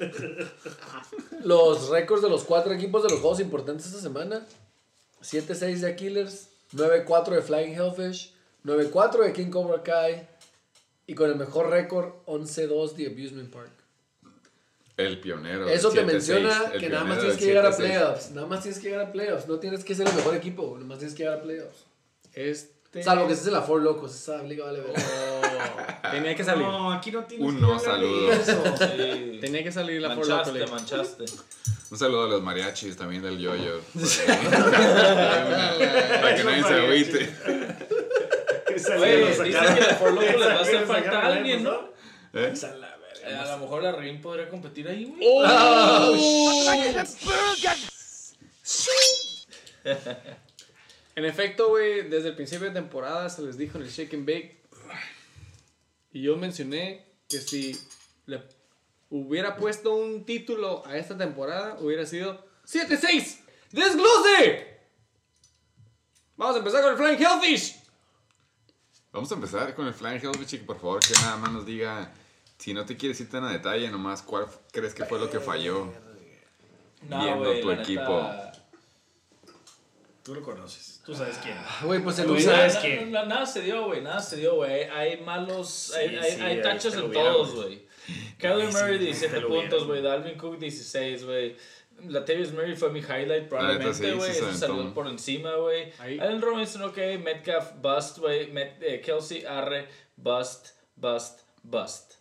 [1.42, 4.46] Los récords de los cuatro equipos de los juegos importantes esta semana:
[5.22, 8.31] 7-6 de Killers, 9-4 de Flying Hellfish,
[8.64, 10.28] 9-4 de King Cobra Kai,
[11.06, 13.70] y con el mejor récord 11-2 de Abusement Park.
[14.96, 15.68] El pionero.
[15.68, 17.76] Eso te 7-6, menciona que nada más tienes que llegar a 7-6.
[17.76, 18.30] playoffs.
[18.32, 19.48] Nada más tienes que llegar a playoffs.
[19.48, 21.86] No tienes que ser el mejor equipo, nada más tienes que llegar a playoffs.
[22.34, 23.02] Este.
[23.02, 24.92] Salvo que estés en la Four Locos, esa liga vale ver.
[26.10, 26.66] Tenía que salir.
[26.66, 28.32] No, aquí no tienes Un que no hablar de saludo.
[28.32, 28.62] eso.
[28.76, 29.38] Sí.
[29.40, 31.24] Tenía que salir la Ford Local Manchaste, manchaste.
[31.90, 33.80] Un saludo a los mariachis también del yoyo.
[36.20, 37.34] Para que nadie se agüite.
[38.90, 41.92] Oye, dicen que a les va a hacer falta alguien, ¿no?
[42.34, 42.52] ¿Eh?
[43.24, 45.22] Eh, a lo mejor la Rin podría competir ahí, güey.
[51.14, 54.26] En efecto, güey, desde el principio de temporada se les dijo en el Shake and
[54.26, 54.62] Bake.
[56.12, 57.78] Y yo mencioné que si
[58.26, 58.42] le
[59.10, 63.40] hubiera puesto un título a esta temporada, hubiera sido 7-6.
[63.72, 64.80] ¡Desglose!
[66.36, 67.81] Vamos a empezar con el Flying Hellfish.
[69.12, 72.12] Vamos a empezar con el Flying Hellfish y por favor que nada más nos diga,
[72.58, 75.38] si no te quieres ir tan a detalle, nomás cuál crees que fue lo que
[75.40, 75.92] falló.
[77.02, 78.30] Viendo güey, tu neta- equipo.
[80.22, 81.00] Tú lo conoces.
[81.04, 81.56] Tú sabes quién.
[81.82, 83.10] Güey, pues el Tú sabes nada, quién.
[83.10, 84.84] nada- nada se dio, güey, nada se dio, güey.
[84.84, 87.82] Hay malos, hay, Sí, hay, sí, hay tachos en todos, güey.
[88.38, 90.00] Kyler Murray te 17 lo puntos, güey.
[90.00, 91.56] Dalvin Cook 16, güey.
[92.08, 94.32] Latavius Murray fue mi highlight probablemente, sí, sí güey.
[94.32, 95.92] se Eso salió por encima, güey.
[95.98, 96.96] Allen Robinson, ok.
[97.22, 98.52] Metcalf, bust, güey.
[98.52, 102.14] Met- eh, Kelsey, arre, bust, bust, bust.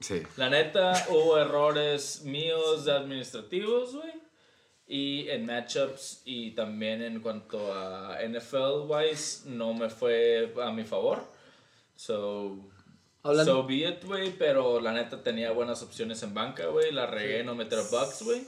[0.00, 0.22] Sí.
[0.36, 4.12] La neta, hubo errores míos administrativos, güey.
[4.86, 10.84] Y en matchups y también en cuanto a NFL wise, no me fue a mi
[10.84, 11.24] favor.
[11.96, 12.58] So,
[13.22, 14.32] Hablando- so be it, güey.
[14.36, 16.90] Pero la neta tenía buenas opciones en banca, güey.
[16.92, 18.42] La regué no meter a Bucks, güey.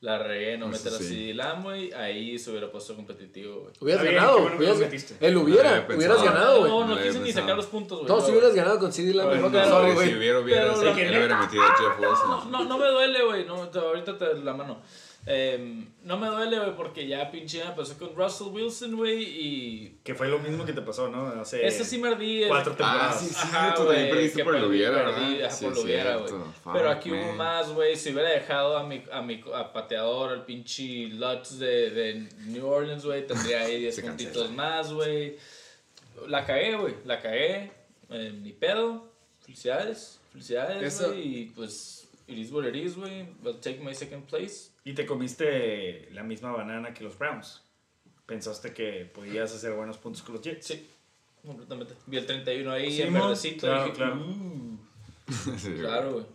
[0.00, 0.96] La regué no meter a.
[0.96, 1.92] CD Lamb, güey.
[1.92, 3.72] Ahí se hubiera puesto competitivo, güey.
[3.80, 4.40] Hubieras bien, ganado.
[4.42, 5.96] bueno hubieras- No hubiera, pensado.
[5.96, 6.70] hubieras ganado, güey.
[6.70, 8.08] No, no No quise ni sacar los puntos, güey.
[8.08, 10.16] No, si hubieras ganado con CD Lamb, mejor no, que solo, si güey.
[10.16, 12.52] hubiera, hubiera, metido a Jeff Wilson.
[12.52, 13.44] No, no me duele, güey.
[13.44, 14.80] No, ahorita te la mano.
[15.26, 19.22] Em, no me duele, güey, porque ya pinche me pasó con Russell Wilson, güey.
[19.24, 19.98] Y.
[20.02, 21.26] Que fue lo mismo que te pasó, ¿no?
[21.40, 22.44] Hace Ese sí me ardí.
[22.44, 23.20] el- cuatro Ah, temporadas.
[23.20, 25.46] sí, sí, Ajá, tú también perdiste que por el hubiera, perdí, ¿verdad?
[25.46, 26.38] ajá, Sí, por lo hubiera, cierto.
[26.64, 26.76] güey.
[26.78, 27.36] Pero aquí hubo man.
[27.36, 27.96] más, güey.
[27.96, 32.66] Si hubiera dejado a mi, a mi a pateador, al pinche Lutz de, de New
[32.66, 34.56] Orleans, güey, tendría ahí 10 Se puntitos cancela.
[34.56, 35.36] más, güey.
[36.26, 36.94] La cagué, güey.
[37.04, 37.70] La cagué.
[38.10, 39.12] Eh, ni pedo.
[39.42, 40.20] Felicidades.
[40.32, 41.38] Felicidades, Eso- güey.
[41.40, 41.97] Y pues,
[42.28, 43.26] it is what it is, güey.
[43.44, 44.70] I'll take my second place.
[44.84, 47.62] Y te comiste la misma banana que los Browns.
[48.26, 50.66] Pensaste que podías hacer buenos puntos con los Jets.
[50.66, 50.86] Sí,
[51.44, 51.94] completamente.
[52.06, 53.66] Vi el 31 ahí Sí, en verdecito.
[53.66, 54.16] Claro, dije, claro.
[54.16, 54.78] "Uh".
[55.58, 55.72] Sí.
[55.78, 56.26] Claro, güey.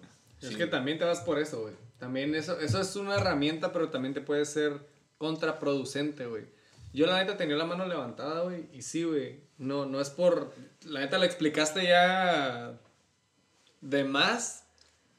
[0.42, 0.56] Es Sí.
[0.56, 1.74] que también te vas por eso, güey.
[2.00, 4.80] También eso, eso es una herramienta, pero también te puede ser
[5.18, 6.44] contraproducente, güey.
[6.94, 8.66] Yo la neta tenía la mano levantada, güey.
[8.74, 9.40] Y sí, güey.
[9.58, 10.54] No, no es por...
[10.86, 12.78] La neta la explicaste ya
[13.82, 14.63] de más.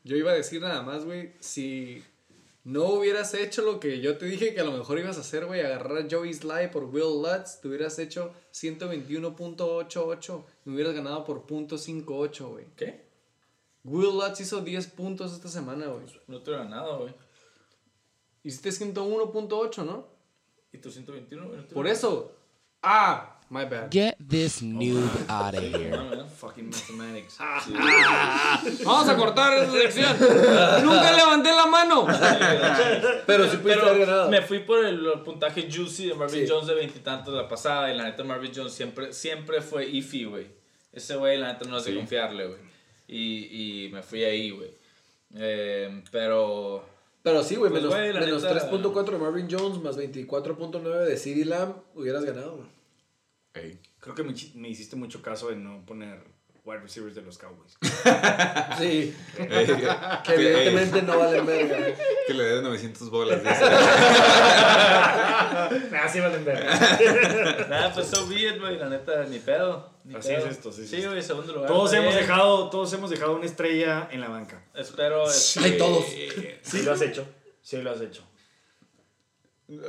[0.04, 1.32] Yo iba a decir nada más, güey.
[1.40, 2.04] Si
[2.64, 5.46] no hubieras hecho lo que yo te dije que a lo mejor ibas a hacer,
[5.46, 5.60] güey.
[5.62, 7.60] Agarrar a Joey Sly por Will Lutz.
[7.60, 10.44] Te hubieras hecho 121.88.
[10.64, 12.66] Me hubieras ganado por .58, güey.
[12.76, 13.04] ¿Qué?
[13.82, 16.04] Will Lutz hizo 10 puntos esta semana, güey.
[16.26, 17.14] No te he ganado, güey.
[18.42, 20.06] Hiciste 101.8, ¿no?
[20.72, 21.48] ¿Y tu 121?
[21.48, 21.60] güey?
[21.60, 22.32] No Por eso.
[22.82, 23.90] Ah, my bad.
[23.90, 25.96] Get this noob out of here.
[26.40, 27.38] Fucking mathematics.
[28.84, 30.16] Vamos a cortar esa sección.
[30.84, 32.06] Nunca levanté la mano.
[33.26, 34.30] Pero sí pudiste haber ganado.
[34.30, 36.52] me fui por el, puntaje juicy de Marvin Sí.
[36.52, 37.92] Jones de veintitantos la pasada.
[37.92, 40.46] Y la neta, Marvin Jones siempre, siempre fue iffy, güey.
[40.92, 41.96] Ese güey, la neta, no es de Sí.
[41.96, 42.58] confiarle, güey.
[43.06, 44.70] Y, y me fui ahí, güey.
[45.36, 46.84] Eh, pero.
[47.22, 51.06] Pero sí, güey, Pues, menos, güey, la menos neta- 3.4 de Marvin Jones más 24.9
[51.06, 52.68] de CD Lamb, hubieras ganado, güey.
[54.00, 56.22] Creo que me, me hiciste mucho caso en no poner
[56.64, 57.76] wide receivers de los Cowboys.
[58.78, 61.94] Sí, que evidentemente no valen verga.
[62.26, 63.42] Que le des 900 bolas.
[63.42, 63.54] dice.
[65.96, 66.64] Ah, sí valen ver.
[67.70, 68.76] Nada, pues so be it, güey.
[68.78, 69.90] La neta, ni pedo.
[70.04, 70.46] ni Así pedo.
[70.46, 71.08] es esto, sí, sí, Sí, sí.
[71.08, 71.68] güey, segundo lugar.
[71.68, 74.62] Todos hemos dejado, todos hemos dejado una estrella en la banca.
[74.74, 75.24] Espero.
[75.28, 76.04] este, Ay, todos.
[76.62, 77.26] Sí lo has hecho.
[77.62, 78.22] Sí lo has hecho.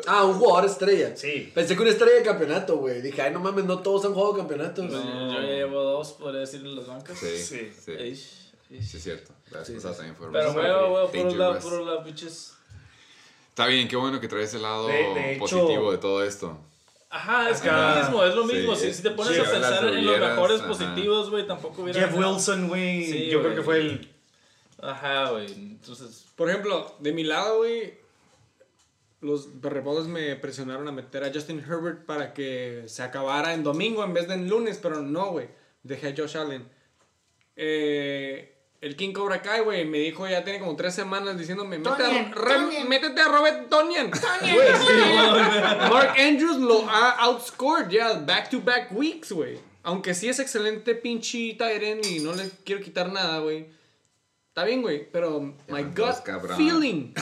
[0.07, 1.15] Ah, un jugador estrella.
[1.17, 1.51] Sí.
[1.53, 3.01] Pensé que una estrella de campeonato, güey.
[3.01, 4.89] Dije, ay, no mames, no todos han jugado campeonatos.
[4.89, 7.17] Yo ya llevo dos, podría decir, en las bancas.
[7.17, 7.71] Sí, Sí.
[7.83, 8.15] sí.
[8.15, 9.31] Sí, es cierto.
[9.51, 12.03] La vez Sí, pasada sí, también fue Pero, güey, güey, puro Danger lado, puro lado,
[12.03, 12.53] bitches.
[13.49, 16.57] Está bien, qué bueno que traes el lado De- de hecho- positivo de todo esto.
[17.09, 17.91] Ajá, es que Ajá.
[17.91, 18.75] es lo mismo, es lo mismo.
[18.75, 20.67] Sí, si, si te pones sí, a pensar en los mejores ajá.
[20.67, 21.99] positivos, güey, tampoco hubiera.
[21.99, 22.33] Jeff ganado.
[22.33, 23.05] Wilson, güey.
[23.05, 24.11] Sí, yo creo que fue el.
[24.81, 25.45] Ajá, güey.
[25.53, 27.93] Entonces, Por ejemplo, de mi lado, güey,
[29.25, 34.03] los perrepodos me presionaron a meter a Justin Herbert para que se acabara en domingo
[34.03, 35.47] en vez de en lunes, pero no, güey.
[35.83, 36.67] Dejé a Josh Allen.
[37.55, 41.89] eh, el King Cobra Kai, güey, me dijo ya tiene como tres semanas diciéndome, "Mete
[42.03, 42.09] a-
[42.87, 44.53] métete a Robert sí.
[45.91, 49.57] Mark Andrews lo ha outscored ya back to back weeks, güey.
[49.83, 53.67] Aunque sí es excelente pinche Tyren y no le quiero quitar nada, güey.
[54.55, 56.55] Está bien, güey, pero my gut cabrón.
[56.55, 57.13] feeling.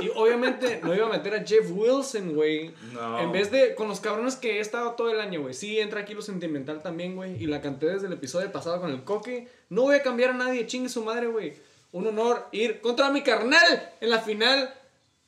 [0.00, 2.72] Y obviamente no iba a meter a Jeff Wilson, güey.
[2.92, 3.18] No.
[3.18, 5.52] En vez de con los cabrones que he estado todo el año, güey.
[5.52, 7.42] Sí, entra aquí lo sentimental también, güey.
[7.42, 9.48] Y la canté desde el episodio pasado con el coque.
[9.68, 11.54] No voy a cambiar a nadie, chingue su madre, güey.
[11.90, 14.72] Un honor ir contra mi carnal en la final.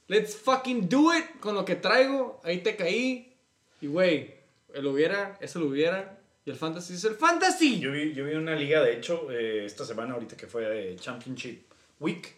[0.06, 2.40] Let's fucking do it con lo que traigo.
[2.44, 3.34] Ahí te caí.
[3.80, 4.32] Y, güey,
[4.74, 6.17] el hubiera, eso lo hubiera.
[6.48, 7.78] Y el fantasy es el fantasy.
[7.78, 10.96] Yo vi, yo vi una liga, de hecho, eh, esta semana, ahorita que fue de
[10.96, 11.60] Championship
[12.00, 12.34] Week,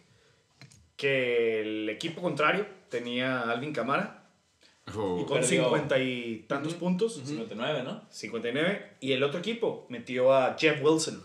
[0.96, 4.24] que el equipo contrario tenía a Alvin Camara
[4.88, 5.62] Oh, con perdió.
[5.62, 8.02] 50 y tantos puntos, 59, ¿no?
[8.10, 11.22] 59, y el otro equipo metió a Jeff Wilson,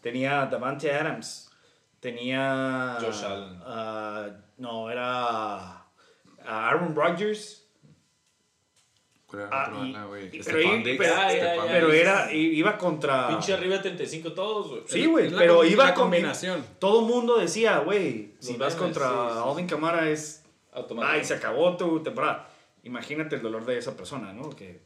[0.00, 1.48] tenía a Davante Adams,
[2.00, 2.98] tenía...
[3.00, 3.60] Josh Allen.
[3.64, 5.86] ah, no, era a
[6.44, 7.65] Aaron Rodgers,
[10.84, 12.00] Diggs.
[12.00, 13.28] era, i- iba contra...
[13.28, 14.82] Pinche arriba de 35 todos, güey.
[14.86, 16.64] Sí, güey, pero iba la con combinación.
[16.78, 19.48] Todo el mundo decía, güey, si Los vas memes, contra sí, sí.
[19.50, 20.44] Alvin Camara es...
[20.72, 21.12] Automático.
[21.12, 22.48] Ay, se acabó tu temporada.
[22.82, 24.50] Imagínate el dolor de esa persona, ¿no?
[24.50, 24.80] Que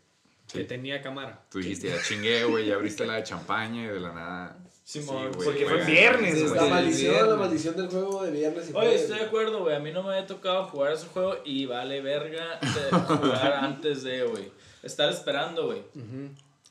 [0.53, 1.43] Que tenía cámara.
[1.51, 4.59] Tú dijiste, ya chingué, güey, ya abriste la de champaña y de la nada.
[4.85, 6.61] Simón, güey, porque fue viernes, Es güey.
[6.63, 7.31] la maldición, viernes.
[7.31, 9.77] la maldición del juego de viernes y Oye, estoy de acuerdo, güey.
[9.77, 14.03] A mí no me había tocado jugar ese juego y vale verga de jugar antes
[14.03, 14.51] de, güey.
[14.83, 15.83] Estar esperando, güey.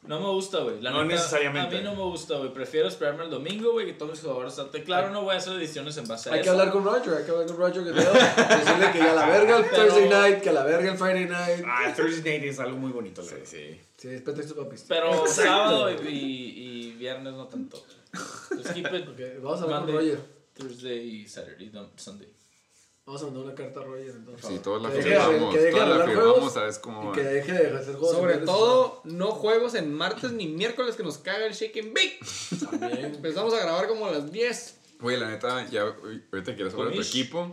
[0.03, 0.81] No me gusta, güey.
[0.81, 1.75] La No neta, necesariamente.
[1.75, 2.53] A mí no me gusta, güey.
[2.53, 4.83] Prefiero esperarme el domingo, güey, que todos mis jugadores salten.
[4.83, 6.45] Claro, no voy a hacer ediciones en base a Hay eso.
[6.45, 7.91] que hablar con Roger, hay que hablar con Roger que.
[7.91, 11.25] Decirle que ya la verga el Pero- Thursday night, que a la verga el Friday
[11.25, 11.65] night.
[11.67, 13.49] Ah, Thursday Night es algo muy bonito, la Sí, verdad.
[13.51, 13.81] sí.
[13.97, 14.69] Sí, es pretexto para.
[14.87, 15.33] Pero Exacto.
[15.43, 17.83] sábado y, y viernes no tanto.
[18.51, 20.19] Just keep it Ok, vamos a hablar con Monday, Roger.
[20.53, 22.27] Thursday y Saturday, no, Sunday.
[23.09, 24.45] Vamos a mandar una carta a Roger entonces.
[24.47, 25.53] Sí, todos la Que deje de- firmamos.
[25.55, 28.11] que deje la firmamos, ¿sabes cómo que deje de hacer juegos.
[28.15, 32.19] Sobre todo, no juegos en martes ni miércoles que nos caga el Shake and Bake.
[32.79, 33.15] También.
[33.15, 34.77] Empezamos a grabar como a las 10.
[35.01, 37.51] Güey, la neta, ya ahorita quieres hablar de tu equipo.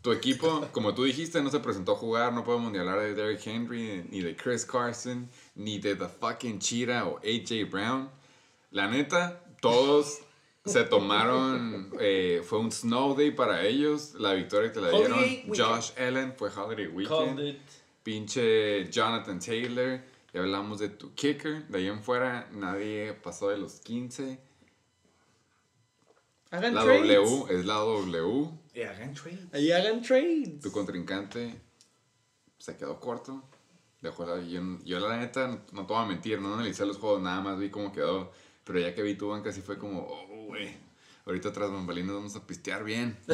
[0.00, 2.32] Tu equipo, como tú dijiste, no se presentó a jugar.
[2.32, 6.58] No podemos ni hablar de Derrick Henry, ni de Chris Carson, ni de The Fucking
[6.58, 8.08] Cheetah o AJ Brown.
[8.70, 10.20] La neta, todos
[10.66, 11.90] se tomaron.
[12.00, 14.14] eh, fue un snow day para ellos.
[14.14, 15.18] La victoria que la dieron.
[15.48, 17.40] Josh Allen fue Holiday Called Weekend.
[17.40, 17.58] it.
[18.02, 20.00] Pinche Jonathan Taylor.
[20.32, 21.66] Ya hablamos de tu kicker.
[21.68, 24.38] De ahí en fuera, nadie pasó de los 15.
[26.50, 27.08] Hagan La trades.
[27.08, 28.50] W es la W.
[28.74, 29.46] Y hagan trade.
[29.52, 30.60] Ahí hagan trades.
[30.60, 31.60] Tu contrincante
[32.58, 33.42] se quedó corto.
[34.00, 37.22] Dejó la, yo, yo la neta, no te voy a mentir, no analicé los juegos,
[37.22, 38.30] nada más vi cómo quedó.
[38.62, 40.76] Pero ya que vi tu banca, sí fue como, oh, güey.
[41.24, 43.16] Ahorita tras bambalinas vamos a pistear bien.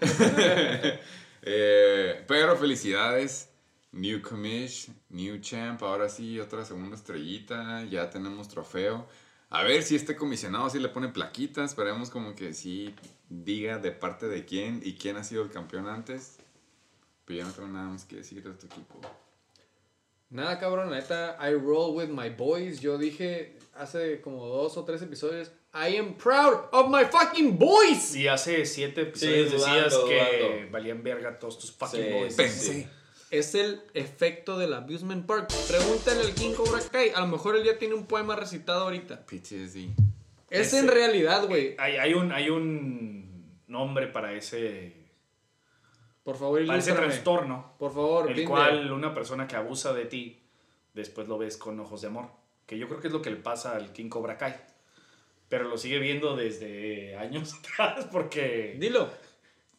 [1.42, 3.48] Eh, pero felicidades.
[3.92, 9.08] New commish, new champ, ahora sí, otra segunda estrellita, ya tenemos trofeo.
[9.48, 12.94] A ver si este comisionado sí le pone plaquitas, esperemos como que sí
[13.28, 16.36] diga de parte de quién y quién ha sido el campeón antes.
[17.24, 19.00] Pero yo no tengo nada más que decir de tu equipo.
[20.28, 22.78] Nada, cabrón, neta, I roll with my boys.
[22.78, 28.16] Yo dije hace como dos o tres episodios, I am proud of my fucking boys.
[28.16, 30.72] Y hace siete episodios Sí, decías dudando, que dudando.
[30.72, 32.32] valían verga todos tus fucking Sí, boys.
[32.34, 32.88] sí, Pensé.
[33.30, 35.48] Es el efecto del Abusement Park.
[35.68, 37.10] Pregúntale al King Cobra Kai.
[37.14, 39.24] A lo mejor él ya tiene un poema recitado ahorita.
[39.24, 39.90] PTSD.
[40.50, 41.76] Es Ese- en realidad, güey.
[41.78, 44.92] Hay, hay, un, hay un nombre para ese,
[46.24, 50.42] Por favor, para ese trastorno, Por favor, el cual una persona que abusa de ti,
[50.92, 52.30] después lo ves con ojos de amor.
[52.66, 54.56] Que yo creo que es lo que le pasa al King Cobra Kai.
[55.50, 58.76] Pero lo sigue viendo desde años atrás porque...
[58.78, 59.10] Dilo.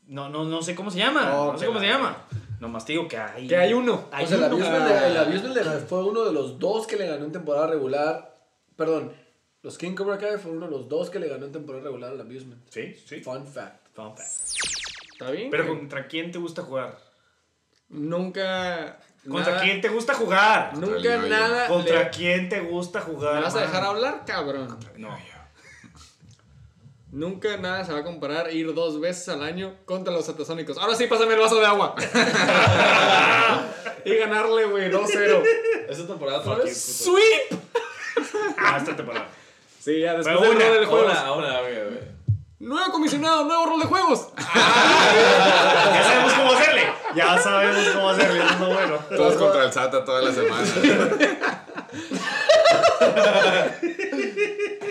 [0.05, 1.33] No, no, no sé cómo se llama.
[1.35, 2.27] Oh, no sé cómo se la- llama.
[2.59, 3.47] Nomás te digo que hay...
[3.47, 4.07] Que hay uno.
[4.11, 4.65] Hay o sea, el uno.
[4.67, 5.21] El Ah.
[5.21, 8.37] Abusement ganó- fue uno de los dos que le ganó en temporada regular.
[8.75, 9.13] Perdón,
[9.63, 12.11] los King Cobra Kai fue uno de los dos que le ganó en temporada regular
[12.11, 12.61] al Abusement.
[12.69, 13.21] Sí, sí.
[13.21, 13.87] Fun fact.
[13.95, 14.29] Fun fact.
[15.13, 15.49] ¿Está bien?
[15.49, 15.67] Pero?
[15.67, 16.97] ¿contra quién te gusta jugar?
[17.89, 18.99] Nunca.
[19.27, 20.75] ¿Contra nada- quién te gusta jugar?
[20.77, 21.67] Nunca nada.
[21.67, 23.35] ¿Contra le- quién te gusta jugar?
[23.35, 24.77] ¿Me vas a dejar hablar, cabrón?
[24.97, 25.15] No.
[27.11, 30.77] Nunca nada se va a comparar ir dos veces al año contra los satasónicos.
[30.77, 31.93] Ahora sí, pásame el vaso de agua.
[34.05, 35.43] y ganarle, güey, 2-0.
[35.89, 37.03] ¿Esta temporada otra vez?
[37.03, 37.51] ¡Sweep!
[38.57, 39.27] Ah, esta temporada.
[39.77, 41.17] Sí, ya después del rol de juegos.
[41.17, 41.99] Ahora, ahora.
[42.59, 44.29] Nuevo comisionado, nuevo rol de juegos.
[44.37, 46.93] Ya sabemos cómo hacerle.
[47.13, 48.39] Ya sabemos cómo hacerle.
[48.39, 48.97] Eso es lo bueno.
[49.09, 50.65] Todos contra el SATA toda la semana.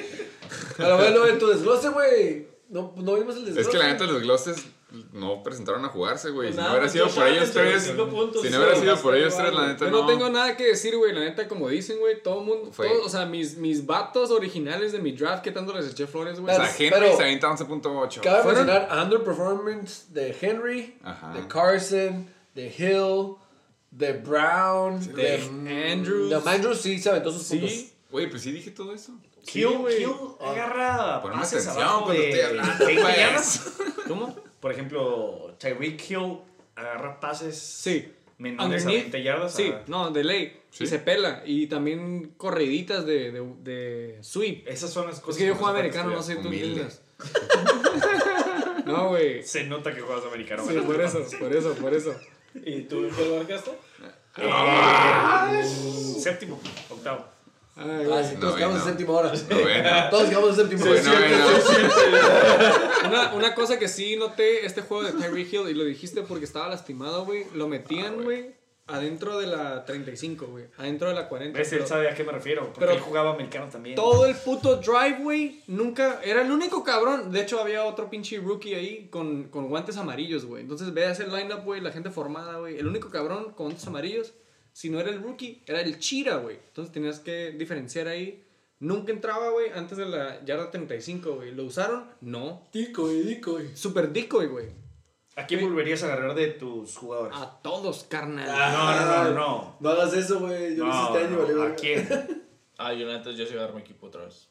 [0.85, 2.49] Pero bueno, en tu desglose, güey.
[2.69, 3.61] No, no vimos el desglose.
[3.63, 4.65] Es que la neta los glosses
[5.13, 6.49] no presentaron a jugarse, güey.
[6.53, 7.85] Pues Si no hubiera sido por ellos tres.
[7.85, 10.03] 35 puntos, Si no hubiera sido por ellos tres, la neta Yo no.
[10.03, 11.13] no tengo nada que decir, güey.
[11.13, 12.71] La neta, como dicen, güey, todo mundo.
[12.73, 16.07] Fue- todo- o sea, mis, mis vatos originales de mi draft, que tanto les eché
[16.07, 16.55] flores, güey.
[16.55, 18.21] O sea, Henry se avienta 11.8.
[18.21, 21.33] Cabe mencionar underperformance de Henry, Ajá.
[21.35, 23.37] de Carson, de Hill,
[23.91, 26.31] de Brown, de, de Andrews.
[26.45, 27.71] De Andrews sí se aventó sus puntos.
[27.71, 27.93] Sí.
[28.11, 29.13] Güey, pues sí dije todo eso.
[29.43, 30.03] Sí, güey.
[30.03, 30.11] Hill
[30.41, 33.17] agarra Ponme pases atención abajo cuando de estoy hablando, 20 pues.
[33.17, 33.73] yardas.
[34.09, 34.37] ¿Cómo?
[34.61, 36.39] Por ejemplo, Tyreek Hill
[36.77, 38.13] agarra pases Sí.
[38.39, 39.03] menores a Underneath.
[39.13, 39.55] 20 yardas.
[39.55, 39.83] Sí, ajá.
[39.87, 40.61] no, de ley.
[40.71, 40.85] Sí.
[40.85, 41.43] Y se pela.
[41.45, 44.69] Y también corriditas de, de, de sweep.
[44.69, 47.03] Esas son las Es cosas que yo juego americano, no sé tú entiendes.
[48.87, 49.43] No, güey.
[49.45, 50.65] Se nota que juegas americano.
[50.67, 52.15] Sí, por eso, por eso, por eso.
[52.55, 53.71] ¿Y tú qué lugar quedaste?
[54.39, 55.65] Eh,
[56.21, 56.59] séptimo,
[56.89, 57.25] octavo.
[57.81, 58.25] Ay, Ah, güey.
[58.25, 59.33] sí, todos No, quedamos en séptima hora.
[60.11, 61.01] Todos quedamos en séptima hora.
[63.09, 66.45] Una, una cosa que sí noté este juego de Tyreek Hill, y lo dijiste porque
[66.45, 67.45] estaba lastimado, güey.
[67.55, 68.55] Lo Ah, metían, güey,
[68.87, 70.67] adentro de la 35, güey.
[70.77, 71.59] Adentro de la 40.
[71.59, 71.73] ¿Ves?
[71.73, 72.65] Él sabe a qué me refiero.
[72.65, 73.97] Porque pero- él jugaba americano también.
[73.97, 76.21] Todo el puto drive, güey, nunca.
[76.23, 77.33] Era el único cabrón.
[77.33, 80.63] De hecho, había otro pinche rookie ahí con, con guantes amarillos, güey.
[80.63, 82.79] Entonces, veas el lineup, güey, la gente formada, güey.
[82.79, 84.35] El único cabrón con guantes amarillos,
[84.73, 86.57] si no era el rookie, era el Chira, güey.
[86.69, 88.45] Entonces, tenías que diferenciar ahí.
[88.79, 91.55] Nunca entraba, güey, antes de la yarda 35, güey.
[91.55, 92.07] ¿Lo usaron?
[92.23, 92.69] No.
[92.73, 93.77] Decoy, decoy.
[93.77, 94.69] Super decoy, güey.
[95.37, 97.37] ¿A quién volverías a agarrar de tus jugadores?
[97.37, 98.47] A todos, carnal.
[98.47, 99.77] no, no, no, no.
[99.81, 100.77] No hagas eso, güey.
[100.77, 102.09] Yo lo hice No, este año, no, vale, ¿A quién?
[102.83, 104.49] Ah, yo neta, yo sí agarro mi equipo otra vez.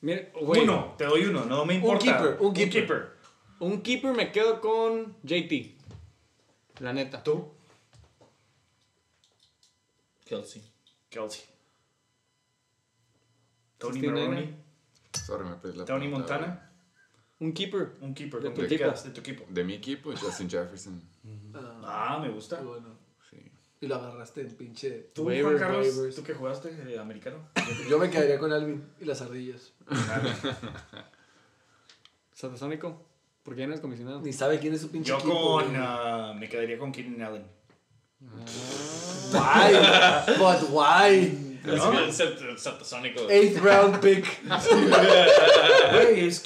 [0.00, 0.62] Mire, güey.
[0.62, 2.04] Uno, te doy uno, no me importa.
[2.04, 3.10] keeper, un keeper.
[3.58, 5.74] Un keeper me quedo con JT.
[6.78, 7.22] La neta.
[7.24, 7.51] ¿Tú?
[10.32, 10.62] Kelsey.
[11.10, 11.44] Kelsey.
[13.76, 14.28] Tony 69.
[14.28, 14.56] Maroney.
[15.12, 16.70] Sorry, me perdí la Tony Montana.
[17.40, 17.96] Un keeper.
[18.00, 18.40] Un keeper.
[18.40, 18.90] De ¿con tu equipo.
[18.90, 19.44] De tu equipo.
[19.50, 21.02] De mi equipo, Justin Jefferson.
[21.84, 22.60] Ah, me gusta.
[22.60, 22.96] Qué bueno.
[23.28, 23.52] Sí.
[23.82, 25.10] Y lo agarraste en pinche.
[25.12, 25.86] ¿Tú, Juan Carlos?
[25.86, 26.16] waivers.
[26.16, 27.50] ¿Tú que jugaste eh, americano?
[27.90, 29.74] Yo me quedaría con Alvin y las ardillas.
[32.32, 33.04] Satasónico.
[33.42, 34.22] Porque ya no es comisionado.
[34.22, 35.76] Ni sabe quién es su pinche Yo equipo, con...
[35.76, 37.44] ah, me quedaría con Keenan Allen.
[39.32, 40.34] Why?
[40.38, 41.38] But why?
[41.64, 43.30] Es satasónico.
[43.30, 44.26] Eighth round pick.
[45.92, 46.42] Güey, es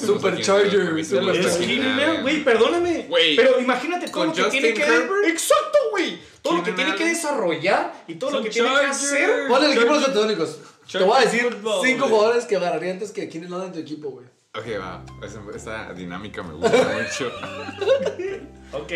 [0.00, 0.98] Supercharger.
[0.98, 1.12] Es.
[1.12, 3.06] Allen, güey, perdóname.
[3.08, 3.36] Güey.
[3.36, 4.82] Pero imagínate todo Con lo que tiene que...
[4.82, 5.28] Herbert.
[5.28, 6.18] Exacto, güey.
[6.42, 9.48] Todo lo que tiene que desarrollar y todo lo que tiene que hacer.
[9.48, 10.58] Pon el equipo de los satasónicos.
[10.90, 13.78] Te voy a decir football, cinco jugadores que agarraría antes que Keenan Allen en tu
[13.78, 14.26] equipo, güey.
[14.56, 15.02] Ok, va.
[15.22, 17.32] Esa, esa dinámica me gusta mucho.
[18.74, 18.90] Ok.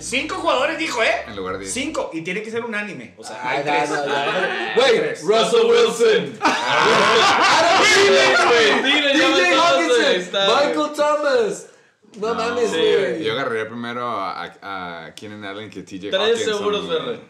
[0.00, 1.22] Cinco jugadores dijo, ¿eh?
[1.28, 1.64] En lugar de.
[1.66, 2.10] Cinco.
[2.12, 3.14] Y tiene que ser unánime.
[3.16, 3.90] O sea, Ay, hay tres.
[4.74, 5.22] Güey, tres.
[5.22, 6.38] Russell Wilson.
[8.82, 9.88] DJ Hawkinson.
[9.88, 10.18] güey.
[10.66, 11.66] Michael Thomas.
[12.18, 13.22] No, mames, güey.
[13.24, 17.20] Yo agarraría primero a, a, a Keenan Allen que TJ Tres Hawkinson, seguros, güey.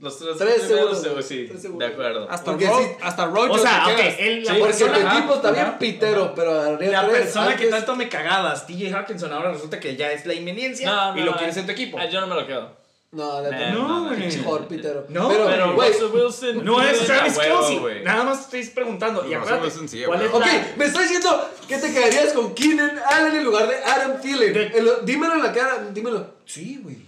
[0.00, 1.88] Los tres, Tres primeros, seguros, sí, tres sí, seguros.
[1.88, 2.30] de acuerdo.
[2.30, 2.86] Hasta, Porque Ro sí.
[3.02, 4.14] hasta Rojo O sea, te ok, quedas.
[4.20, 7.66] él- la Sí, Porque persona- equipo está bien Ajá, pitero, pero La tres persona que
[7.66, 11.24] tanto me cagabas, TJ Hawkinson, ahora resulta que ya es la inminencia No, no, y
[11.24, 11.98] lo no, quieres en tu equipo.
[11.98, 12.78] ah, Yo no me lo quedo.
[13.10, 13.70] No, neta.
[13.72, 14.36] No, no, güey.
[14.38, 15.06] Jugador pitero.
[15.08, 16.62] No, pero, Wilson.
[16.64, 18.02] No es Travis Kelsey.
[18.04, 19.26] Nada más estoy preguntando.
[19.26, 20.42] Y acuérdate, Wilson sí, ¿cuál es güey.
[20.42, 24.20] Ok, la- me está diciendo que te quedarías con Keenan Allen en lugar de Adam
[24.20, 24.52] Thielen.
[24.52, 26.24] De- dímelo en la cara, dímelo.
[26.44, 27.07] Sí, güey.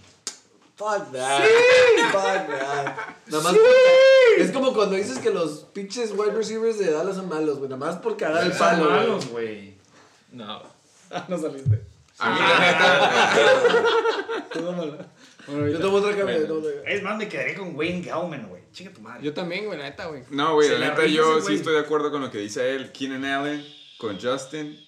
[0.81, 1.43] Fuck that.
[2.11, 2.95] Fuck that.
[3.27, 3.55] Nada más.
[4.37, 7.69] Es como cuando dices que los pinches wide receivers de Dallas son malos, güey.
[7.69, 8.83] Nada más por cagar el Son palo.
[8.85, 8.97] güey.
[8.97, 9.77] malos, güey.
[10.31, 10.61] No.
[11.13, 11.81] Ah, no saliste.
[12.19, 13.11] A mí, la neta.
[15.47, 16.37] Bueno, Yo tomo otra cambio.
[16.39, 16.93] yo tomo otra cambio.
[16.93, 18.61] Es más, me quedaría con Wayne Gauman, güey.
[18.71, 19.21] Chinga tu madre.
[19.21, 20.23] Yo también, güey, la neta, güey.
[20.29, 22.93] No, güey, la la neta yo sí estoy de acuerdo con lo que dice él.
[22.93, 23.65] Keenan Allen
[23.97, 24.79] con Justin.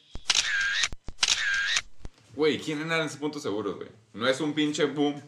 [2.35, 3.89] Güey, Keenan Allen es puntos seguros, güey.
[4.13, 5.21] No es un pinche boom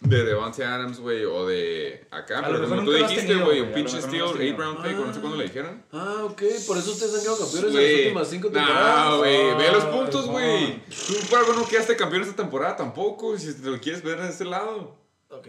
[0.00, 2.42] de Devontae Adams, güey, o de acá.
[2.46, 4.56] Pero como tú dijiste, güey, un pinche steal, lo has 8 tenido.
[4.58, 5.82] round pick, no sé cuándo le dijeron.
[5.92, 6.42] Ah, ok.
[6.66, 9.10] Por eso ustedes han quedado campeones en las Güey, últimas cinco temporadas.
[9.10, 10.82] No, güey, ve los puntos, güey.
[11.06, 14.28] Tú por algo no quedaste campeón esta temporada tampoco, si te lo quieres ver de
[14.28, 14.96] este lado.
[15.30, 15.48] Ok.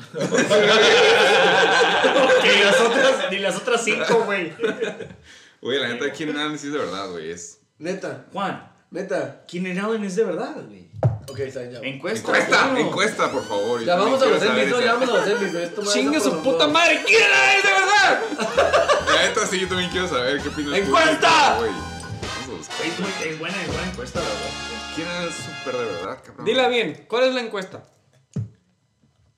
[2.42, 4.52] Ni las otras, ni las otras cinco, güey.
[5.60, 7.30] Güey, la neta, Keenan Allen sí es de verdad, güey.
[7.30, 7.60] Es...
[7.78, 9.44] Neta, Juan, neta.
[9.46, 10.88] Keenan Allen es de verdad, güey.
[11.82, 12.28] Encuesta.
[12.28, 13.84] Encuesta, encuesta, por favor.
[13.84, 17.02] Ya vamos a los saber Ya vamos a los ¡Chingue su puta madre!
[17.06, 18.22] ¿Quién era de verdad?
[19.14, 20.78] La neta, sí, yo también quiero saber qué opinas.
[20.78, 21.58] ¡Encuesta!
[22.84, 24.50] Es, muy- es buena, es buena encuesta, la verdad.
[24.94, 26.44] ¿Quién es súper de verdad, cabrón?
[26.44, 27.84] Dila bien, ¿cuál es la encuesta?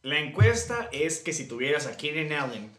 [0.03, 2.71] La encuesta es que si tuvieras a Keenan Allen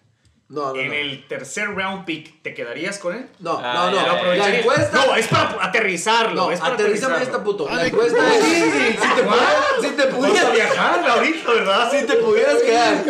[0.49, 0.93] No, no, en no.
[0.93, 3.27] el tercer round pick, ¿te quedarías con él?
[3.39, 3.95] No, Ah, no, no.
[3.95, 4.19] ya, ya, ¿Lo ya.
[4.19, 4.49] aprovecharías?
[4.53, 5.05] La encuesta.
[5.07, 6.35] No, es para aterrizarlo.
[6.43, 7.37] No, es para aterrízame aterrizarlo.
[7.37, 7.69] esta puto.
[7.75, 8.43] La encuesta es.
[9.01, 11.91] Si te pudieras, si te a pudieras, viajar ahorita, ¿verdad?
[11.91, 13.03] si te pudieras quedar.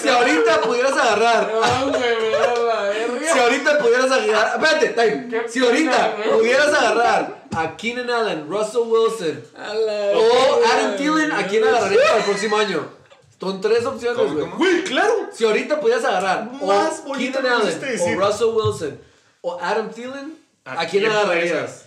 [0.00, 1.52] Si ahorita pudieras agarrar.
[1.52, 1.92] No.
[3.32, 4.62] Si ahorita pudieras agarrar.
[4.62, 5.48] Espérate, time.
[5.48, 9.42] Si ahorita pudieras agarrar a Keenan Allen, Russell Wilson
[10.14, 12.97] o Adam Thielen, ¿a quién agarrarías para el próximo año?
[13.40, 14.50] Son tres opciones, ¿Cómo, güey.
[14.72, 15.12] Güey, claro.
[15.32, 18.16] Si ahorita pudieras agarrar Más o Keenan Allen decir.
[18.16, 18.98] o Russell Wilson
[19.40, 21.84] o Adam Thielen, ¿a, ¿A quién agarrarías?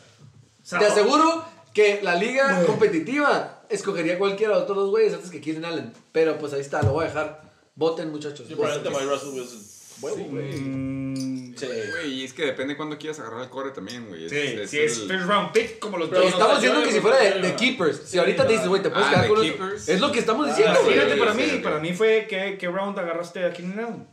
[0.64, 5.14] O sea, Te aseguro que la liga competitiva escogería cualquiera de los otros dos güeyes
[5.14, 5.94] antes que Keenan Allen.
[6.11, 7.41] Pero pues ahí está, lo voy a dejar.
[7.76, 8.48] Voten, muchachos.
[8.48, 9.61] Yo probablemente voy Russell Wilson.
[10.02, 10.52] Huevo, güey.
[10.60, 11.11] mm,
[11.56, 11.65] Sí.
[11.65, 14.30] Güey, y es que depende cuándo quieras agarrar el core también, güey.
[14.30, 16.23] Sí, si es first round pick, como los Pero.
[16.23, 18.02] Estamos diciendo que si fuera de, de keepers.
[18.06, 19.90] Si ahorita te dices, güey, te puedes Ah, quedar de con los- keepers.
[19.90, 20.95] Es lo que estamos diciendo, sí, güey.
[20.95, 21.57] Fíjate, para sí, mí, sí.
[21.60, 24.07] para mí fue ¿qué, qué round agarraste a Keenan Allen?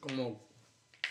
[0.00, 0.48] Como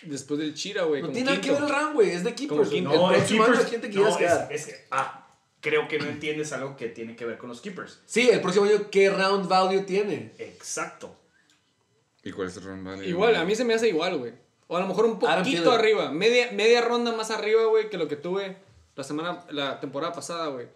[0.04, 1.02] después del Chira, güey.
[1.02, 2.10] No como tiene nada que ver el round, güey.
[2.12, 2.70] Es de keepers.
[2.70, 3.66] Como No, el próximo año, keepers.
[3.68, 4.48] ¿a quién te quieres es, quedar?
[4.52, 5.28] es que, ah,
[5.62, 8.00] creo que no entiendes algo que tiene que ver con los keepers.
[8.06, 10.34] Sí, el próximo año, ¿qué round value tiene?
[10.38, 11.16] Exacto.
[12.24, 13.06] ¿Y cuál es el round value?
[13.08, 14.34] Igual, a mí se me hace igual, güey.
[14.72, 16.12] O a lo mejor un poquito arriba.
[16.12, 18.56] Media, media ronda más arriba, güey, que lo que tuve
[18.96, 20.68] la semana, la temporada pasada, güey.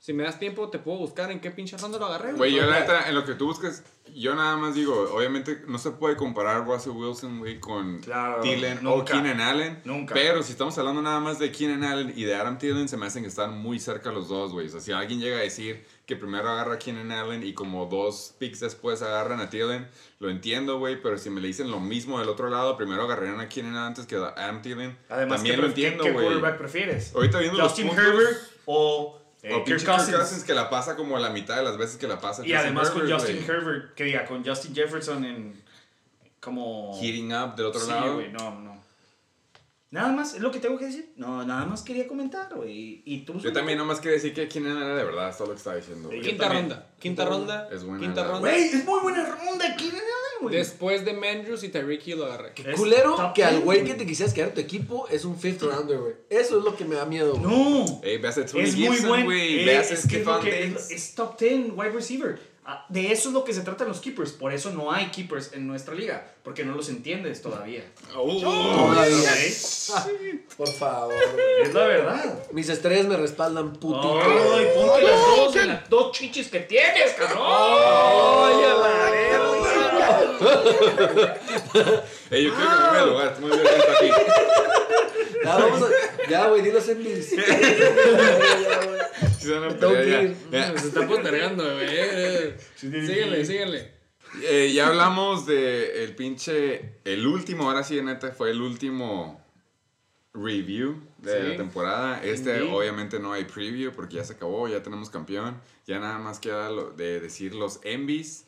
[0.00, 2.66] Si me das tiempo, te puedo buscar en qué pinche ronda lo agarré, Güey, yo
[2.66, 6.16] la neta, en lo que tú buscas, yo nada más digo, obviamente no se puede
[6.16, 9.12] comparar Russell Wilson, güey, con Claro, Thielen o nunca.
[9.12, 9.80] Keenan Allen.
[9.84, 10.14] Nunca.
[10.14, 13.06] Pero si estamos hablando nada más de Keenan Allen y de Adam Thielen, se me
[13.06, 14.66] hacen que están muy cerca los dos, güey.
[14.66, 17.86] O sea, si alguien llega a decir que primero agarra a Keenan Allen y como
[17.86, 19.88] dos picks después agarran a Thielen,
[20.20, 21.02] lo entiendo, güey.
[21.02, 23.86] Pero si me le dicen lo mismo del otro lado, primero agarrarían a Keenan Allen
[23.88, 27.12] antes que a Adam Thielen, Además, también ¿qué, lo qué- entiendo, ¿qué quarterback prefieres?
[27.14, 30.44] Ahorita viendo los Justin puntos- Herbert o, eh, O Kirk Cousins.
[30.44, 32.42] Que la pasa como la mitad de las veces que la pasa.
[32.42, 33.44] Y Justin además con Justin.
[33.46, 35.62] Herbert, que diga, con Justin Jefferson en
[36.40, 36.96] como...
[37.00, 38.14] Heating up del otro sí, lado.
[38.14, 38.75] güey, no, no.
[39.90, 41.12] Nada más, es lo que tengo que decir.
[41.16, 43.02] No, nada más quería comentar, güey.
[43.04, 43.38] Y tú...
[43.38, 45.76] Yo también nomás quería decir que quién era de verdad, es todo lo que estaba
[45.76, 46.08] diciendo.
[46.08, 46.20] güey.
[46.20, 46.62] Yo Quinta también.
[46.70, 46.90] ronda.
[46.98, 47.68] Quinta ronda.
[47.72, 48.50] Es buena Quinta la- ronda.
[48.50, 49.76] Güey, es muy buena ronda.
[49.78, 50.02] ¿Quién era,
[50.42, 50.56] güey?
[50.56, 52.52] Después de Mandrews y Tyreek Hill lo agarré.
[52.56, 55.24] Es Culero top que al 10, güey que te quisieras quedar en tu equipo es
[55.24, 56.14] un fifth rounder, güey.
[56.30, 57.42] Eso es lo que me da miedo, güey.
[57.42, 58.00] No.
[58.02, 59.24] Ey, ve a Tony Es muy Gibson, buen.
[59.24, 59.60] güey.
[59.60, 60.90] eh, Ve a es, que es, lo Stephon que- Diggs.
[60.90, 62.55] es top 10 wide receiver.
[62.68, 64.32] Ah, De eso es lo que se tratan los keepers.
[64.32, 66.26] Por eso no hay keepers en nuestra liga.
[66.42, 67.84] Porque no los entiendes todavía.
[68.12, 69.30] Todavía.
[69.94, 70.10] ¿Ok?
[70.56, 71.14] Por favor.
[71.62, 72.42] Es la verdad.
[72.50, 74.20] Mis estrellas me respaldan, putito.
[74.20, 77.38] Ay, ponte las dos en las dos chichis que tienes, cabrón.
[77.40, 79.36] Ay, a la verga.
[82.30, 84.10] Ey, yo creo que me voy al lugar, muy violento aquí.
[85.44, 85.86] Ya, vamos a.
[86.28, 87.30] Ya, güey, dilos en mis.
[87.30, 87.36] Sí,
[89.46, 90.22] se van a pelear ya.
[90.22, 90.36] ir.
[90.52, 90.78] Ya.
[90.78, 92.54] Se está postergando, güey.
[92.76, 93.92] Síguele, síguele.
[94.42, 99.40] Eh, ya hablamos de el pinche, el último, ahora sí, neta, fue el último
[100.34, 101.48] review de Sí.
[101.48, 102.22] la temporada.
[102.22, 102.74] Este Indeed.
[102.74, 105.60] obviamente no hay preview porque ya se acabó, ya tenemos campeón.
[105.86, 108.44] Ya nada más queda lo de decir los envies.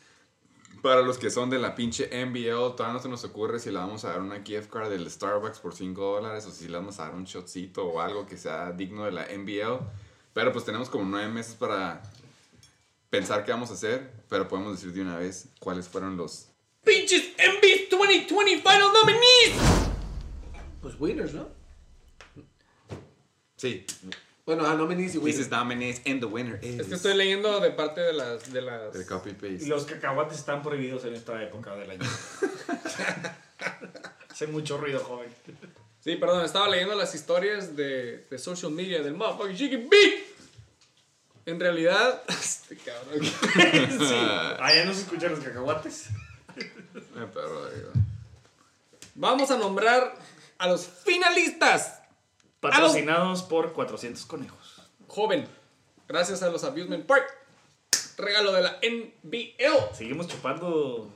[0.82, 3.78] Para los que son de la pinche NBL, todavía no se nos ocurre si le
[3.78, 7.00] vamos a dar una gift card del Starbucks por 5 dólares o si le vamos
[7.00, 9.80] a dar un shotcito o algo que sea digno de la NBL.
[10.38, 12.00] Pero pues tenemos como 9 meses para
[13.10, 16.46] pensar qué vamos a hacer, pero podemos decir de una vez cuáles fueron los...
[16.84, 19.52] Pinches MB 2020 Final Nominees.
[20.80, 21.48] Pues winners, ¿no?
[23.56, 23.84] Sí,
[24.46, 25.40] Bueno, ah, nominees y this winners.
[25.40, 26.78] is nominees and the winner is...
[26.78, 28.52] Es que estoy leyendo de parte de las.
[28.52, 28.94] De las...
[28.94, 29.66] El copy paste.
[29.66, 32.08] los cacahuates están prohibidos en esta época del año.
[34.30, 35.34] Hace mucho ruido, joven.
[36.08, 40.14] Sí, perdón, estaba leyendo las historias de, de social media del motherfucking Chicken Beat.
[41.44, 42.22] En realidad.
[42.28, 43.20] Este cabrón.
[44.58, 46.06] Ah, ya no se escuchan los cacahuates.
[46.56, 47.90] Eh, perro, digo.
[49.16, 50.14] Vamos a nombrar
[50.56, 52.00] a los finalistas.
[52.58, 54.80] Patrocinados por 400 conejos.
[55.08, 55.46] Joven,
[56.08, 57.26] gracias a los Abusement Park.
[58.16, 59.94] Regalo de la NBL.
[59.94, 61.12] Seguimos chupando.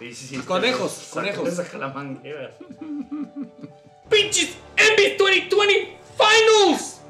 [0.00, 0.38] Sí, sí, sí.
[0.38, 1.46] Conejos, conejos.
[1.46, 2.56] esa jalamanguera.
[4.08, 7.02] Pinches NBA 2020 Finals.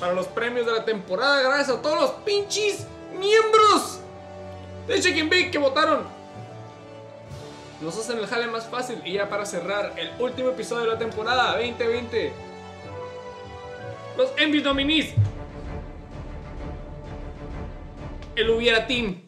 [0.00, 4.00] Para los premios de la temporada, gracias a todos los pinches miembros
[4.88, 6.04] de Chicken Bake que votaron.
[7.82, 9.02] Nos hacen el jale más fácil.
[9.04, 12.32] Y ya para cerrar el último episodio de la temporada 2020.
[14.16, 15.12] Los NBA nominees.
[18.34, 19.20] El Hubiera Team.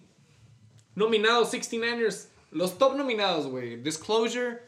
[0.94, 2.28] Nominados 69ers.
[2.54, 3.76] Los top nominados, güey.
[3.82, 4.60] Disclosure.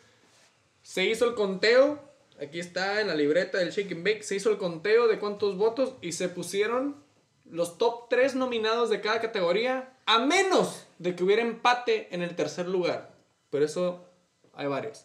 [0.83, 2.03] Se hizo el conteo.
[2.43, 4.25] Aquí está en la libreta del Shake and Bake.
[4.25, 6.97] Se hizo el conteo de cuántos votos y se pusieron
[7.45, 9.97] los top 3 nominados de cada categoría.
[10.05, 13.15] A menos de que hubiera empate en el tercer lugar.
[13.51, 14.05] Pero eso
[14.53, 15.05] hay varios.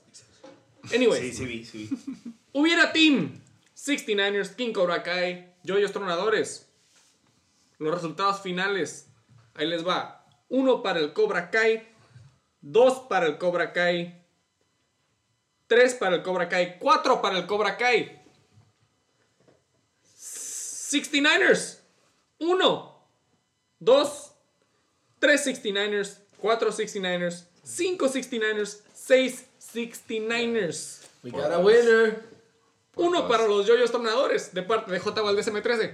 [0.92, 2.34] Anyways, Sí, sí vi, sí vi.
[2.54, 3.40] hubiera team
[3.78, 6.68] 69ers, King Cobra Kai, Yoyos Tronadores.
[7.78, 9.08] Los resultados finales.
[9.54, 10.26] Ahí les va.
[10.50, 11.91] Uno para el Cobra Kai.
[12.62, 14.24] Dos para el Cobra Kai.
[15.68, 16.78] Tres para el Cobra Kai.
[16.80, 18.22] Cuatro para el Cobra Kai.
[20.06, 21.80] 69ers.
[22.40, 23.08] Uno.
[23.80, 24.32] Dos.
[25.20, 26.20] Tres 69ers.
[26.38, 27.46] Cuatro 69ers.
[27.64, 28.82] Cinco 69ers.
[28.94, 31.08] Seis 69ers.
[31.24, 32.24] We got a winner.
[32.96, 35.22] Uno para los yoyos tornadores de parte de J.
[35.22, 35.94] Valdés M13.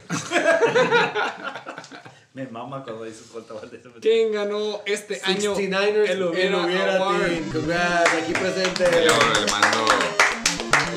[2.37, 3.51] Me mama cuando dices J.
[3.51, 3.81] Valdez.
[3.99, 6.07] ¿Quién ganó este año 69ers.
[6.11, 7.25] el Hubiera, Award?
[7.25, 7.51] team.
[7.51, 8.83] Congrats, aquí presente.
[8.83, 9.85] Y luego le mando.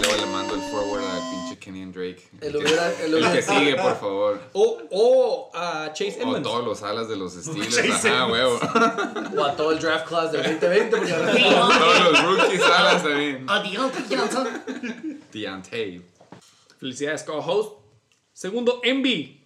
[0.02, 2.22] Luego le mando el forward al pinche Kenny and Drake.
[2.42, 4.40] El hubiera- el el que sigue, por favor.
[4.52, 6.42] O, o a Chase O Edmonds.
[6.42, 7.74] todos los alas de los Steelers.
[7.74, 8.58] Chase Ajá, huevo.
[9.38, 10.94] O a todo el draft class del 2020.
[10.94, 13.46] Porque Todos los rookies alas también.
[13.48, 14.62] A Deontay Johnson.
[15.32, 16.02] Deontay.
[16.78, 17.78] Felicidades, co-host.
[18.34, 19.38] Segundo, Envy.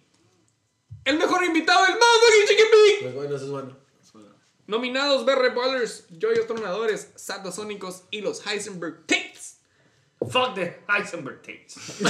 [1.05, 2.67] El mejor invitado del motherfucking Chicken.
[3.01, 3.85] Pues bueno, eso es bueno.
[4.67, 9.25] Nominados BR Ballers, Yoyos Tronadores, Satasónicos y los Heisenberg Tates.
[10.29, 11.75] Fuck the Heisenberg tapes.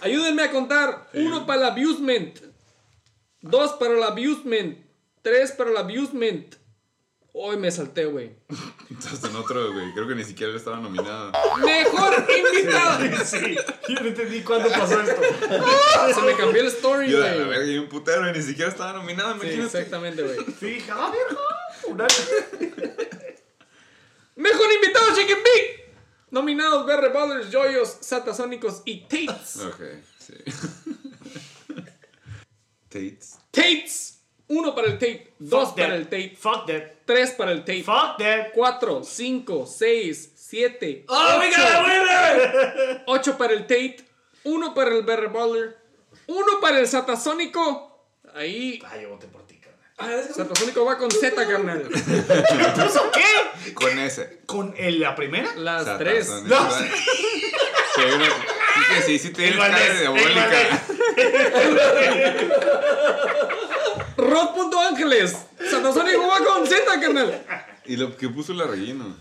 [0.00, 1.08] Ayúdenme a contar.
[1.14, 2.38] Uno para el abusement.
[3.40, 4.78] Dos para el abusement.
[5.22, 6.54] Tres para el abusement.
[7.38, 8.30] Hoy me salté, güey.
[8.90, 9.92] Estás en otro, güey.
[9.92, 11.32] Creo que ni siquiera estaba nominado.
[11.62, 12.14] Mejor
[12.54, 12.96] invitado.
[13.26, 13.56] Sí,
[13.88, 15.20] yo no entendí cuándo pasó esto.
[16.14, 17.48] Se me cambió el story, Yo, a güey.
[17.48, 19.78] verga, y un putero y ni siquiera estaba nominado, Sí, imagínate.
[19.78, 20.38] exactamente, güey.
[20.58, 21.42] Sí, ah, verga.
[21.88, 22.06] Una-
[24.36, 25.94] Mejor invitado, Chicken Big.
[26.30, 29.56] Nominados BR Ballers, Joyos, Satasónicos y Tates.
[29.58, 29.80] Ok,
[30.18, 30.34] sí.
[32.88, 33.38] Tates.
[33.50, 34.15] Tates.
[34.48, 35.32] Uno para el Tate.
[35.38, 35.96] Dos Fuck para that.
[35.96, 36.36] el Tate.
[36.38, 36.82] Fuck that.
[37.04, 37.82] Tres para el Tate.
[37.82, 38.52] Fuck that.
[38.54, 41.04] Cuatro, cinco, seis, siete.
[41.08, 43.02] ¡Oh, we got a winner!
[43.06, 43.96] 8 para el Tate,
[44.44, 45.76] 1 para el Berry Baller,
[46.28, 48.06] 1 para el Satasónico.
[48.34, 50.24] Ahí, Ah, yo voté por ti, carnal.
[50.32, 51.82] Satasónico va con Z, carnal.
[51.88, 53.72] ¿Puso qué?
[53.74, 54.40] Con ese.
[54.46, 55.52] ¿Con el- la primera?
[55.56, 56.26] Las Satas, 3.
[56.26, 56.70] son- No.
[56.70, 56.84] Sí,
[58.02, 59.32] hay una- sí que sí, sí
[64.26, 67.46] Rod.ángeles, Satasónico va con Z, carnal.
[67.84, 69.16] Y lo que puso la relleno.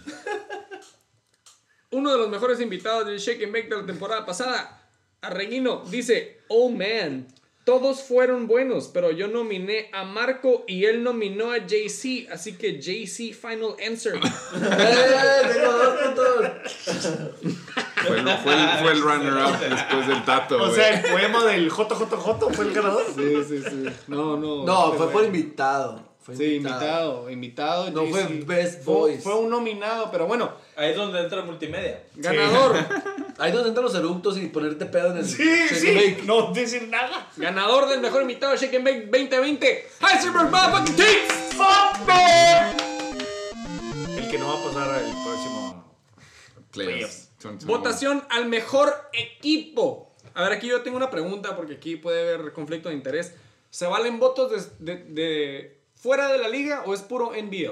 [1.91, 4.89] Uno de los mejores invitados del Shake and Bake de la temporada pasada,
[5.21, 7.27] Arreguino, dice: Oh man,
[7.65, 12.79] todos fueron buenos, pero yo nominé a Marco y él nominó a JC, así que
[12.79, 14.15] JC Final Answer.
[14.19, 15.51] ¡Eh!
[15.51, 16.51] Tengo dos puntos.
[18.05, 21.69] Fue el, fue el, fue el runner-up después del tato, O sea, el poema del
[21.69, 23.05] JJJ fue el ganador.
[23.15, 23.85] Sí, sí, sí.
[24.07, 24.63] No, no.
[24.63, 26.14] No, este fue por invitado.
[26.25, 27.91] Fue Sí, invitado, invitado.
[27.91, 29.21] No fue Best Voice.
[29.21, 32.01] Fue un nominado, pero bueno, Ahí es donde entra multimedia.
[32.15, 32.77] ganador.
[33.37, 35.87] Ahí donde entran los eructos y ponerte pedo en el Sí, shake sí.
[35.89, 36.23] and bake.
[36.23, 37.29] No decir nada.
[37.37, 39.87] ganador del mejor invitado de Shake and Bake 2020.
[40.01, 40.95] Heisenberg Motherfucking
[42.07, 42.75] that.
[44.17, 45.93] El que no va a pasar al próximo.
[46.71, 47.29] Playoffs.
[47.41, 47.77] 2021.
[47.77, 50.11] Votación al mejor equipo.
[50.33, 53.33] A ver, aquí yo tengo una pregunta porque aquí puede haber conflicto de interés.
[53.69, 55.74] ¿Se valen votos de, de- de
[56.05, 57.71] fuera de la liga o es puro NBL?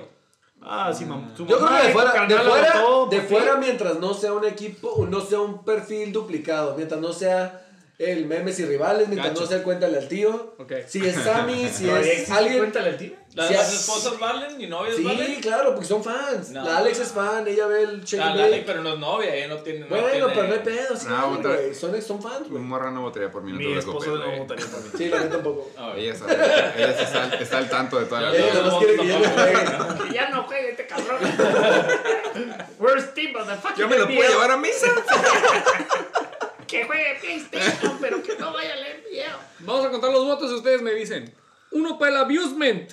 [0.60, 1.31] Ah, sí, mamá.
[1.38, 2.73] Yo creo que de fuera, de fuera,
[3.11, 7.14] de ¿por fuera mientras no sea un equipo, no sea un perfil duplicado, mientras no
[7.14, 7.62] sea
[7.99, 9.41] el memes y rivales, mientras Gacho.
[9.41, 10.56] no sea el cuéntale al tío.
[10.57, 10.72] Ok.
[10.88, 12.57] Si es Sammy, si ¿Todavía es alguien.
[12.60, 13.11] Cuéntale al tío.
[13.36, 15.41] ¿Las, Sí, las esposas valen y novias Sí, valen?
[15.41, 16.52] claro, porque son fans.
[16.52, 16.64] No.
[16.64, 18.64] La Alex es fan, ella ve el shake La Lali, bake.
[18.68, 19.80] pero no es novia, ella no tiene.
[19.80, 21.74] no Bueno, tiene- pero no hay pedo, sí, otra- güey.
[21.74, 22.61] Son, son fans, Un güey.
[22.64, 24.90] morra no votaría por mí, no te Mi esposo no votaría por mí.
[24.95, 25.70] Sí, la neta tampoco.
[25.98, 26.34] Ella, sabe,
[26.78, 28.53] ella sí está, está al tanto de toda la Ella vida.
[28.53, 30.07] nada más quiere que ya no juegue.
[30.10, 31.18] Que ya no juegue este cabrón.
[32.80, 33.78] Where's Steve, motherfucker?
[33.78, 34.88] Yo me lo puedo llevar a misa.
[36.74, 39.38] Que juegue PlayStation, pero que no vaya a leer video.
[39.60, 41.32] Vamos a contar los votos y ustedes me dicen.
[41.70, 42.91] Uno para el abusement.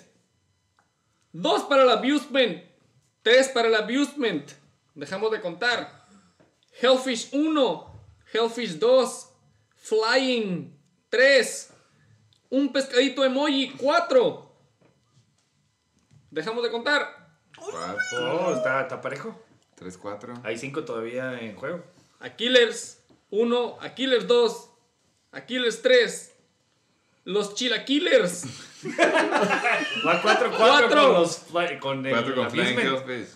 [1.33, 2.63] Dos para el abusement.
[3.23, 4.51] Tres para el abusement.
[4.95, 6.05] Dejamos de contar.
[6.79, 8.03] Hellfish 1.
[8.35, 9.29] Hellfish 2.
[9.77, 10.79] Flying
[11.09, 11.73] 3.
[12.51, 14.57] Un pescadito emoji 4.
[16.31, 17.33] Dejamos de contar.
[17.57, 19.43] Oh, está, está parejo.
[19.77, 20.35] 3, 4.
[20.45, 21.83] Hay cinco todavía en juego.
[22.19, 23.00] Aquilers
[23.31, 23.79] 1.
[23.81, 24.71] Aquilers 2.
[25.33, 26.35] Aquilers 3.
[27.25, 28.45] Los Chilaquilers.
[30.07, 30.89] Va 4-4 Cuatro.
[30.89, 31.37] con los.
[31.81, 32.13] Con el.
[32.13, 32.79] 4 con Flying.
[32.79, 33.29] Hellfish.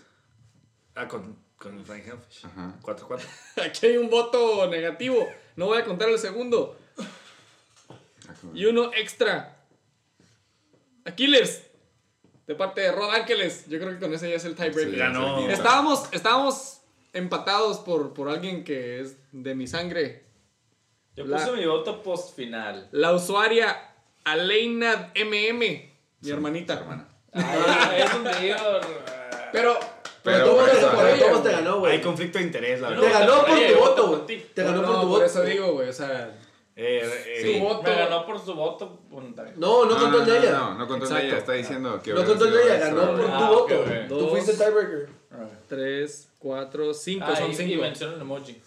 [0.95, 2.47] Ah, con, con el Flying Hellfish.
[2.47, 2.75] Ajá.
[2.83, 3.21] 4-4.
[3.67, 5.29] Aquí hay un voto negativo.
[5.57, 6.77] No voy a contar el segundo.
[6.99, 9.57] Ah, Y uno extra.
[11.05, 11.63] Aquiles.
[12.47, 13.67] De parte de Rod Ángeles.
[13.69, 15.15] Yo creo que con ese ya es el tiebreaker.
[15.15, 15.45] Sí.
[15.53, 16.74] Estábamos, estábamos
[17.15, 20.25] empatados por, por alguien que es de mi sangre.
[21.17, 22.89] Yo La- puse mi voto post final.
[22.93, 25.59] La usuaria Aleina MM.
[26.21, 26.75] Mi hermanita.
[26.75, 27.09] Hermana.
[27.33, 28.61] Ay, es un dios.
[29.53, 29.79] Pero,
[30.23, 30.69] Pero por.
[31.19, 31.93] Tomás te ganó, güey.
[31.93, 33.21] Hay conflicto de interés, la Te verdad.
[33.21, 34.47] ganó por tu voto por güey.
[34.55, 35.25] Te ganó por tu por voto.
[35.25, 35.89] eso digo, güey.
[35.89, 36.37] O sea,
[36.77, 37.83] Eh, eh, Su voto.
[37.85, 38.99] Me ganó por su voto.
[39.57, 40.51] No, no contó el de ella.
[40.53, 41.39] No, no contó el de ella.
[41.39, 42.13] Está diciendo que.
[42.13, 43.85] No contó el de ella, ganó por tu Ah, voto.
[44.09, 45.09] Tú fuiste tiebreaker.
[45.69, 47.25] tres, cuatro, cinco.
[47.27, 47.81] Ah, son y, y cinco.
[47.83, 48.61] mencionó el emoji.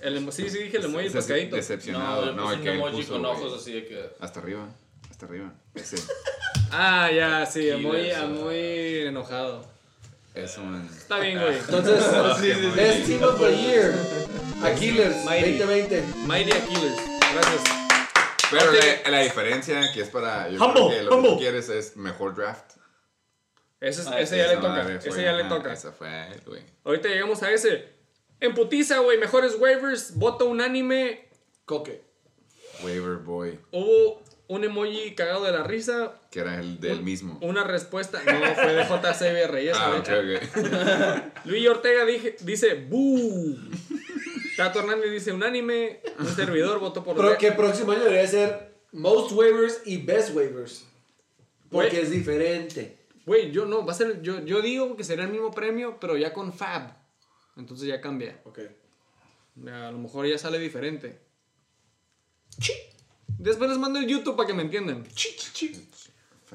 [0.00, 1.56] El emo- sí, sí, dije el emoji pescadito.
[1.56, 2.26] Decepcionado.
[2.26, 4.10] No, No, puse el que emoji puso, con ojos así de que.
[4.20, 4.68] Hasta arriba.
[5.10, 5.52] Hasta arriba.
[5.74, 5.96] Ese.
[6.74, 8.26] Ah, ya, sí, muy, eso.
[8.28, 9.62] muy enojado.
[10.34, 10.88] Es un.
[10.96, 11.58] Está bien, güey.
[11.58, 12.02] Entonces,
[12.40, 12.66] sí, sí.
[12.74, 13.94] Best Team of the Year.
[14.62, 15.58] Aquiles, Mighty.
[15.58, 16.02] 2020.
[16.26, 16.94] Mighty Aquiles.
[17.34, 17.62] Gracias.
[18.50, 18.76] Pero Ok.
[19.04, 20.48] la, la diferencia que es para.
[20.48, 21.30] Yo Humble, creo que lo que humble.
[21.32, 22.64] tú quieres es mejor draft.
[23.82, 24.82] Ese, Ah, ese sí, ya le toca.
[24.84, 25.72] fue- Ese ya le toca.
[25.72, 26.08] Esa fue,
[26.46, 26.62] güey.
[26.84, 27.88] Ahorita llegamos a ese.
[28.40, 29.18] En putiza, güey.
[29.18, 30.14] Mejores waivers.
[30.16, 31.26] Voto unánime.
[31.64, 32.02] Coque.
[32.84, 33.58] Waiver Boy.
[33.72, 36.12] Hubo un emoji cagado de la risa.
[36.30, 37.38] Que era el del mismo.
[37.42, 38.20] Una respuesta.
[38.24, 39.76] No, fue de JCB Reyes.
[39.78, 41.32] Ah.
[41.44, 43.58] Luis Ortega dije- dice ¡Bú!
[44.56, 46.00] Tato Hernández dice unánime.
[46.18, 47.16] Un servidor votó por.
[47.16, 50.84] Pero que el próximo año debería ser Most Waivers y Best Waivers.
[51.70, 52.98] Porque es diferente.
[53.26, 53.84] Güey, yo no.
[53.84, 54.22] Va a ser.
[54.22, 56.94] Yo, yo digo que será el mismo premio, pero ya con Fab.
[57.56, 58.40] Entonces ya cambia.
[58.44, 58.60] Ok.
[59.66, 61.20] A lo mejor ya sale diferente.
[63.38, 65.04] Después les mando el YouTube para que me entiendan.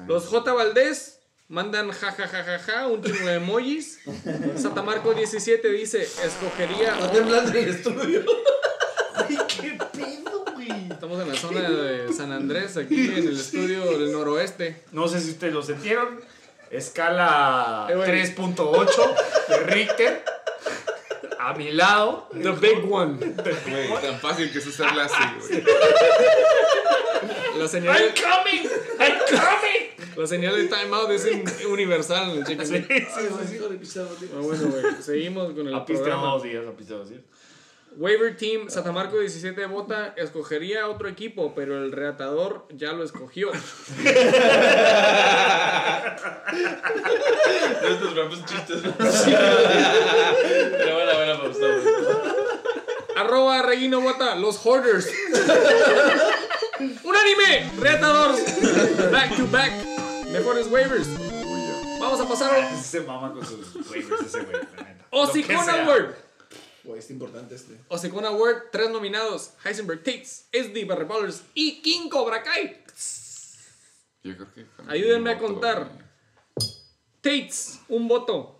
[0.06, 0.52] Los J.
[0.52, 4.00] Valdés mandan jajajajaja, un chingo de emojis.
[4.56, 6.94] Satamarco 17 dice, escogería...
[6.94, 8.24] Está temblando el estudio.
[9.60, 10.90] ¿Qué pedo, güey?
[10.90, 14.84] Estamos en la zona de San Andrés, aquí en el estudio del noroeste.
[14.92, 16.20] No sé si ustedes lo sintieron.
[16.70, 18.10] Escala Eh, güey.
[18.10, 19.14] 3.8
[19.48, 20.24] de Richter.
[21.40, 22.28] A mi lado.
[22.32, 23.16] The Big One.
[23.16, 25.14] Güey, tan fácil que es hacerla así,
[25.48, 25.62] güey.
[27.56, 28.68] La I'm señal, coming!
[29.00, 30.16] I'm coming!
[30.16, 32.66] la señal de timeout es in- universal en el chicken.
[32.66, 33.54] Sí, sí, sí.
[33.56, 34.28] Hijo de pisado, tío.
[34.36, 34.84] Ah, bueno, güey.
[35.02, 36.42] Seguimos con el programa.
[36.42, 36.64] días,
[37.10, 37.20] días.
[37.98, 43.50] Waiver Team, Satamarco 17 vota, escogería otro equipo, pero el reatador ya lo escogió.
[43.52, 43.74] Estos
[48.14, 48.82] rampos chistes.
[50.78, 51.66] Pero bueno, bueno, me gustó.
[53.16, 55.10] Arroba Reguino Bota, los Hoarders.
[57.02, 57.68] ¡Unánime!
[57.80, 59.10] Reatadores.
[59.10, 59.72] Back to back.
[60.30, 61.08] Mejores waivers.
[61.98, 64.62] Vamos a pasar a Se mama con sus waivers ese güey.
[65.10, 65.68] Osicon.
[65.68, 66.27] Award.
[66.88, 67.78] Güey, es importante este.
[67.88, 69.50] Osicon Award, tres nominados.
[69.62, 72.82] Heisenberg Tates, SD Barry Ballers y King Cobra Kai.
[74.22, 74.66] Yo creo que.
[74.86, 75.90] Ayúdenme a contar.
[77.20, 78.58] Tates, un voto.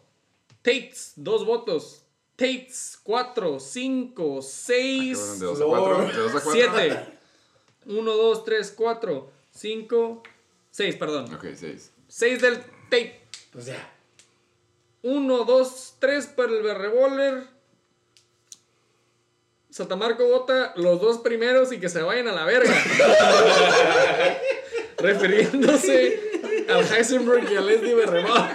[0.60, 2.02] Tates, dos votos.
[2.36, 6.06] Tates, cuatro, cinco, seis, Cabrón, De 2 a 4.
[6.06, 6.52] De 2 a 4.
[6.52, 7.18] siete.
[7.86, 10.22] Uno, dos, tres, cuatro, cinco,
[10.70, 11.32] seis, perdón.
[11.32, 11.92] Ok, 6.
[12.08, 12.60] Seis del
[12.90, 13.22] Tate.
[13.52, 13.90] Pues ya.
[15.00, 17.57] Uno, dos, tres para el Revolver.
[19.78, 22.74] Satamarco vota los dos primeros y que se vayan a la verga.
[24.98, 26.20] Refiriéndose
[26.68, 28.50] al Heisenberg y al Leslie Berremont.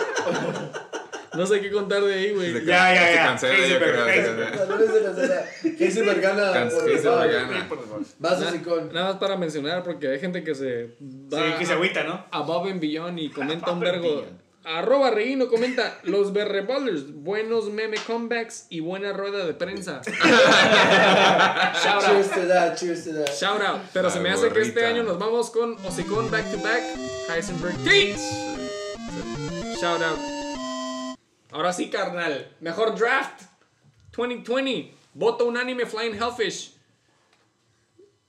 [1.34, 2.54] No sé qué contar de ahí, güey.
[2.66, 3.24] Ya, ya, Se ya.
[3.24, 4.08] cancela, yo Heisenberg, creo.
[4.10, 4.52] Heisenberg.
[4.52, 5.45] Gana.
[5.80, 6.22] Heisenberg
[7.32, 7.70] gana.
[7.70, 8.02] Por favor.
[8.20, 8.91] Vas Na- así con.
[8.94, 10.90] Nada más para mencionar, porque hay gente que se
[11.34, 12.26] va Sí, que se agüita, ¿no?
[12.32, 14.26] above and beyond y comenta un Above and vergo.
[14.65, 20.02] Arroba Reino comenta los berreballers, buenos meme comebacks y buena rueda de prensa.
[21.84, 22.06] Shout out.
[22.06, 23.30] Cheers to that, cheers to that.
[23.38, 23.81] Shout out.
[23.91, 26.81] Pero se me hace que este año nos vamos con Osicon back to back,
[27.30, 27.76] Heisenberg.
[29.81, 30.18] Shout out.
[31.52, 32.48] Ahora sí, carnal.
[32.61, 33.41] Mejor draft
[34.15, 34.94] 2020.
[35.14, 36.72] Voto unánime Flying Hellfish.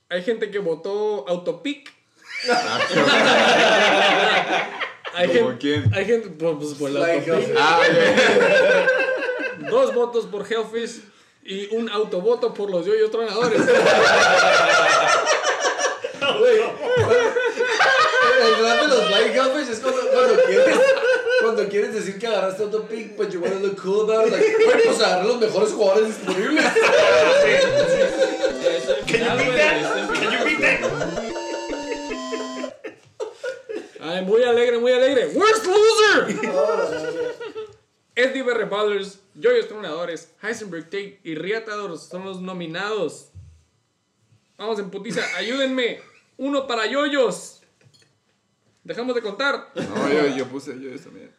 [0.09, 1.93] Hay gente que votó Autopic.
[5.15, 5.91] hay, ¿Cómo gente, quién?
[5.93, 6.89] hay gente pues, pues, por.
[7.09, 7.55] Hellfish.
[7.57, 9.69] Ah, ok.
[9.69, 11.01] Dos votos por Hellfish
[11.43, 13.61] y un autovoto por los yoyos tronadores.
[16.39, 20.75] Güey, el gran de los Flying Hellfish es cuando, cuando quieres.
[21.41, 24.65] Cuando quieres decir que agarraste otro pick, but you wanna look cool about it, like,
[24.65, 26.65] güey, pues agarré los mejores jugadores disponibles.
[29.05, 29.75] Can you beat that?
[30.13, 31.41] Can you beat that?
[34.07, 35.27] Ay, muy alegre, muy alegre.
[35.33, 36.39] Worst loser.
[38.15, 43.29] Eddie Berre Ballers, Joyos Tronadores, Heisenberg Tate y Riatadores son los nominados.
[44.57, 45.99] Vamos en putiza, ayúdenme.
[46.37, 47.63] Uno para Yoyos.
[48.83, 49.71] Dejamos de contar.
[49.73, 51.31] No, yo, yo puse yo eso también.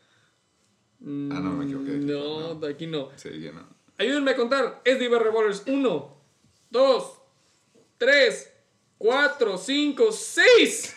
[1.33, 1.93] Ah, no, me equivoqué.
[1.93, 3.11] No, de aquí no.
[3.15, 3.65] Sí, que no.
[3.97, 4.83] Ayúdenme a contar.
[4.85, 6.17] SDB Revolvers 1,
[6.71, 7.13] 2,
[7.99, 8.53] 3,
[8.99, 10.96] 4, 5, 6.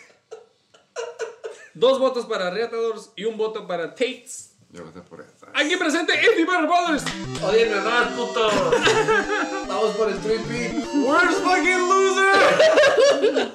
[1.80, 4.54] Dos votos para Reatadores y un voto para Tates.
[4.70, 5.50] Yo voté por esta.
[5.54, 7.04] Aquí presente SDB Revolvers.
[7.42, 8.50] Odienme más, puto.
[9.66, 10.76] Vamos por el trippy.
[10.98, 13.52] Worst fucking loser.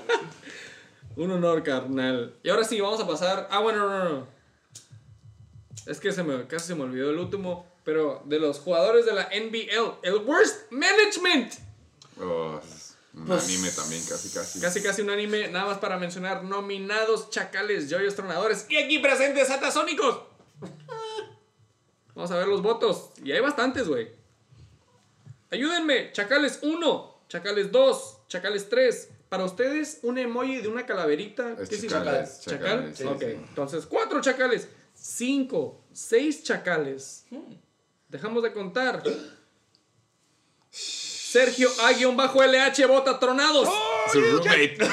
[1.18, 2.34] Un honor, carnal.
[2.41, 3.47] Y ahora sí, vamos a pasar.
[3.52, 4.27] Ah, bueno, no, no, no.
[5.85, 7.68] Es que se me, casi se me olvidó el último.
[7.84, 11.53] Pero de los jugadores de la NBL, el Worst Management.
[12.19, 12.74] Oh, es
[13.16, 14.60] un Pues- anime también, casi, casi.
[14.60, 16.44] Casi, casi un anime, nada más para mencionar.
[16.44, 18.66] Nominados, chacales, joyos, tronadores.
[18.70, 20.20] Y aquí presentes, atasónicos.
[22.14, 23.10] Vamos a ver los votos.
[23.24, 24.10] Y hay bastantes, güey.
[25.52, 26.12] Ayúdenme.
[26.12, 29.10] Chacales 1, Chacales 2, Chacales 3.
[29.30, 31.54] Para ustedes, un emoji de una calaverita.
[31.60, 32.00] Es ¿Qué significa?
[32.04, 32.60] chacales, ¿Chacal?
[32.60, 33.26] chacales, sí, ok, sí.
[33.50, 37.26] entonces 4 chacales, 5, 6 chacales.
[38.10, 39.02] Dejamos de contar.
[41.36, 43.68] Sergio A-LH vota tronados.
[44.10, 44.78] Su roommate.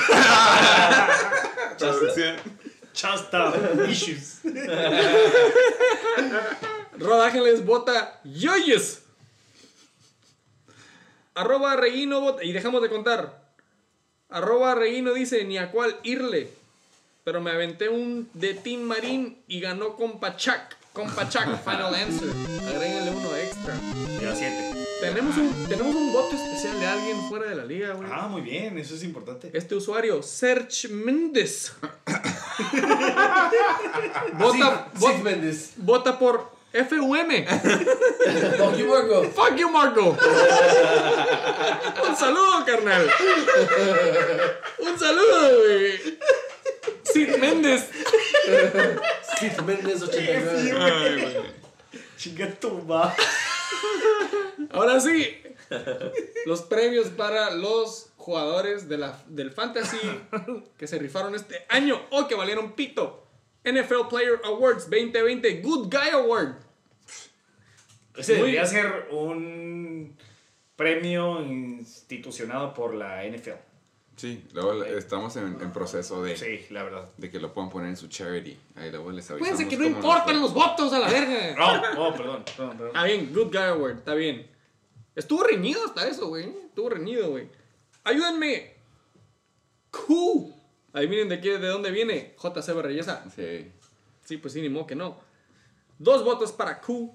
[2.92, 3.54] Chasta
[3.88, 4.40] issues.
[6.98, 9.02] Rod Ángeles vota Yoyes.
[11.36, 12.42] Arroba Reguino vota.
[12.42, 13.40] Y dejamos de contar.
[14.28, 16.50] Arroba Reguino dice ni a cuál irle.
[17.22, 20.76] Pero me aventé un de Team Marín y ganó con Pachak.
[20.92, 22.30] Con Pachak, Final Answer.
[22.66, 23.76] Agréguenle uno extra.
[24.20, 24.81] Ya siete.
[25.02, 28.08] Tenemos un, tenemos un voto especial de alguien fuera de la liga, güey.
[28.08, 29.50] Ah, muy bien, eso es importante.
[29.52, 31.72] Este usuario, Serge Méndez.
[34.34, 35.72] vota, vota, Mendes.
[35.78, 37.30] vota por FUM.
[38.58, 39.24] Fuck you, Marco.
[39.24, 40.16] Fuck you, Marco.
[42.08, 43.10] Un saludo, carnal.
[44.78, 46.18] Un saludo, güey.
[47.12, 47.90] Sid Méndez.
[49.40, 50.72] Six Mendes 89.
[50.80, 51.36] Ay, güey.
[52.16, 52.86] Chinga tu.
[54.70, 55.38] Ahora sí.
[56.46, 59.98] Los premios para los jugadores de la, del Fantasy
[60.76, 63.26] que se rifaron este año o que valieron pito.
[63.64, 66.54] NFL Player Awards 2020 Good Guy Award.
[68.16, 70.16] Ese Muy- debería ser un
[70.76, 73.71] premio institucionado por la NFL.
[74.16, 77.08] Sí, luego estamos en, en proceso de, Sí, la verdad.
[77.16, 78.56] de que lo puedan poner en su charity.
[78.76, 79.58] Ahí luego les avisamos.
[79.58, 81.56] Fíjense que no importan los votos a la verga.
[81.96, 82.86] Oh, oh, perdón, perdón, perdón.
[82.88, 84.46] Está bien, Good Guy Award, está bien.
[85.16, 86.44] Estuvo reñido hasta eso, güey.
[86.66, 87.48] Estuvo reñido, güey.
[88.04, 88.74] Ayúdenme.
[89.90, 90.54] Q.
[90.92, 92.34] Adivinen de, qué, de dónde viene.
[92.42, 93.24] JC Reyesa.
[93.34, 93.70] Sí,
[94.24, 95.18] Sí, pues sí, ni modo que no.
[95.98, 97.12] Dos votos para Q.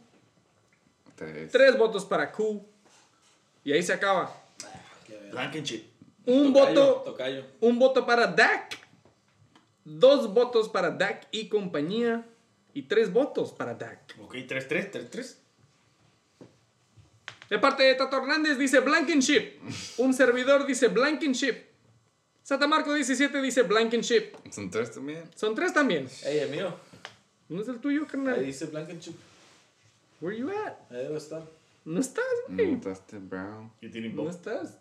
[1.15, 1.52] tres.
[1.52, 2.64] Tres votos para Q.
[3.64, 4.32] Y ahí se acaba.
[5.32, 5.84] Blankenship.
[6.28, 7.02] Un Tocayo, voto.
[7.12, 7.45] Tocayo.
[7.62, 8.78] Un voto para Dak.
[9.84, 12.26] Dos votos para Dak y compañía.
[12.74, 14.14] Y tres votos para Dak.
[14.22, 15.36] Ok, 3-3, 3-3.
[17.49, 19.60] De parte de Tato Hernández dice Blankenship.
[19.98, 21.56] Un servidor dice Blankenship.
[22.44, 24.34] Satamarco 17 dice Blankenship.
[24.52, 25.24] Son tres también.
[25.36, 26.08] Son tres también.
[26.26, 26.74] Ey, el mío.
[27.49, 28.45] ¿No es el tuyo, Ahí carnal?
[28.45, 29.16] dice Blankenship.
[30.20, 30.74] Where you at?
[30.91, 31.41] Ahí debe estar.
[31.86, 32.76] No estás, No güey.
[32.76, 33.72] votaste Brown.
[33.82, 34.78] Y tienen No estás.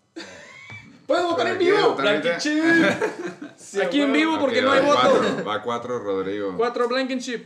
[1.07, 1.95] Puedes votar en vivo.
[1.95, 2.63] Blankenship.
[3.85, 5.45] Aquí en vivo porque no hay voto.
[5.47, 6.55] Va cuatro, Rodrigo.
[6.57, 7.45] Cuatro Blankenship.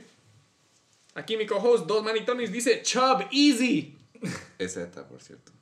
[1.14, 3.96] Aquí mi co-host, dos manitones, dice Chubb Easy.
[4.58, 5.52] Es Z, por cierto.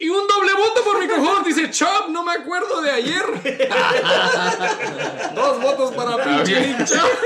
[0.00, 3.24] Y un doble voto por mi co-host, dice Chubb, no me acuerdo de ayer.
[5.34, 7.18] Dos votos para pinche Chubb.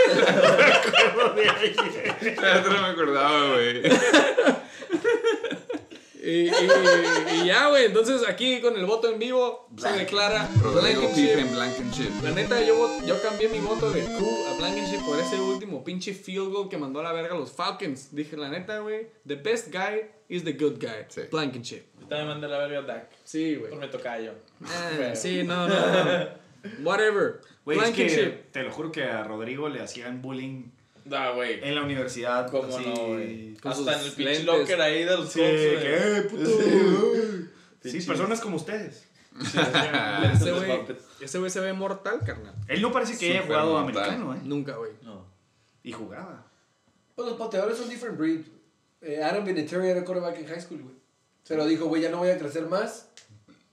[2.43, 3.83] Ya no me acordaba, güey.
[6.25, 6.51] Y, y-
[7.43, 7.87] y ya, güey.
[7.87, 11.53] Entonces aquí con el voto en vivo se declara Rodrigo Blankenship.
[11.53, 12.11] Blankenship.
[12.23, 16.15] La neta, yo, yo cambié mi voto de Q a Blankenship por ese último pinche
[16.15, 18.15] field goal que mandó a la verga a los Falcons.
[18.15, 21.05] Dije, la neta, güey, the best guy is the good guy.
[21.09, 21.23] Sí.
[21.31, 21.83] Blankenship.
[22.01, 23.11] Yo también mandé la verga a Dak.
[23.25, 23.71] Sí, güey.
[23.71, 24.33] Por mi tocayo.
[24.65, 25.75] Ah, sí, no, no,
[26.05, 26.29] no.
[26.85, 27.41] Whatever.
[27.65, 30.71] Güey, es que te lo juro que a Rodrigo le hacían bullying
[31.05, 31.61] Da, güey.
[31.63, 32.51] en la universidad.
[32.51, 32.87] ¿Cómo así.
[32.87, 33.57] no, güey?
[33.63, 34.45] Hasta en el pinche lentes.
[34.45, 36.45] locker ahí de los Sí, que, eh, puto.
[37.83, 39.09] Sí, Pinche- personas como ustedes.
[39.41, 41.05] Ese Los güey, Muppets.
[41.21, 42.55] ese güey se ve mortal, carnal.
[42.69, 44.05] Él no parece que haya Súper jugado mortal.
[44.05, 44.41] americano, ¿eh?
[44.45, 44.93] Nunca, güey.
[45.03, 45.25] No.
[45.83, 46.47] Y jugaba.
[47.15, 48.41] Pues los pateadores son different breed.
[49.01, 50.95] Eh, Adam Vinatieri era quarterback en high school, güey.
[51.49, 53.09] Pero dijo, güey, ya no voy a crecer más.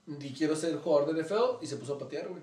[0.06, 1.62] Y quiero ser jugador de NFL.
[1.62, 2.42] Y se puso a patear, güey.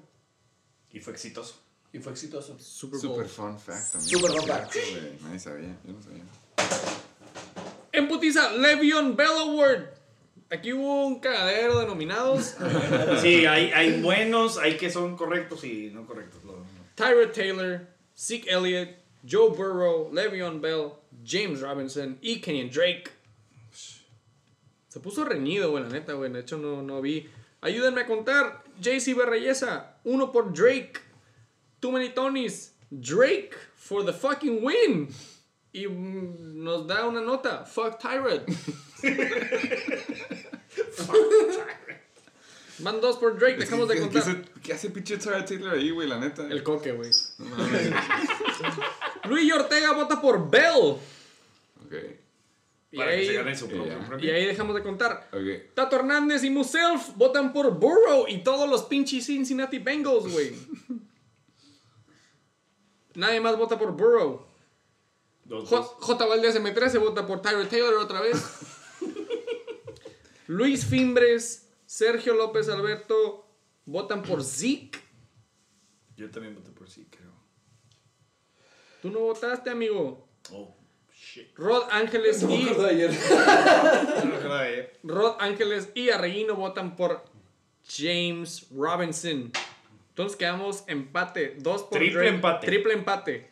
[0.92, 1.56] Y fue exitoso.
[1.98, 2.56] Y fue exitoso.
[2.60, 3.00] Super.
[3.00, 4.10] Super fun fact también.
[4.20, 4.72] Super fun fact.
[4.74, 5.24] Cierto.
[5.26, 5.76] Nadie sabía.
[5.86, 6.24] Yo no sabía.
[7.92, 9.86] En putiza, Le'Veon Bell Award.
[10.52, 12.56] Aquí hubo un cagadero de nominados.
[13.22, 16.44] Sí, hay, hay buenos, hay que son correctos y no correctos.
[16.44, 16.64] lo-
[16.96, 17.88] Tyra Taylor,
[18.18, 18.90] Zeke Elliott,
[19.30, 20.92] Joe Burrow, Le'Veon Bell,
[21.26, 23.06] James Robinson y Kenyon Drake.
[24.88, 26.32] Se puso reñido, güey, la neta, güey.
[26.32, 27.28] De hecho, no, no vi.
[27.62, 28.64] Ayúdenme a contar.
[28.80, 30.94] JC Berreyesa, uno por Drake.
[31.82, 32.72] Too many Tonys.
[32.92, 35.10] Drake for the fucking win.
[35.74, 37.66] Y mm, nos da una nota.
[37.66, 38.48] Fuck Tyrant.
[42.80, 44.24] Van dos por Drake, dejamos de ¿Qué- contar.
[44.24, 46.48] ¿Qué, hace- qué hace pinche Tyra Taylor ahí, güey, la neta?
[46.48, 47.10] El coque, güey.
[49.28, 50.96] Luis Ortega vota por Bell.
[51.86, 51.94] Ok,
[52.92, 53.86] Y Para que se ahí, gane su propio
[54.20, 54.26] ya.
[54.26, 55.28] y ahí dejamos de contar.
[55.34, 55.74] ok.
[55.74, 60.54] Tato Hernández y Muself votan por Burrow y todos los pinches Cincinnati Bengals, güey.
[63.18, 64.46] Nadie más vota por Burrow.
[65.44, 65.84] Dos, J.
[66.02, 66.26] J.
[66.28, 68.38] Valdez M13 vota por Tyler Taylor otra vez.
[70.48, 73.44] Luis Fimbres, Sergio López Alberto
[73.86, 75.00] votan por Zeke.
[76.16, 77.32] Yo también voté por sí, creo.
[79.02, 80.30] Tú no votaste, amigo.
[80.52, 80.78] Oh,
[81.12, 81.58] shit.
[81.58, 83.20] Rod Ángeles No y ayer.
[85.02, 87.26] Rod Ángeles y Arreguino votan por
[87.88, 89.52] James Robinson.
[90.18, 91.58] Entonces quedamos empate.
[91.60, 92.36] Dos por Triple Drake.
[92.36, 92.66] empate.
[92.66, 93.52] Triple empate.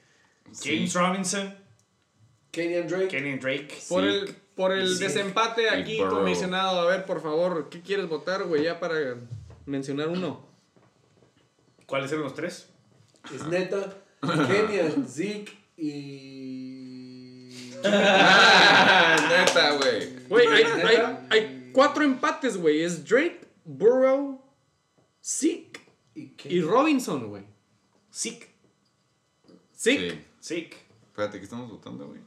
[0.63, 1.55] James Robinson,
[2.49, 3.07] Kenyan Drake.
[3.07, 3.67] Kenny Drake.
[3.87, 4.09] Por Sí.
[4.09, 5.03] el, por el Sí.
[5.03, 6.79] desempate aquí, comisionado.
[6.79, 8.63] A ver, por favor, ¿qué quieres votar, güey?
[8.63, 8.95] Ya para
[9.67, 10.43] mencionar uno.
[11.85, 12.67] ¿Cuáles eran los tres?
[13.31, 13.97] Es neta.
[14.23, 17.73] Kenyan, Zeke y.
[17.83, 20.15] Ah, neta, güey.
[20.27, 22.81] Güey, hay, hay, hay cuatro empates, güey.
[22.81, 24.41] Es Drake, Burrow,
[25.23, 25.84] Zeke
[26.15, 26.61] y.
[26.61, 27.43] Robinson, güey.
[28.13, 28.47] Zeke.
[29.77, 30.19] Zeke, Sí.
[30.41, 30.77] Zeke.
[31.07, 32.19] Espérate, ¿qué estamos votando, güey?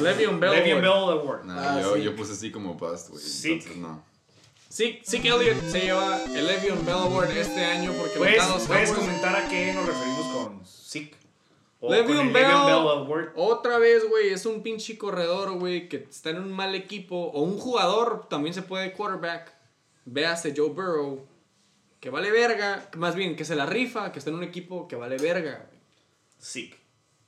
[0.00, 0.80] Le'Veon Bell, Le'Veon güey.
[0.80, 1.44] Bell Award.
[1.44, 2.02] Nah, Ah, yo, sí.
[2.02, 3.22] yo puse así como bust, güey.
[3.22, 4.02] Entonces, no.
[4.70, 9.34] Zeke Elliott se lleva el Le'Veon Bell Award este año porque ¿Puedes, los puedes comentar
[9.36, 10.62] a qué nos referimos con?
[11.82, 12.42] O Le'Veon Bell.
[12.44, 13.32] Le'Veon Bell Award.
[13.36, 17.16] Otra vez, güey, es un pinche corredor, güey, que está en un mal equipo.
[17.16, 19.52] O un jugador, también se puede quarterback.
[20.04, 21.26] Véase Joe Burrow,
[22.00, 22.88] que vale verga.
[22.96, 25.70] Más bien, que se la rifa, que está en un equipo que vale verga.
[26.40, 26.76] Zeke.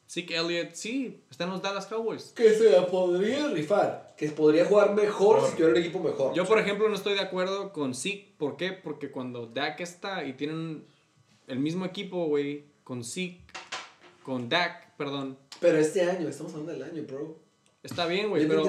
[0.09, 2.33] Zeke Elliott, sí, está en los Dallas Cowboys.
[2.37, 4.15] Que se la podría rifar.
[4.17, 6.35] Que podría jugar mejor si tuviera un equipo mejor.
[6.35, 8.35] Yo, por ejemplo, no estoy de acuerdo con Zeke.
[8.37, 8.73] ¿Por qué?
[8.73, 10.85] Porque cuando Dak está y tienen
[11.47, 13.41] el mismo equipo, güey, con Zeke,
[14.23, 17.42] con Dak, perdón, Pero este año, estamos hablando del año, bro.
[17.83, 18.63] Está bien, güey, pero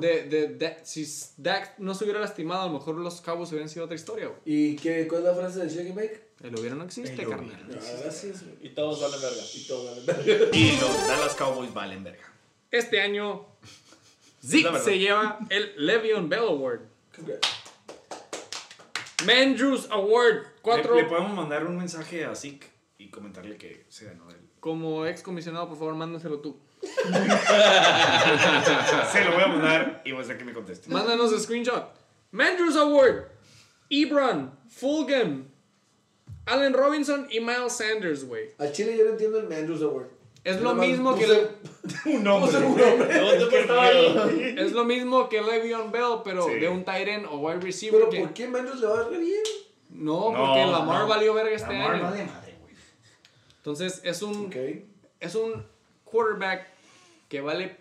[0.00, 1.04] de, de, de- si
[1.36, 4.40] Dak no se hubiera lastimado, a lo mejor los Cowboys hubieran sido otra historia, güey.
[4.44, 6.28] ¿Y qué, cuál es la frase del Shake and Bake?
[6.44, 7.44] El hubiera no existe, carnal.
[7.66, 7.80] hubiera.
[7.84, 8.54] Ah, gracias, güey.
[8.62, 9.42] Y todos valen verga.
[9.54, 10.46] Y todo vale verga.
[10.56, 12.32] Y los Dallas Cowboys valen verga.
[12.70, 13.46] Este año,
[14.44, 16.80] Zeke se lleva el Le'Veon Bell Award.
[17.16, 17.48] Congrats.
[19.26, 20.94] Mandrews Award, cuatro.
[20.94, 22.66] Le, le podemos mandar un mensaje a Zeke
[22.98, 24.36] y comentarle que se ganó el.
[24.60, 26.58] Como ex comisionado, por favor, mándaselo tú.
[29.12, 30.88] Se lo voy a mandar y voy a hacer que me conteste.
[30.90, 31.88] Mándanos el screenshot.
[32.30, 33.24] Mandrews Award,
[33.90, 35.48] Ebron, Fulgham,
[36.46, 38.50] Allen Robinson y Miles Sanders, güey.
[38.58, 40.06] Al Chile yo no entiendo el Mandrews Award.
[40.44, 41.48] Es Nada lo más mismo que puse-
[42.06, 42.50] Un nombre.
[42.52, 43.20] puse un nombre.
[43.20, 44.12] ¿Dónde Qué estaba ahí?
[44.34, 44.62] miedo.
[44.64, 46.54] Es lo mismo que Le'Veon Bell, pero Sí.
[46.54, 48.00] de un tight end o wide receiver.
[48.00, 49.42] Pero que- ¿por qué Mandrews le va a re bien?
[49.90, 51.06] No, No, porque Lamar no.
[51.08, 52.02] valió verga este Lamar año.
[52.04, 52.74] vale madre, güey.
[53.58, 54.56] Entonces es un, Ok.
[55.20, 55.64] es un
[56.04, 56.66] quarterback
[57.32, 57.74] que vale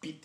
[0.00, 0.24] pit.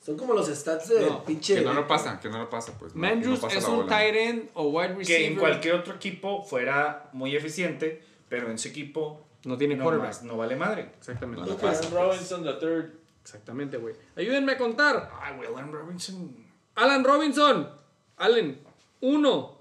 [0.00, 1.56] Son como los stats de No, pinche.
[1.56, 2.94] Que no lo pasa, que no lo pasa, pues.
[2.94, 3.88] Mandrews no pasa es un bola.
[3.88, 5.06] tight end o wide receiver.
[5.06, 9.82] Que en cualquier otro equipo fuera muy eficiente, pero en ese equipo No tiene no,
[9.82, 10.10] quarterback.
[10.10, 10.92] más, no vale madre.
[10.96, 11.50] Exactamente.
[11.50, 11.88] No, pasa.
[11.90, 12.92] Robinson, the third.
[13.20, 13.96] Exactamente, güey.
[14.14, 15.10] Ayúdenme a contar.
[15.20, 16.36] Ay, William Robinson.
[16.76, 17.68] Alan Robinson.
[18.18, 18.60] Allen.
[19.00, 19.58] Uno.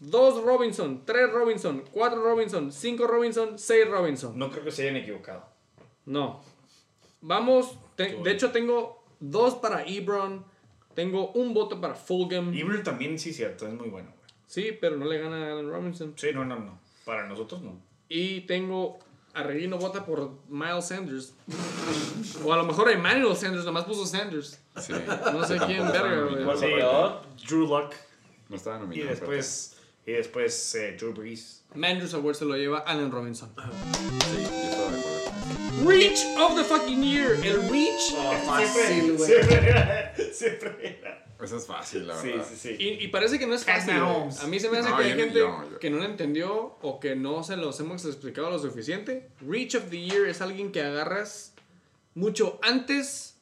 [0.00, 1.04] Dos Robinson.
[1.04, 1.84] Tres Robinson.
[1.92, 2.72] Cuatro Robinson.
[2.72, 3.58] Cinco Robinson.
[3.58, 4.38] Seis Robinson.
[4.38, 5.51] No creo que se hayan equivocado.
[6.06, 6.42] No.
[7.20, 7.76] Vamos.
[7.96, 10.44] te- de hecho, tengo dos para Ebron.
[10.94, 12.52] Tengo un voto para Fulgham.
[12.54, 14.08] Ibril también sí cierto, es muy bueno.
[14.10, 14.30] güey.
[14.46, 16.12] Sí, pero no le gana a Allen Robinson.
[16.16, 16.78] Sí, no, no, no.
[17.04, 17.80] Para nosotros no.
[18.08, 18.98] Y tengo
[19.32, 21.32] a Reguino vota por Miles Sanders.
[22.44, 24.60] o a lo mejor Emmanuel Sanders, nomás puso Sanders.
[24.78, 24.92] Sí.
[25.32, 26.58] No sé quién, verga, güey.
[26.58, 27.46] Sí?
[27.48, 27.94] Drew Luck.
[28.50, 29.10] No estaba Y nominado.
[29.10, 31.64] después, y después eh, Drew Brees.
[31.74, 33.50] Mandrews Award se lo lleva Allen Robinson.
[33.56, 35.01] Sí, yo estaba.
[35.84, 37.32] Reach of the fucking year.
[37.44, 38.14] El Reach.
[38.46, 39.30] Fácil, güey.
[39.30, 40.14] Siempre era.
[40.32, 41.18] Siempre era.
[41.42, 42.46] Eso es fácil, la Sí, verdad.
[42.48, 42.76] sí, sí.
[42.78, 43.94] Y, y parece que no es fácil.
[43.94, 47.00] A mí se me hace No, que hay gente yo- que no lo entendió o
[47.00, 49.28] que no se los hemos explicado lo suficiente.
[49.40, 51.54] Reach of the year es alguien que agarras
[52.14, 53.34] mucho antes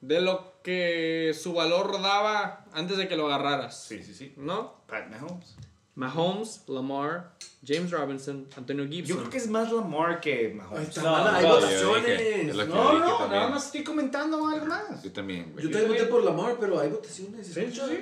[0.00, 3.84] de lo que su valor daba antes de que lo agarraras.
[3.84, 4.32] Sí, sí, sí.
[4.38, 4.82] ¿No?
[4.86, 5.56] Pat Mahomes.
[5.96, 7.32] Mahomes, Lamar,
[7.66, 9.06] James Robinson, Antonio Gibson.
[9.08, 10.88] Yo creo que es más Lamar que Ay, Mahomes.
[10.88, 11.54] está No, hay no, yo
[11.88, 12.54] votaciones.
[12.68, 15.02] No, no, nada más estoy comentando algo más.
[15.02, 15.64] Yo también, güey.
[15.64, 17.46] Yo también voté por Lamar, pero hay votaciones.
[17.46, 17.88] Sí, escucha.
[17.88, 17.98] sí,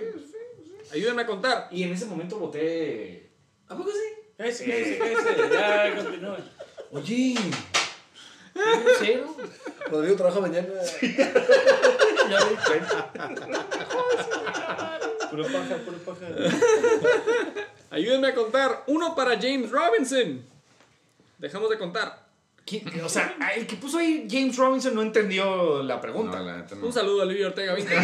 [0.92, 1.68] Ayúdenme a contar.
[1.70, 3.30] Y en ese momento voté.
[3.68, 3.98] ¿A poco sí?
[4.38, 5.48] Ese, ese, ese.
[5.52, 6.36] Ya, continúa.
[6.90, 7.34] Oye.
[8.98, 9.36] ¿Cero?
[9.90, 10.66] Rodrigo trabaja mañana.
[12.30, 13.12] Ya me di cuenta.
[15.30, 16.26] Puro paja, puro paja.
[17.94, 18.82] Ayúdenme a contar.
[18.88, 20.44] Uno para James Robinson.
[21.38, 22.24] Dejamos de contar.
[22.66, 26.38] ¿Quién- O sea, el que puso ahí James Robinson no entendió la pregunta.
[26.38, 26.86] No, la neta no.
[26.86, 27.94] Un saludo a Luis Ortega 20.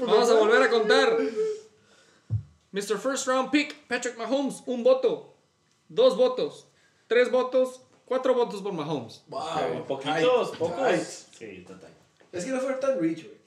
[0.00, 1.16] Vamos a volver a contar.
[2.72, 2.98] Mr.
[2.98, 5.34] First Round Pick, Patrick Mahomes, un voto.
[5.88, 6.66] Dos votos.
[7.06, 7.80] Tres votos.
[8.04, 9.22] Cuatro votos por Mahomes.
[9.28, 9.86] Wow.
[9.86, 11.26] Poquitos, pocos.
[11.38, 11.90] Sí, total.
[12.32, 13.41] Es que no fue tan rich, güey.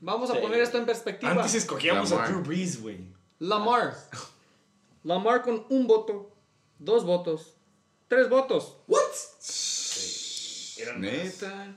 [0.00, 0.40] Vamos a Sí.
[0.40, 1.32] poner esto en perspectiva.
[1.32, 2.28] Antes escogíamos a Lamar.
[2.30, 2.98] Drew Brees, güey.
[3.38, 3.94] Lamar.
[5.04, 6.30] Lamar con un voto,
[6.78, 7.54] dos votos,
[8.08, 8.76] tres votos.
[8.86, 9.00] ¿What?
[10.78, 11.76] Eran Neta.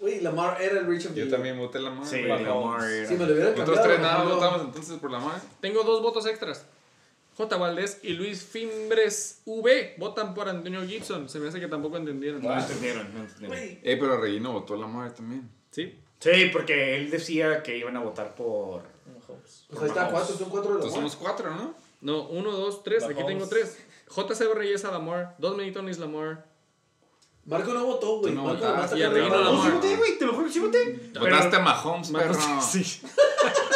[0.00, 2.04] Güey, Lamar era el rich of Yo también voté la mano.
[2.04, 2.42] Sí, güey.
[2.44, 3.08] Lamar era.
[3.08, 3.88] Si me lo hubieran Nosotros cambiado.
[3.88, 4.34] tres nada no.
[4.34, 5.40] votamos entonces por la mano.
[5.60, 6.64] Tengo dos votos extras.
[7.36, 7.56] J.
[7.56, 11.28] Valdés y Luis Fimbres V votan por Antonio Gibson.
[11.28, 12.40] Se me hace que tampoco entendieron.
[12.42, 13.58] No entendieron, no entendieron.
[13.82, 15.48] Eh, pero Reino votó la mano también.
[15.70, 15.98] ¿Sí?
[16.24, 18.82] Sí, porque él decía que iban a votar por.
[19.06, 19.66] Mahomes.
[19.68, 21.10] Pues ahí está, cuatro, son cuatro de Entonces Lamar.
[21.10, 21.74] somos cuatro, ¿no?
[22.00, 23.04] No, uno, dos, tres.
[23.04, 23.76] Aquí tengo tres.
[24.08, 26.46] JC Reyes a Lamar, dos Menitones Lamar.
[27.44, 28.32] Marco no votó, güey.
[28.32, 29.52] No Marco votaste, y arriba cantando.
[29.52, 29.66] Lamar.
[29.66, 31.10] sí voté, güey, te lo juro que sí voté.
[31.18, 32.34] Votaste a Mahomes, perro.
[32.62, 33.02] Sí.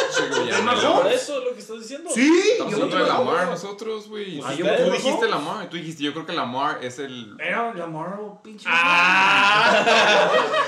[0.09, 2.09] ¿Por eso es lo que estás diciendo?
[2.13, 3.11] Sí, Estamos yo hablando de.
[3.11, 4.41] Lamar nosotros, güey.
[4.43, 5.27] Ah, Sí, yo tú dijiste.
[5.27, 7.35] Lamar, tú dijiste, yo creo que Lamar es el...
[7.39, 8.65] Era Lamar o pinche.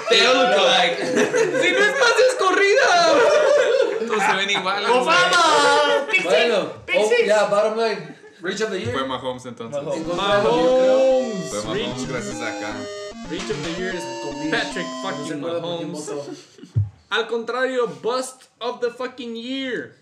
[0.09, 0.97] They all look alike.
[1.05, 3.13] ¡Si no es más es corrida!
[4.07, 4.85] Todos se ven güey.
[4.85, 6.07] ¡Obama!
[6.09, 8.17] ¡Pick Bueno, oh, ya, bottom line.
[8.41, 8.91] Rich of the year.
[8.91, 9.83] Fue Mahomes entonces.
[9.83, 10.07] Mahomes.
[10.07, 12.75] Fue Mahomes Reach, gracias a acá.
[13.29, 14.03] Reach of the Year es
[14.51, 16.11] Patrick fucking Mahomes.
[17.11, 19.95] Al contrario, Bust of the fucking Year.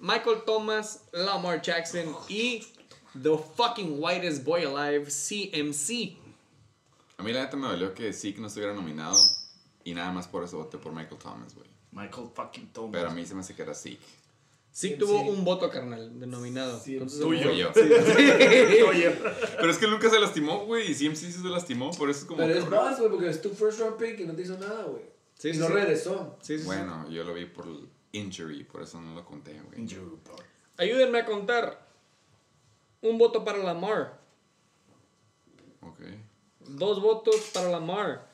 [0.00, 2.66] Michael Thomas, Lamar Jackson y
[3.14, 6.16] The fucking whitest boy alive, CMC.
[7.18, 9.16] A mí la neta me dolió que Zeke no estuviera nominado.
[9.84, 11.68] Y nada más por eso voté por Michael Thomas, güey.
[11.92, 12.90] Michael fucking Thomas.
[12.92, 13.98] Pero a mí se me hace que era Zeke.
[14.72, 14.98] Sí CMC.
[14.98, 16.80] tuvo un voto, carnal, denominado.
[16.80, 17.52] Sí, Entonces, tuyo.
[17.52, 17.70] Yo.
[18.88, 19.16] Oye,
[19.56, 20.90] Pero es que Lucas se lastimó, güey.
[20.90, 21.90] Y CMC sí se lastimó.
[21.92, 22.38] Por eso es como...
[22.38, 24.84] Pero es más, güey, porque es tu first round pick y no te hizo nada,
[24.84, 25.02] güey.
[25.40, 25.72] Sí, y sí, no sí.
[25.72, 26.36] regresó.
[26.42, 26.66] Sí, sí, sí.
[26.66, 27.64] Bueno, yo lo vi por
[28.12, 28.62] injury.
[28.64, 29.88] Por eso no lo conté, güey.
[30.76, 31.86] Ayúdenme a contar.
[33.00, 34.20] Un voto para Lamar.
[35.80, 36.00] Ok.
[36.68, 38.28] Dos votos para Lamar.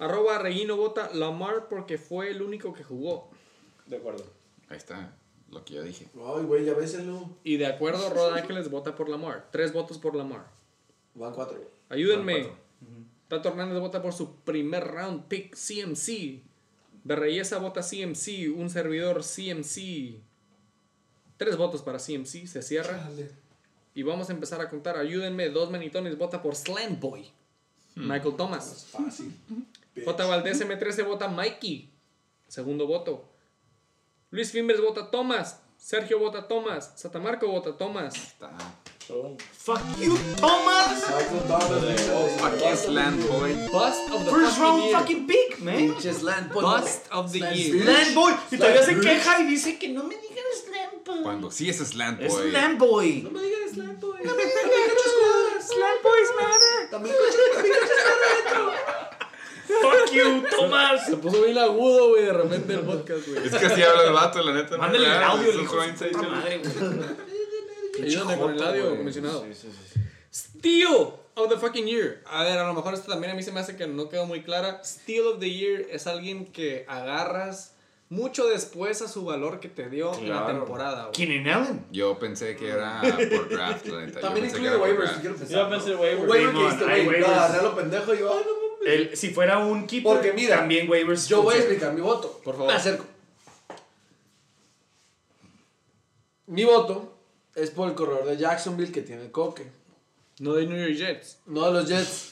[0.00, 3.30] Arroba Reguino vota Lamar porque fue el único que jugó.
[3.86, 4.24] De acuerdo.
[4.68, 5.14] Ahí está.
[5.48, 6.08] Lo que yo dije.
[6.16, 7.36] Ay, güey, ya béselo.
[7.44, 9.48] Y de acuerdo, Rod Ángeles vota por Lamar.
[9.52, 10.44] Tres votos por Lamar.
[11.14, 11.68] Van cuatro, güey.
[11.88, 12.50] Ayúdenme.
[13.32, 16.42] Tato Hernández vota por su primer round pick CMC.
[17.02, 18.54] Berreyesa vota CMC.
[18.54, 20.20] Un servidor CMC.
[21.38, 22.46] Tres votos para CMC.
[22.46, 23.02] Se cierra.
[23.02, 23.30] Chale.
[23.94, 24.98] Y vamos a empezar a contar.
[24.98, 25.48] Ayúdenme.
[25.48, 27.26] Dos manitones vota por Slam Boy.
[27.94, 28.88] Michael Thomas.
[28.90, 29.34] Fácil.
[30.04, 30.26] J.
[30.26, 31.90] Valdés M13 vota Mikey.
[32.48, 33.30] Segundo voto.
[34.30, 35.62] Luis Fimbres vota Thomas.
[35.78, 36.92] Sergio vota Thomas.
[36.96, 38.14] Satamarco vota Thomas.
[38.14, 38.81] Está.
[39.06, 41.02] Fuck you, Thomas!
[41.10, 42.40] Michael Thomas.
[42.40, 43.50] Fucking slant boy.
[43.72, 44.96] Bust of the First fucking round year.
[44.96, 45.76] fucking pick, man.
[45.76, 46.62] Pinches land boy.
[46.62, 47.82] Bust of the Slant year.
[47.82, 48.32] Slam boy.
[48.50, 51.22] Y todavía se Slant queja y dice que no me digan slam boy.
[51.24, 52.50] Cuando sí es slant Es boy.
[52.50, 53.22] slam boy.
[53.22, 54.18] No me digas slant boy.
[54.24, 54.60] No me digan.
[55.66, 56.90] Slam boys matter.
[56.90, 57.38] También coche
[59.82, 61.06] Fuck you, Thomas.
[61.06, 63.46] Se puso bien agudo, güey, de repente el podcast, güey.
[63.46, 64.76] Es que así habla el vato, la neta.
[64.76, 64.82] ¿no?
[64.82, 67.31] Mándale el audio, es un hijo de su puta madre, güey.
[68.00, 69.02] Ayúdame con el güey.
[69.04, 69.44] mencionado.
[69.44, 70.00] Sí, sí, sí.
[70.32, 72.22] Steal of the fucking year.
[72.26, 74.26] A ver, a lo mejor esto también a mí se me hace que no quedó
[74.26, 74.82] muy clara.
[74.84, 77.74] Steal of the year es alguien que agarras
[78.08, 80.58] mucho después a su valor que te dio en la Claro.
[80.58, 81.10] temporada.
[81.12, 81.86] Keenan Allen.
[81.92, 83.00] Yo pensé que era
[83.30, 84.20] por draft, la neta.
[84.20, 85.58] También incluye waivers, quiero pensar.
[85.58, 86.28] Yo pensé waivers.
[86.30, 87.24] Waiver que hay güey.
[87.24, 89.10] agarré lo pendejo y yo, ay, no mames.
[89.10, 91.26] El, si fuera un keeper, Porque mira, también waivers.
[91.28, 92.40] Yo voy a explicar mi voto.
[92.44, 92.68] Por favor.
[92.70, 93.04] Me acerco.
[96.46, 97.11] Mi voto
[97.54, 99.66] es por el corredor de Jacksonville que tiene el coque.
[100.40, 101.38] No de New York Jets.
[101.46, 102.30] No de los Jets.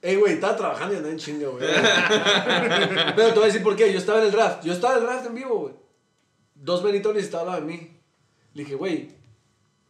[0.00, 1.64] Ey, güey, estaba trabajando y andaba en chinga, güey.
[3.14, 3.92] Pero te voy a decir por qué.
[3.92, 4.64] Yo estaba en el draft.
[4.64, 5.74] Yo estaba en el draft en vivo, güey.
[6.54, 8.00] Dos benitones estaban al lado de mí.
[8.54, 9.10] Le dije, güey,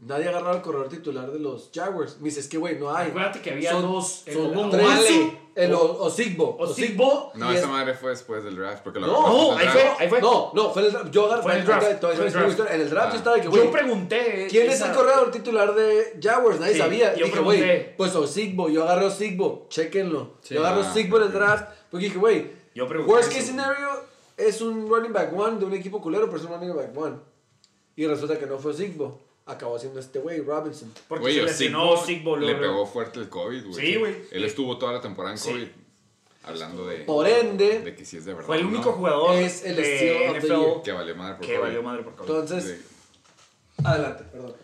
[0.03, 2.19] nadie agarraba el corredor titular de los Jaguars.
[2.21, 3.09] Me dice, es que, güey, no hay.
[3.11, 4.23] Acuérdate que había Son- dos.
[4.27, 4.87] el- son tres.
[4.87, 5.43] Wale.
[5.55, 6.57] El O- Osigbo.
[6.59, 7.31] Osigbo.
[7.35, 8.83] No, esa es- madre fue después del draft.
[8.83, 10.21] Porque lo No, ahí fue, ahí fue.
[10.23, 11.11] No, no, fue el draft.
[11.11, 11.43] Yo agarré.
[11.43, 12.01] Fue en el draft, en el
[12.33, 12.49] draft.
[12.51, 12.75] historia.
[12.75, 13.11] En el draft Ah.
[13.13, 13.65] yo estaba de que, güey.
[13.65, 14.47] Yo pregunté.
[14.49, 16.59] ¿Quién es el corredor titular de Jaguars?
[16.59, 17.15] Nadie Sí, sabía.
[17.15, 17.95] yo dije, güey, pregunté.
[17.99, 18.71] pues Osigbo.
[18.71, 19.67] Yo agarré Osigbo.
[19.69, 20.39] Chequenlo.
[20.41, 20.55] Sí.
[20.55, 21.69] yo agarré Ah, Osigbo en el draft.
[21.91, 23.37] Porque dije, güey, Yo pregunté worst eso.
[23.39, 23.89] case scenario
[24.39, 27.17] es un running back one de un equipo culero, pero es un running back one.
[27.95, 29.21] Y resulta que no fue Osigbo.
[29.45, 30.93] Acabó siendo este güey, Robinson.
[31.09, 33.75] Porque Güey, se lesionó Sigbo le pegó fuerte el COVID, güey.
[33.87, 34.17] Sí, güey.
[34.31, 35.51] Él estuvo toda la temporada en Sí.
[35.51, 35.69] COVID.
[36.45, 36.97] Hablando de.
[37.05, 38.47] Por ende, De que sí es de verdad.
[38.47, 38.69] Fue el ¿no?
[38.71, 40.61] único jugador Es el de steal of the year.
[40.61, 41.63] NFL Que valió madre por que COVID.
[41.63, 42.31] valió madre por COVID.
[42.31, 43.83] Entonces, Sí.
[43.85, 44.55] adelante, perdón.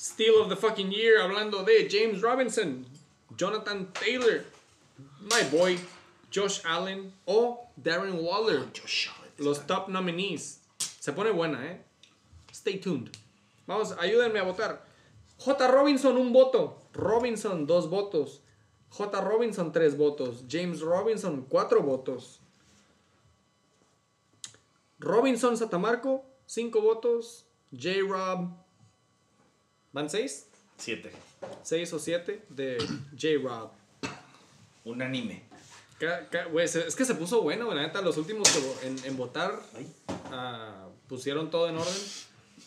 [0.00, 2.86] Steal of the fucking year, hablando de James Robinson,
[3.36, 4.44] Jonathan Taylor,
[5.22, 5.78] my boy,
[6.34, 8.64] Josh Allen o Darren Waller.
[9.38, 10.60] Los top nominees.
[11.00, 11.80] Se pone buena, ¿eh?
[12.52, 13.10] Stay tuned.
[13.68, 14.84] Vamos, ayúdenme a votar.
[15.36, 15.68] J.
[15.68, 16.82] Robinson, un voto.
[16.94, 18.40] Robinson, dos votos.
[18.88, 19.20] J.
[19.20, 20.44] Robinson, tres votos.
[20.50, 22.40] James Robinson, cuatro votos.
[24.98, 27.44] Robinson Satamarco, cinco votos.
[27.70, 28.00] J.
[28.08, 28.48] Rob,
[29.92, 30.48] ¿van seis?
[30.78, 31.12] Siete.
[31.62, 32.78] Seis o siete de
[33.12, 33.28] J.
[33.42, 33.70] Rob.
[34.84, 35.46] Unánime.
[36.66, 37.72] Se- es que se puso bueno.
[37.74, 38.48] La neta, los últimos
[38.82, 39.60] en, en votar
[40.32, 41.94] ah, pusieron todo en orden.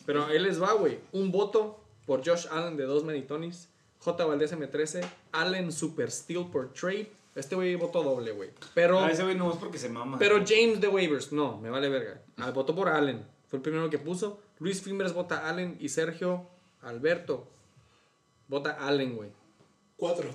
[0.05, 0.99] Pero ahí les va, güey.
[1.11, 3.69] Un voto por Josh Allen de dos Manitonis.
[3.99, 4.25] J.
[4.25, 5.01] Valdez M13.
[5.31, 7.11] Allen Super Steel por trade.
[7.35, 8.49] Este güey votó doble, güey.
[8.73, 10.17] Pero, Ah, ese güey no es porque se mama.
[10.19, 12.21] pero James de Waivers, no, me vale verga.
[12.37, 13.25] Ah, votó por Allen.
[13.47, 14.39] Fue el primero que puso.
[14.59, 16.47] Luis Fimbres vota Allen y Sergio
[16.81, 17.47] Alberto
[18.47, 19.29] vota Allen, güey.
[19.97, 20.29] Cuatro.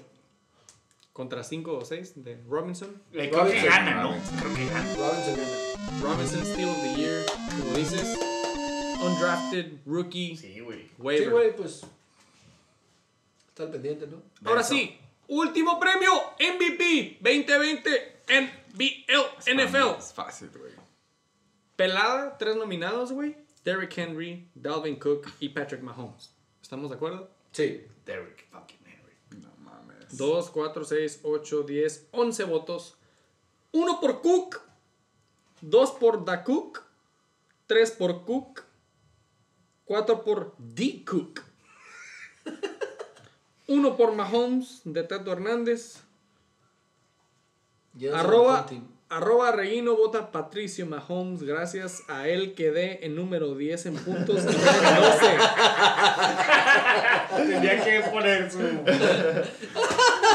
[1.13, 2.91] Contra 5 o 6 de Robinson.
[3.13, 4.17] Eh, creo que gana, ¿no?
[4.41, 4.95] Creo que gana.
[4.97, 6.03] Robinson gana.
[6.03, 7.27] Robinson Steal of the Year,
[7.59, 8.19] como dices.
[9.02, 10.82] Undrafted, rookie, Sí, güey.
[10.86, 11.31] Sí, waiver.
[11.31, 11.82] güey, pues.
[13.48, 14.23] Está al pendiente, ¿no?
[14.44, 14.98] Ahora sí,
[15.28, 19.98] último premio MVP 2020 NBL NFL.
[19.98, 20.73] Es fácil, güey.
[21.77, 23.36] Pelada, tres nominados, güey.
[23.64, 26.32] Derrick Henry, Dalvin Cook y Patrick Mahomes.
[26.62, 27.31] ¿Estamos de acuerdo?
[27.52, 27.85] Sí.
[28.05, 29.40] Derrick fucking Henry.
[29.43, 30.16] No mames.
[30.16, 32.97] 2, 4, 6, 8, 10, 11 votos.
[33.73, 34.60] Uno por Cook.
[35.60, 36.82] Dos por Da Cook.
[37.66, 38.62] Tres por Cook.
[39.87, 41.41] Cuatro por D Cook.
[43.69, 46.03] Uno por Mahomes de Tato Hernández.
[48.13, 48.67] Arroba,
[49.09, 51.43] arroba Reguino vota Patricio Mahomes.
[51.43, 54.43] Gracias a él quedé en número 10 en puntos.
[54.43, 55.37] y no en 12.
[57.53, 58.59] Tenía que poner su.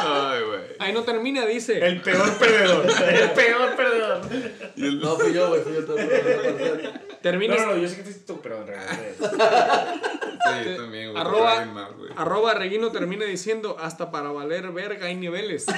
[0.03, 0.61] Ay, güey.
[0.79, 1.85] Ahí no termina, dice.
[1.85, 2.85] El peor perdedor.
[3.13, 4.21] El peor perdedor.
[4.75, 5.85] Y el- No, fui yo, güey, fui yo.
[5.85, 5.97] todo-
[7.21, 7.55] Termina.
[7.55, 8.95] No, no, no, yo sé que fuiste tú, pero en realidad.
[10.41, 11.21] Sí, también, güey.
[11.23, 12.11] Arroba- Alguien más, güey.
[12.17, 15.65] Arroba Reguino termina diciendo hasta para valer verga hay niveles.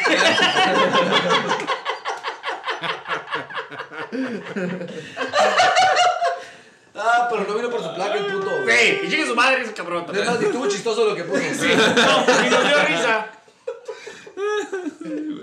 [6.95, 8.45] Ah, pero no vino por su placa el puto.
[8.49, 8.64] güey.
[8.64, 10.06] Güey, que llegue su madre ese cabrón.
[10.14, 11.40] Es más, estuvo chistoso lo que puso.
[11.41, 13.28] No, y nos dio risa.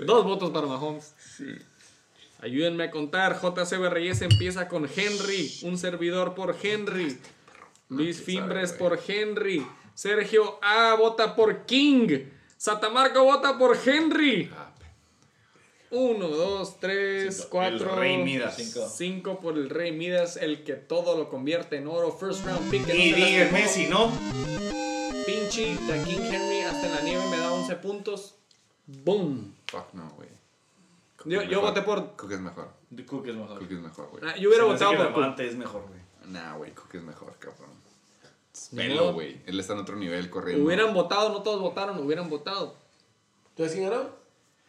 [0.05, 1.13] Dos votos para Mahomes.
[2.41, 3.39] Ayúdenme a contar.
[3.41, 5.51] JCB Reyes empieza con Henry.
[5.63, 7.17] Un servidor por Henry.
[7.89, 9.65] Luis Fimbres por Henry.
[9.93, 12.25] Sergio A vota por King.
[12.57, 14.49] Satamarco vota por Henry.
[14.55, 14.73] Ah,
[15.91, 17.49] Uno, dos, tres, Cinco.
[17.51, 17.89] cuatro.
[17.93, 18.55] El Rey Midas.
[18.55, 18.87] Cinco.
[18.89, 22.11] Cinco por el Rey Midas, el que todo lo convierte en oro.
[22.11, 22.81] First round pick.
[22.81, 23.25] Y se lastimó.
[23.25, 24.11] díganme si no.
[25.25, 28.35] Pinche de King Henry hasta en la nieve me da 11 puntos.
[28.87, 29.53] Boom.
[29.67, 30.29] Fuck no, güey.
[31.25, 32.69] Yo- yo voté por- Cook es mejor.
[33.05, 33.59] Cook es mejor.
[33.59, 34.23] Cook es mejor, güey.
[34.25, 35.39] Ah, Yo hubiera Se votado que por Cook.
[35.39, 35.99] Es mejor, güey.
[36.31, 37.69] Nah, güey, Cook es mejor, cabrón.
[38.75, 39.41] Pelo, güey.
[39.45, 40.65] Él está en otro nivel corriendo.
[40.65, 42.75] Hubieran votado, no todos votaron, hubieran votado.
[43.49, 44.09] ¿Entonces quién ganó?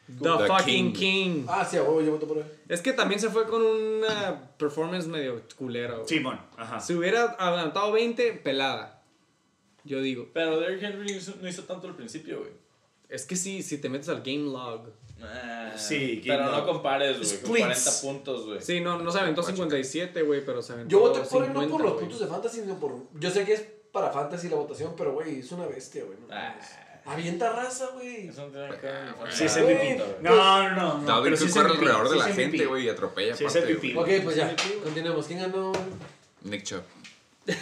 [0.07, 0.15] The,
[0.45, 1.35] The fucking King.
[1.43, 1.45] King.
[1.49, 2.45] Ah, sí, a huevo, yo voto por él.
[2.69, 5.95] Es que también se fue con una performance medio culera.
[5.95, 6.09] güey.
[6.09, 6.81] Simón, ajá.
[6.81, 9.03] Si hubiera adelantado 20, pelada.
[9.85, 10.29] Yo digo.
[10.33, 12.51] Pero Derrick Henry no hizo, no hizo tanto al principio, güey.
[13.09, 14.91] Es que sí, si te metes al game log.
[15.23, 17.61] Ah, Sí, pero no compares, güey, con Splits.
[17.61, 18.61] 40 puntos, güey.
[18.61, 21.61] Sí, no, no se aventó 57, güey, pero se aventó Yo voté por él no
[21.61, 22.95] 50, por los puntos de fantasy, sino por.
[23.19, 26.19] Yo sé que es para fantasy la votación, pero güey, es una bestia, güey.
[26.21, 26.55] no Ah.
[27.05, 28.29] Avienta raza, güey.
[28.29, 28.89] Eso no tiene que
[29.33, 30.01] Sí, es MVP.
[30.21, 31.37] No, no, no.
[31.37, 33.97] sí corre alrededor de la gente, güey, y atropella Sí, es MVP.
[33.99, 34.55] Ok, pues ya.
[34.85, 35.27] Continuemos.
[35.27, 35.73] ¿Quién ganó?
[36.43, 36.83] Nick Chubb.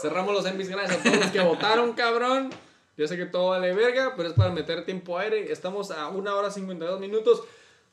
[0.00, 2.50] Cerramos los envis gracias a todos los que votaron, cabrón.
[2.98, 5.52] Yo sé que todo vale verga, pero es para meter tiempo aire.
[5.52, 7.44] Estamos a una hora 52 minutos.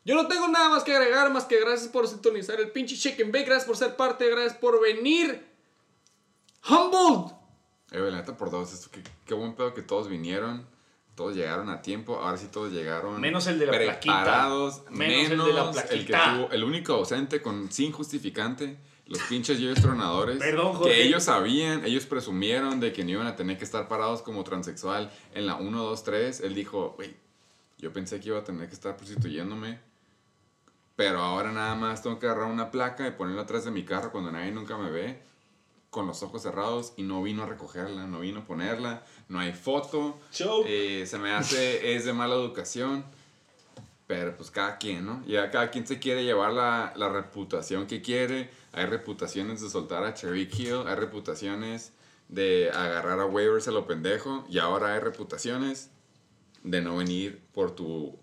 [0.03, 3.32] Yo no tengo nada más que agregar, más que gracias por sintonizar el pinche Chicken
[3.32, 3.45] Bake.
[3.45, 5.45] Gracias por ser parte, gracias por venir.
[6.68, 7.34] Humbled
[7.91, 10.68] Eh, la neta por dos, esto, qué, qué buen pedo que todos vinieron,
[11.14, 14.91] todos llegaron a tiempo, ahora sí todos llegaron Menos el de la preparados, plaquita.
[14.91, 16.36] Menos el de la menos el que plaquita.
[16.36, 20.94] tuvo, el único ausente con sin justificante, los pinches Jerry's tronadores, Perdón, Jorge.
[20.94, 24.44] que ellos sabían, ellos presumieron de que no iban a tener que estar parados como
[24.44, 27.15] transexual en la 1, 2, 3, él dijo, güey,
[27.77, 29.80] yo pensé que iba a tener que estar prostituyéndome,
[30.95, 34.11] pero ahora nada más tengo que agarrar una placa y ponerla atrás de mi carro
[34.11, 35.19] cuando nadie nunca me ve,
[35.90, 39.53] con los ojos cerrados, y no vino a recogerla, no vino a ponerla, no hay
[39.53, 40.19] foto,
[40.65, 43.06] eh, se me hace, es de mala educación,
[44.07, 45.23] pero pues cada quien, ¿no?
[45.26, 50.03] Ya cada quien se quiere llevar la, la reputación que quiere, hay reputaciones de soltar
[50.03, 51.93] a Cherry Kill, hay reputaciones
[52.30, 55.89] de agarrar a waivers a lo pendejo, y ahora hay reputaciones
[56.64, 58.18] de no venir por tu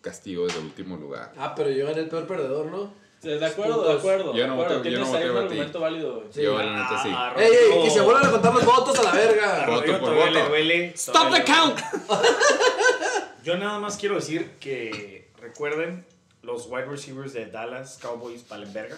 [0.00, 1.32] castigo desde el último lugar.
[1.36, 2.92] Ah, pero yo gané el peor perdedor, ¿no?
[3.20, 4.32] De acuerdo, de acuerdo.
[4.32, 5.46] Yo no voté- yo no Tienes voté ahí un por ti.
[5.48, 6.24] argumento válido.
[6.30, 6.40] Sí.
[6.42, 7.08] Yo, la neta, sí.
[7.12, 7.82] Ah, ¡Ey, ey!
[7.82, 9.66] Que se vuelvan a contar los votos a la verga.
[9.66, 10.56] Voto Rodrigo por voto.
[10.94, 11.80] Stop the count.
[13.44, 16.04] Yo nada más quiero decir que recuerden
[16.42, 18.96] los wide receivers de Dallas Cowboys Palenberga.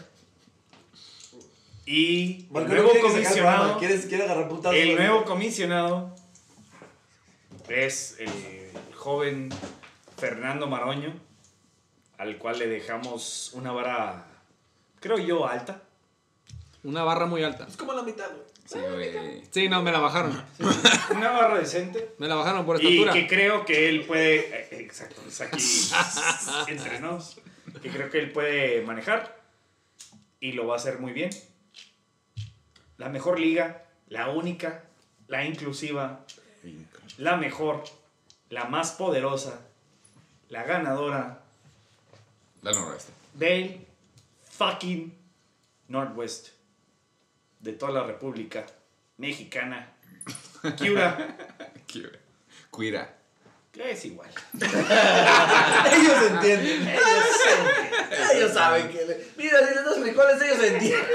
[1.92, 4.76] Y el nuevo quiere comisionado, ¿Quieres, quiere agarrar putazos?
[4.78, 6.14] el nuevo comisionado
[7.68, 9.48] es el joven
[10.16, 11.12] Fernando Maroño,
[12.16, 14.24] al cual le dejamos una vara,
[15.00, 15.82] creo yo, alta.
[16.84, 17.66] Una barra muy alta.
[17.68, 18.44] Es como la mitad, güey.
[18.66, 19.42] Sí, güey.
[19.50, 20.44] Sí, no, me la bajaron.
[21.16, 22.14] Una barra decente.
[22.18, 23.12] Me la bajaron por Y estatura.
[23.12, 24.36] que creo que él puede.
[24.36, 25.60] eh, Exacto, es aquí
[26.72, 27.40] entre nos.
[27.82, 29.40] Que creo que él puede manejar.
[30.38, 31.30] Y lo va a hacer muy bien.
[33.00, 34.82] La mejor liga, la única,
[35.26, 36.20] la inclusiva,
[37.16, 37.82] la mejor,
[38.50, 39.58] la más poderosa,
[40.50, 41.40] la ganadora
[42.60, 43.12] Dale noroeste.
[43.32, 43.86] del
[44.50, 45.14] fucking
[45.88, 46.48] Northwest
[47.60, 48.66] de toda la República
[49.16, 49.88] Mexicana.
[50.76, 51.36] Kiura,
[52.70, 53.14] Cuira.
[53.72, 54.28] que es igual.
[54.60, 56.96] Ellos entienden.
[58.34, 59.06] Ellos saben que...
[59.06, 61.06] le- Mira, si les das frijoles, ellos entienden.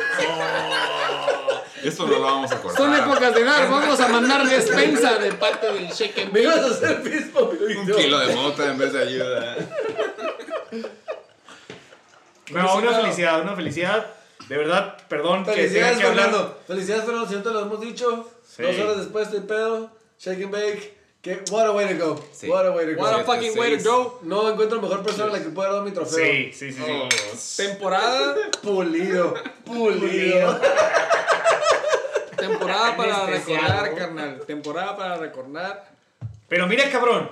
[1.87, 2.81] Esto no lo vamos a cortar.
[2.81, 3.69] Son épocas de dar.
[3.69, 6.57] Vamos a mandar despensa de parte del Shake and Me Bake.
[6.57, 9.57] ibas a hacer y Un kilo de mota en vez de ayuda.
[12.51, 14.05] No, una felicidad, una felicidad.
[14.47, 16.25] De verdad, perdón que tenga Felicidades, que hablar.
[16.25, 16.59] Fernando.
[16.67, 17.29] Felicidades, Fernando.
[17.29, 18.29] Si no te lo hemos dicho.
[18.47, 18.63] Sí.
[18.63, 19.89] Dos horas después estoy pedo.
[20.19, 20.95] Shake and bake.
[21.21, 22.23] Que, what a way to go.
[22.31, 22.47] Sí.
[22.47, 23.01] What a way to go.
[23.01, 24.19] What a fucking way to go.
[24.21, 26.23] No encuentro mejor persona a la que pueda dar mi trofeo.
[26.23, 26.91] Sí, sí, sí, sí.
[26.91, 27.09] Oh.
[27.57, 28.35] Temporada.
[28.61, 29.33] Pulido.
[29.65, 30.61] Pulido.
[32.35, 34.39] Temporada para recordar, carnal.
[34.45, 35.91] Temporada para recordar.
[36.47, 37.29] Pero mira, cabrón.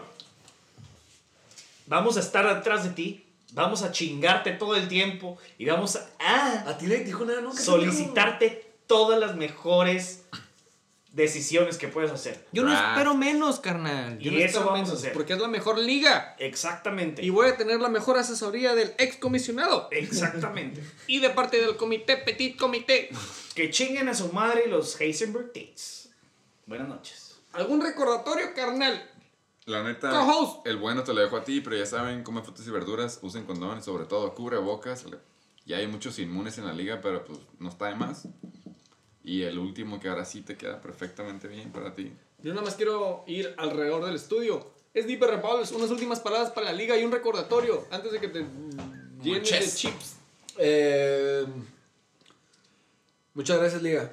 [1.85, 3.25] Vamos a estar atrás de ti.
[3.51, 5.37] Vamos a chingarte todo el tiempo.
[5.57, 7.61] Y vamos a, ah, A ti le dijo nada nunca.
[7.61, 10.25] solicitarte todas las mejores
[11.13, 12.45] decisiones que puedes hacer.
[12.51, 14.17] Yo no espero menos, carnal.
[14.19, 15.13] Yo Y no eso espero vamos a menos, hacer.
[15.13, 16.35] Porque es la mejor liga.
[16.39, 17.23] Exactamente.
[17.23, 19.87] Y voy a tener la mejor asesoría del ex comisionado.
[19.91, 20.83] Exactamente.
[21.07, 23.09] Y de parte del comité, petit comité.
[23.55, 26.09] que chinguen a su madre los Heisenberg Tates.
[26.65, 27.35] Buenas noches.
[27.53, 29.09] ¿Algún recordatorio, carnal?
[29.65, 30.65] La neta, Co-host.
[30.67, 33.45] el bueno te lo dejo a ti, pero ya saben, comen frutas y verduras, usen
[33.45, 35.05] condones, sobre todo cubre bocas.
[35.65, 38.27] Ya hay muchos inmunes en la liga, pero pues no está de más.
[39.23, 42.11] Y el último que ahora sí te queda perfectamente bien para ti.
[42.41, 44.71] Yo nada más quiero ir alrededor del estudio.
[44.93, 48.27] Es Deeper Republics, unas últimas palabras para la liga y un recordatorio antes de que
[48.27, 49.75] te llenes de Muchas.
[49.75, 50.15] chips.
[50.57, 51.45] Eh,
[53.33, 54.11] muchas gracias, Liga.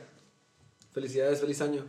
[0.92, 1.84] Felicidades, feliz año.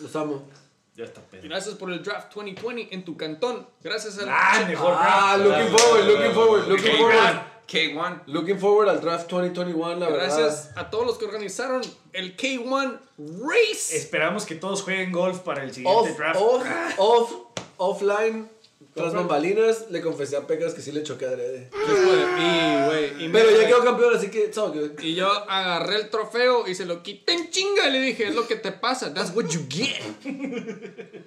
[0.00, 0.48] Los amo.
[0.94, 1.42] Ya está pedo.
[1.44, 3.66] Gracias por el draft 2020 en tu cantón.
[3.82, 5.50] Gracias al Ah, mejor Ah, draft.
[5.60, 7.40] looking forward, looking forward, looking forward.
[7.72, 8.22] K1.
[8.26, 10.78] Looking forward al draft 2021, la Gracias verdad.
[10.86, 11.80] a todos los que organizaron
[12.12, 13.96] el K1 Race.
[13.96, 16.38] Esperamos que todos jueguen golf para el siguiente Off, draft.
[16.38, 16.64] off,
[16.98, 17.32] off,
[17.78, 18.50] offline,
[18.94, 21.70] tras bambalinas, le confesé a Pecas que sí le choqué adrede.
[21.72, 25.00] Y, güey, Pero ya quedó campeón, así que it's all good.
[25.00, 28.34] Y yo agarré el trofeo y se lo quité en chinga y le dije, es
[28.34, 29.14] lo que te pasa.
[29.14, 30.02] That's what you get.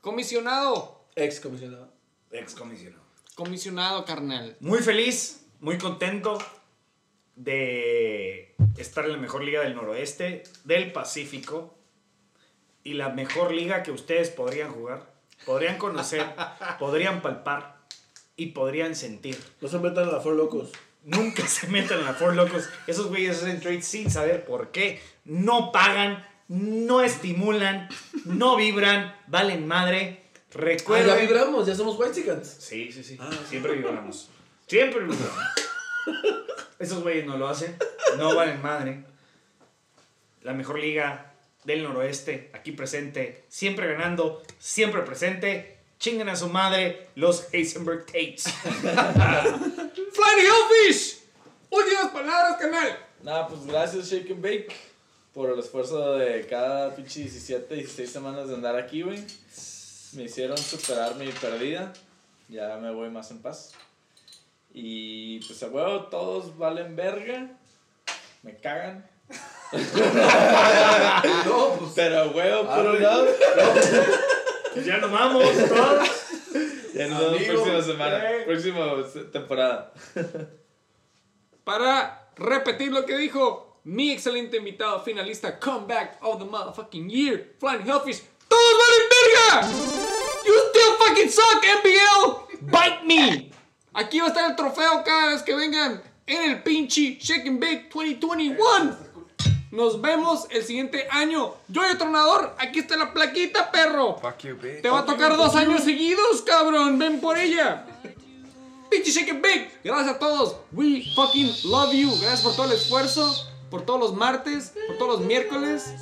[0.00, 1.06] Comisionado.
[1.14, 1.92] Ex comisionado.
[2.30, 3.01] Ex comisionado.
[3.34, 4.56] Comisionado, carnal.
[4.60, 6.38] Muy feliz, muy contento
[7.34, 11.74] de estar en la mejor liga del noroeste, del Pacífico
[12.84, 15.10] y la mejor liga que ustedes podrían jugar,
[15.46, 16.26] podrían conocer,
[16.78, 17.78] podrían palpar
[18.36, 19.38] y podrían sentir.
[19.60, 20.72] No se metan a la For Locos.
[21.04, 22.68] Nunca se metan en la Four Locos.
[22.86, 25.00] Esos güeyes hacen trades sin saber por qué.
[25.24, 27.88] No pagan, no estimulan,
[28.24, 30.21] no vibran, valen madre.
[30.54, 31.06] Ah, Recuerden.
[31.06, 32.48] ya vibramos, ya somos White Chickens.
[32.48, 33.18] Sí, sí, sí.
[33.48, 34.28] Siempre vibramos.
[34.66, 35.28] Siempre vibramos.
[36.78, 37.76] Esos güeyes no lo hacen.
[38.18, 39.04] No valen madre.
[40.42, 41.32] La mejor liga
[41.64, 45.78] del noroeste, aquí presente, siempre ganando, siempre presente.
[45.98, 48.42] Chinguen a su madre los Heisenberg Tates.
[48.62, 51.20] Flying Hellfish.
[51.70, 52.98] Últimas palabras, canal.
[53.22, 54.74] Nada, pues gracias Shake and Bake
[55.32, 59.24] por el esfuerzo de cada pinche 17, 16 semanas de andar aquí, güey.
[60.14, 61.92] Me hicieron superar mi pérdida.
[62.48, 63.72] Ya me voy más en paz.
[64.74, 67.50] Y pues a huevo, todos valen verga.
[68.42, 69.08] Me cagan.
[71.46, 71.92] No, pues.
[71.94, 73.26] Pero a huevo, por un lado.
[74.74, 76.08] Pues ya nos vamos todos.
[76.94, 78.30] Ya nos vemos próxima semana.
[78.32, 78.42] eh.
[78.44, 78.86] Próxima
[79.32, 79.92] temporada.
[81.64, 87.86] Para repetir lo que dijo mi excelente invitado finalista, Comeback of the Motherfucking Year, Flying
[87.88, 88.22] Hellfish.
[88.48, 90.01] ¡Todos valen verga!
[90.44, 92.70] You still fucking suck, NBL!
[92.70, 93.50] Bite me!
[93.94, 97.60] Aquí va a estar el trofeo cada vez que vengan en el pinche Shake and
[97.60, 98.96] Bake 2021.
[99.70, 101.54] Nos vemos el siguiente año.
[101.68, 104.18] Yo y tronador, aquí está la plaquita, perro.
[104.18, 104.82] Fuck you, bitch.
[104.82, 106.98] Te va a tocar dos años seguidos, cabrón.
[106.98, 107.86] Ven por ella.
[108.90, 109.70] Pinche Shake and Bake.
[109.82, 110.56] Gracias a todos.
[110.72, 112.10] We fucking love you.
[112.20, 113.48] Gracias por todo el esfuerzo.
[113.70, 114.74] Por todos los martes.
[114.86, 115.94] Por todos los miércoles.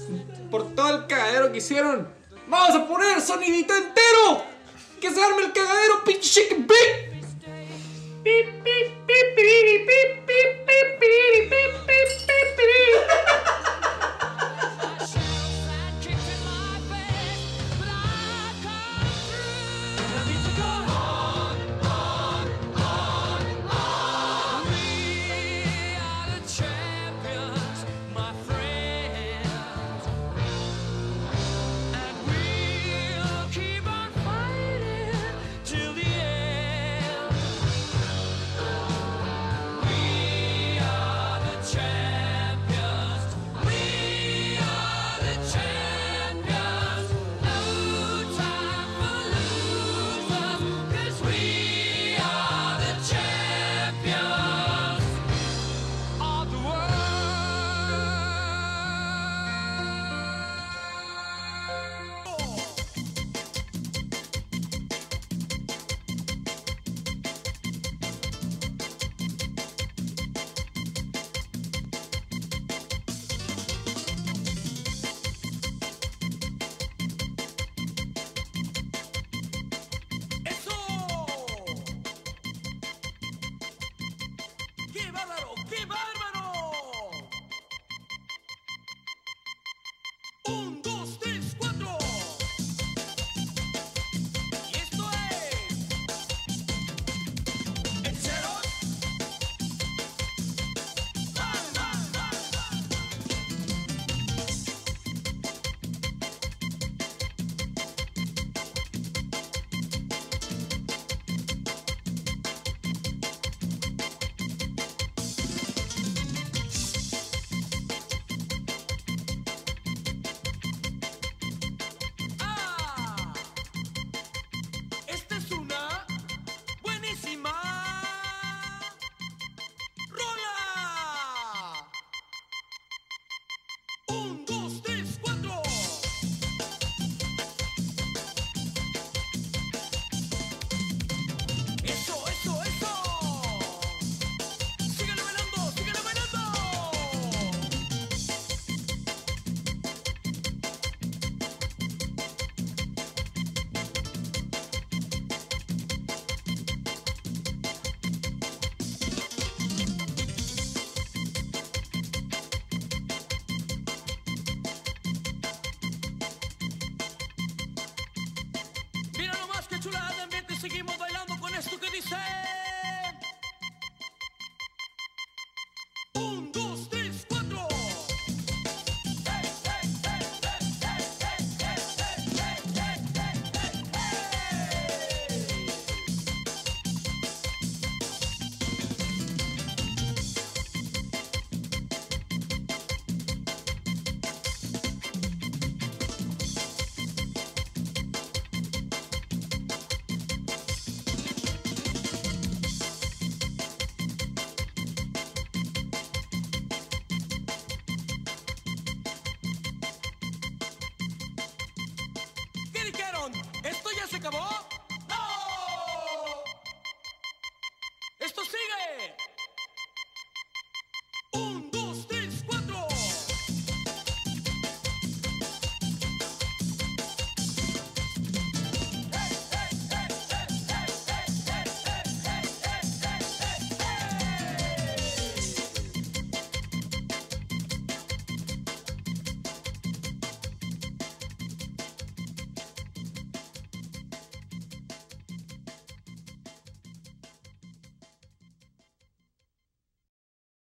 [0.50, 2.19] Por todo el cagadero que hicieron.
[2.50, 4.44] Vamos a poner sonidito entero.
[5.00, 6.66] Que se arme el cagadero, pinche chicken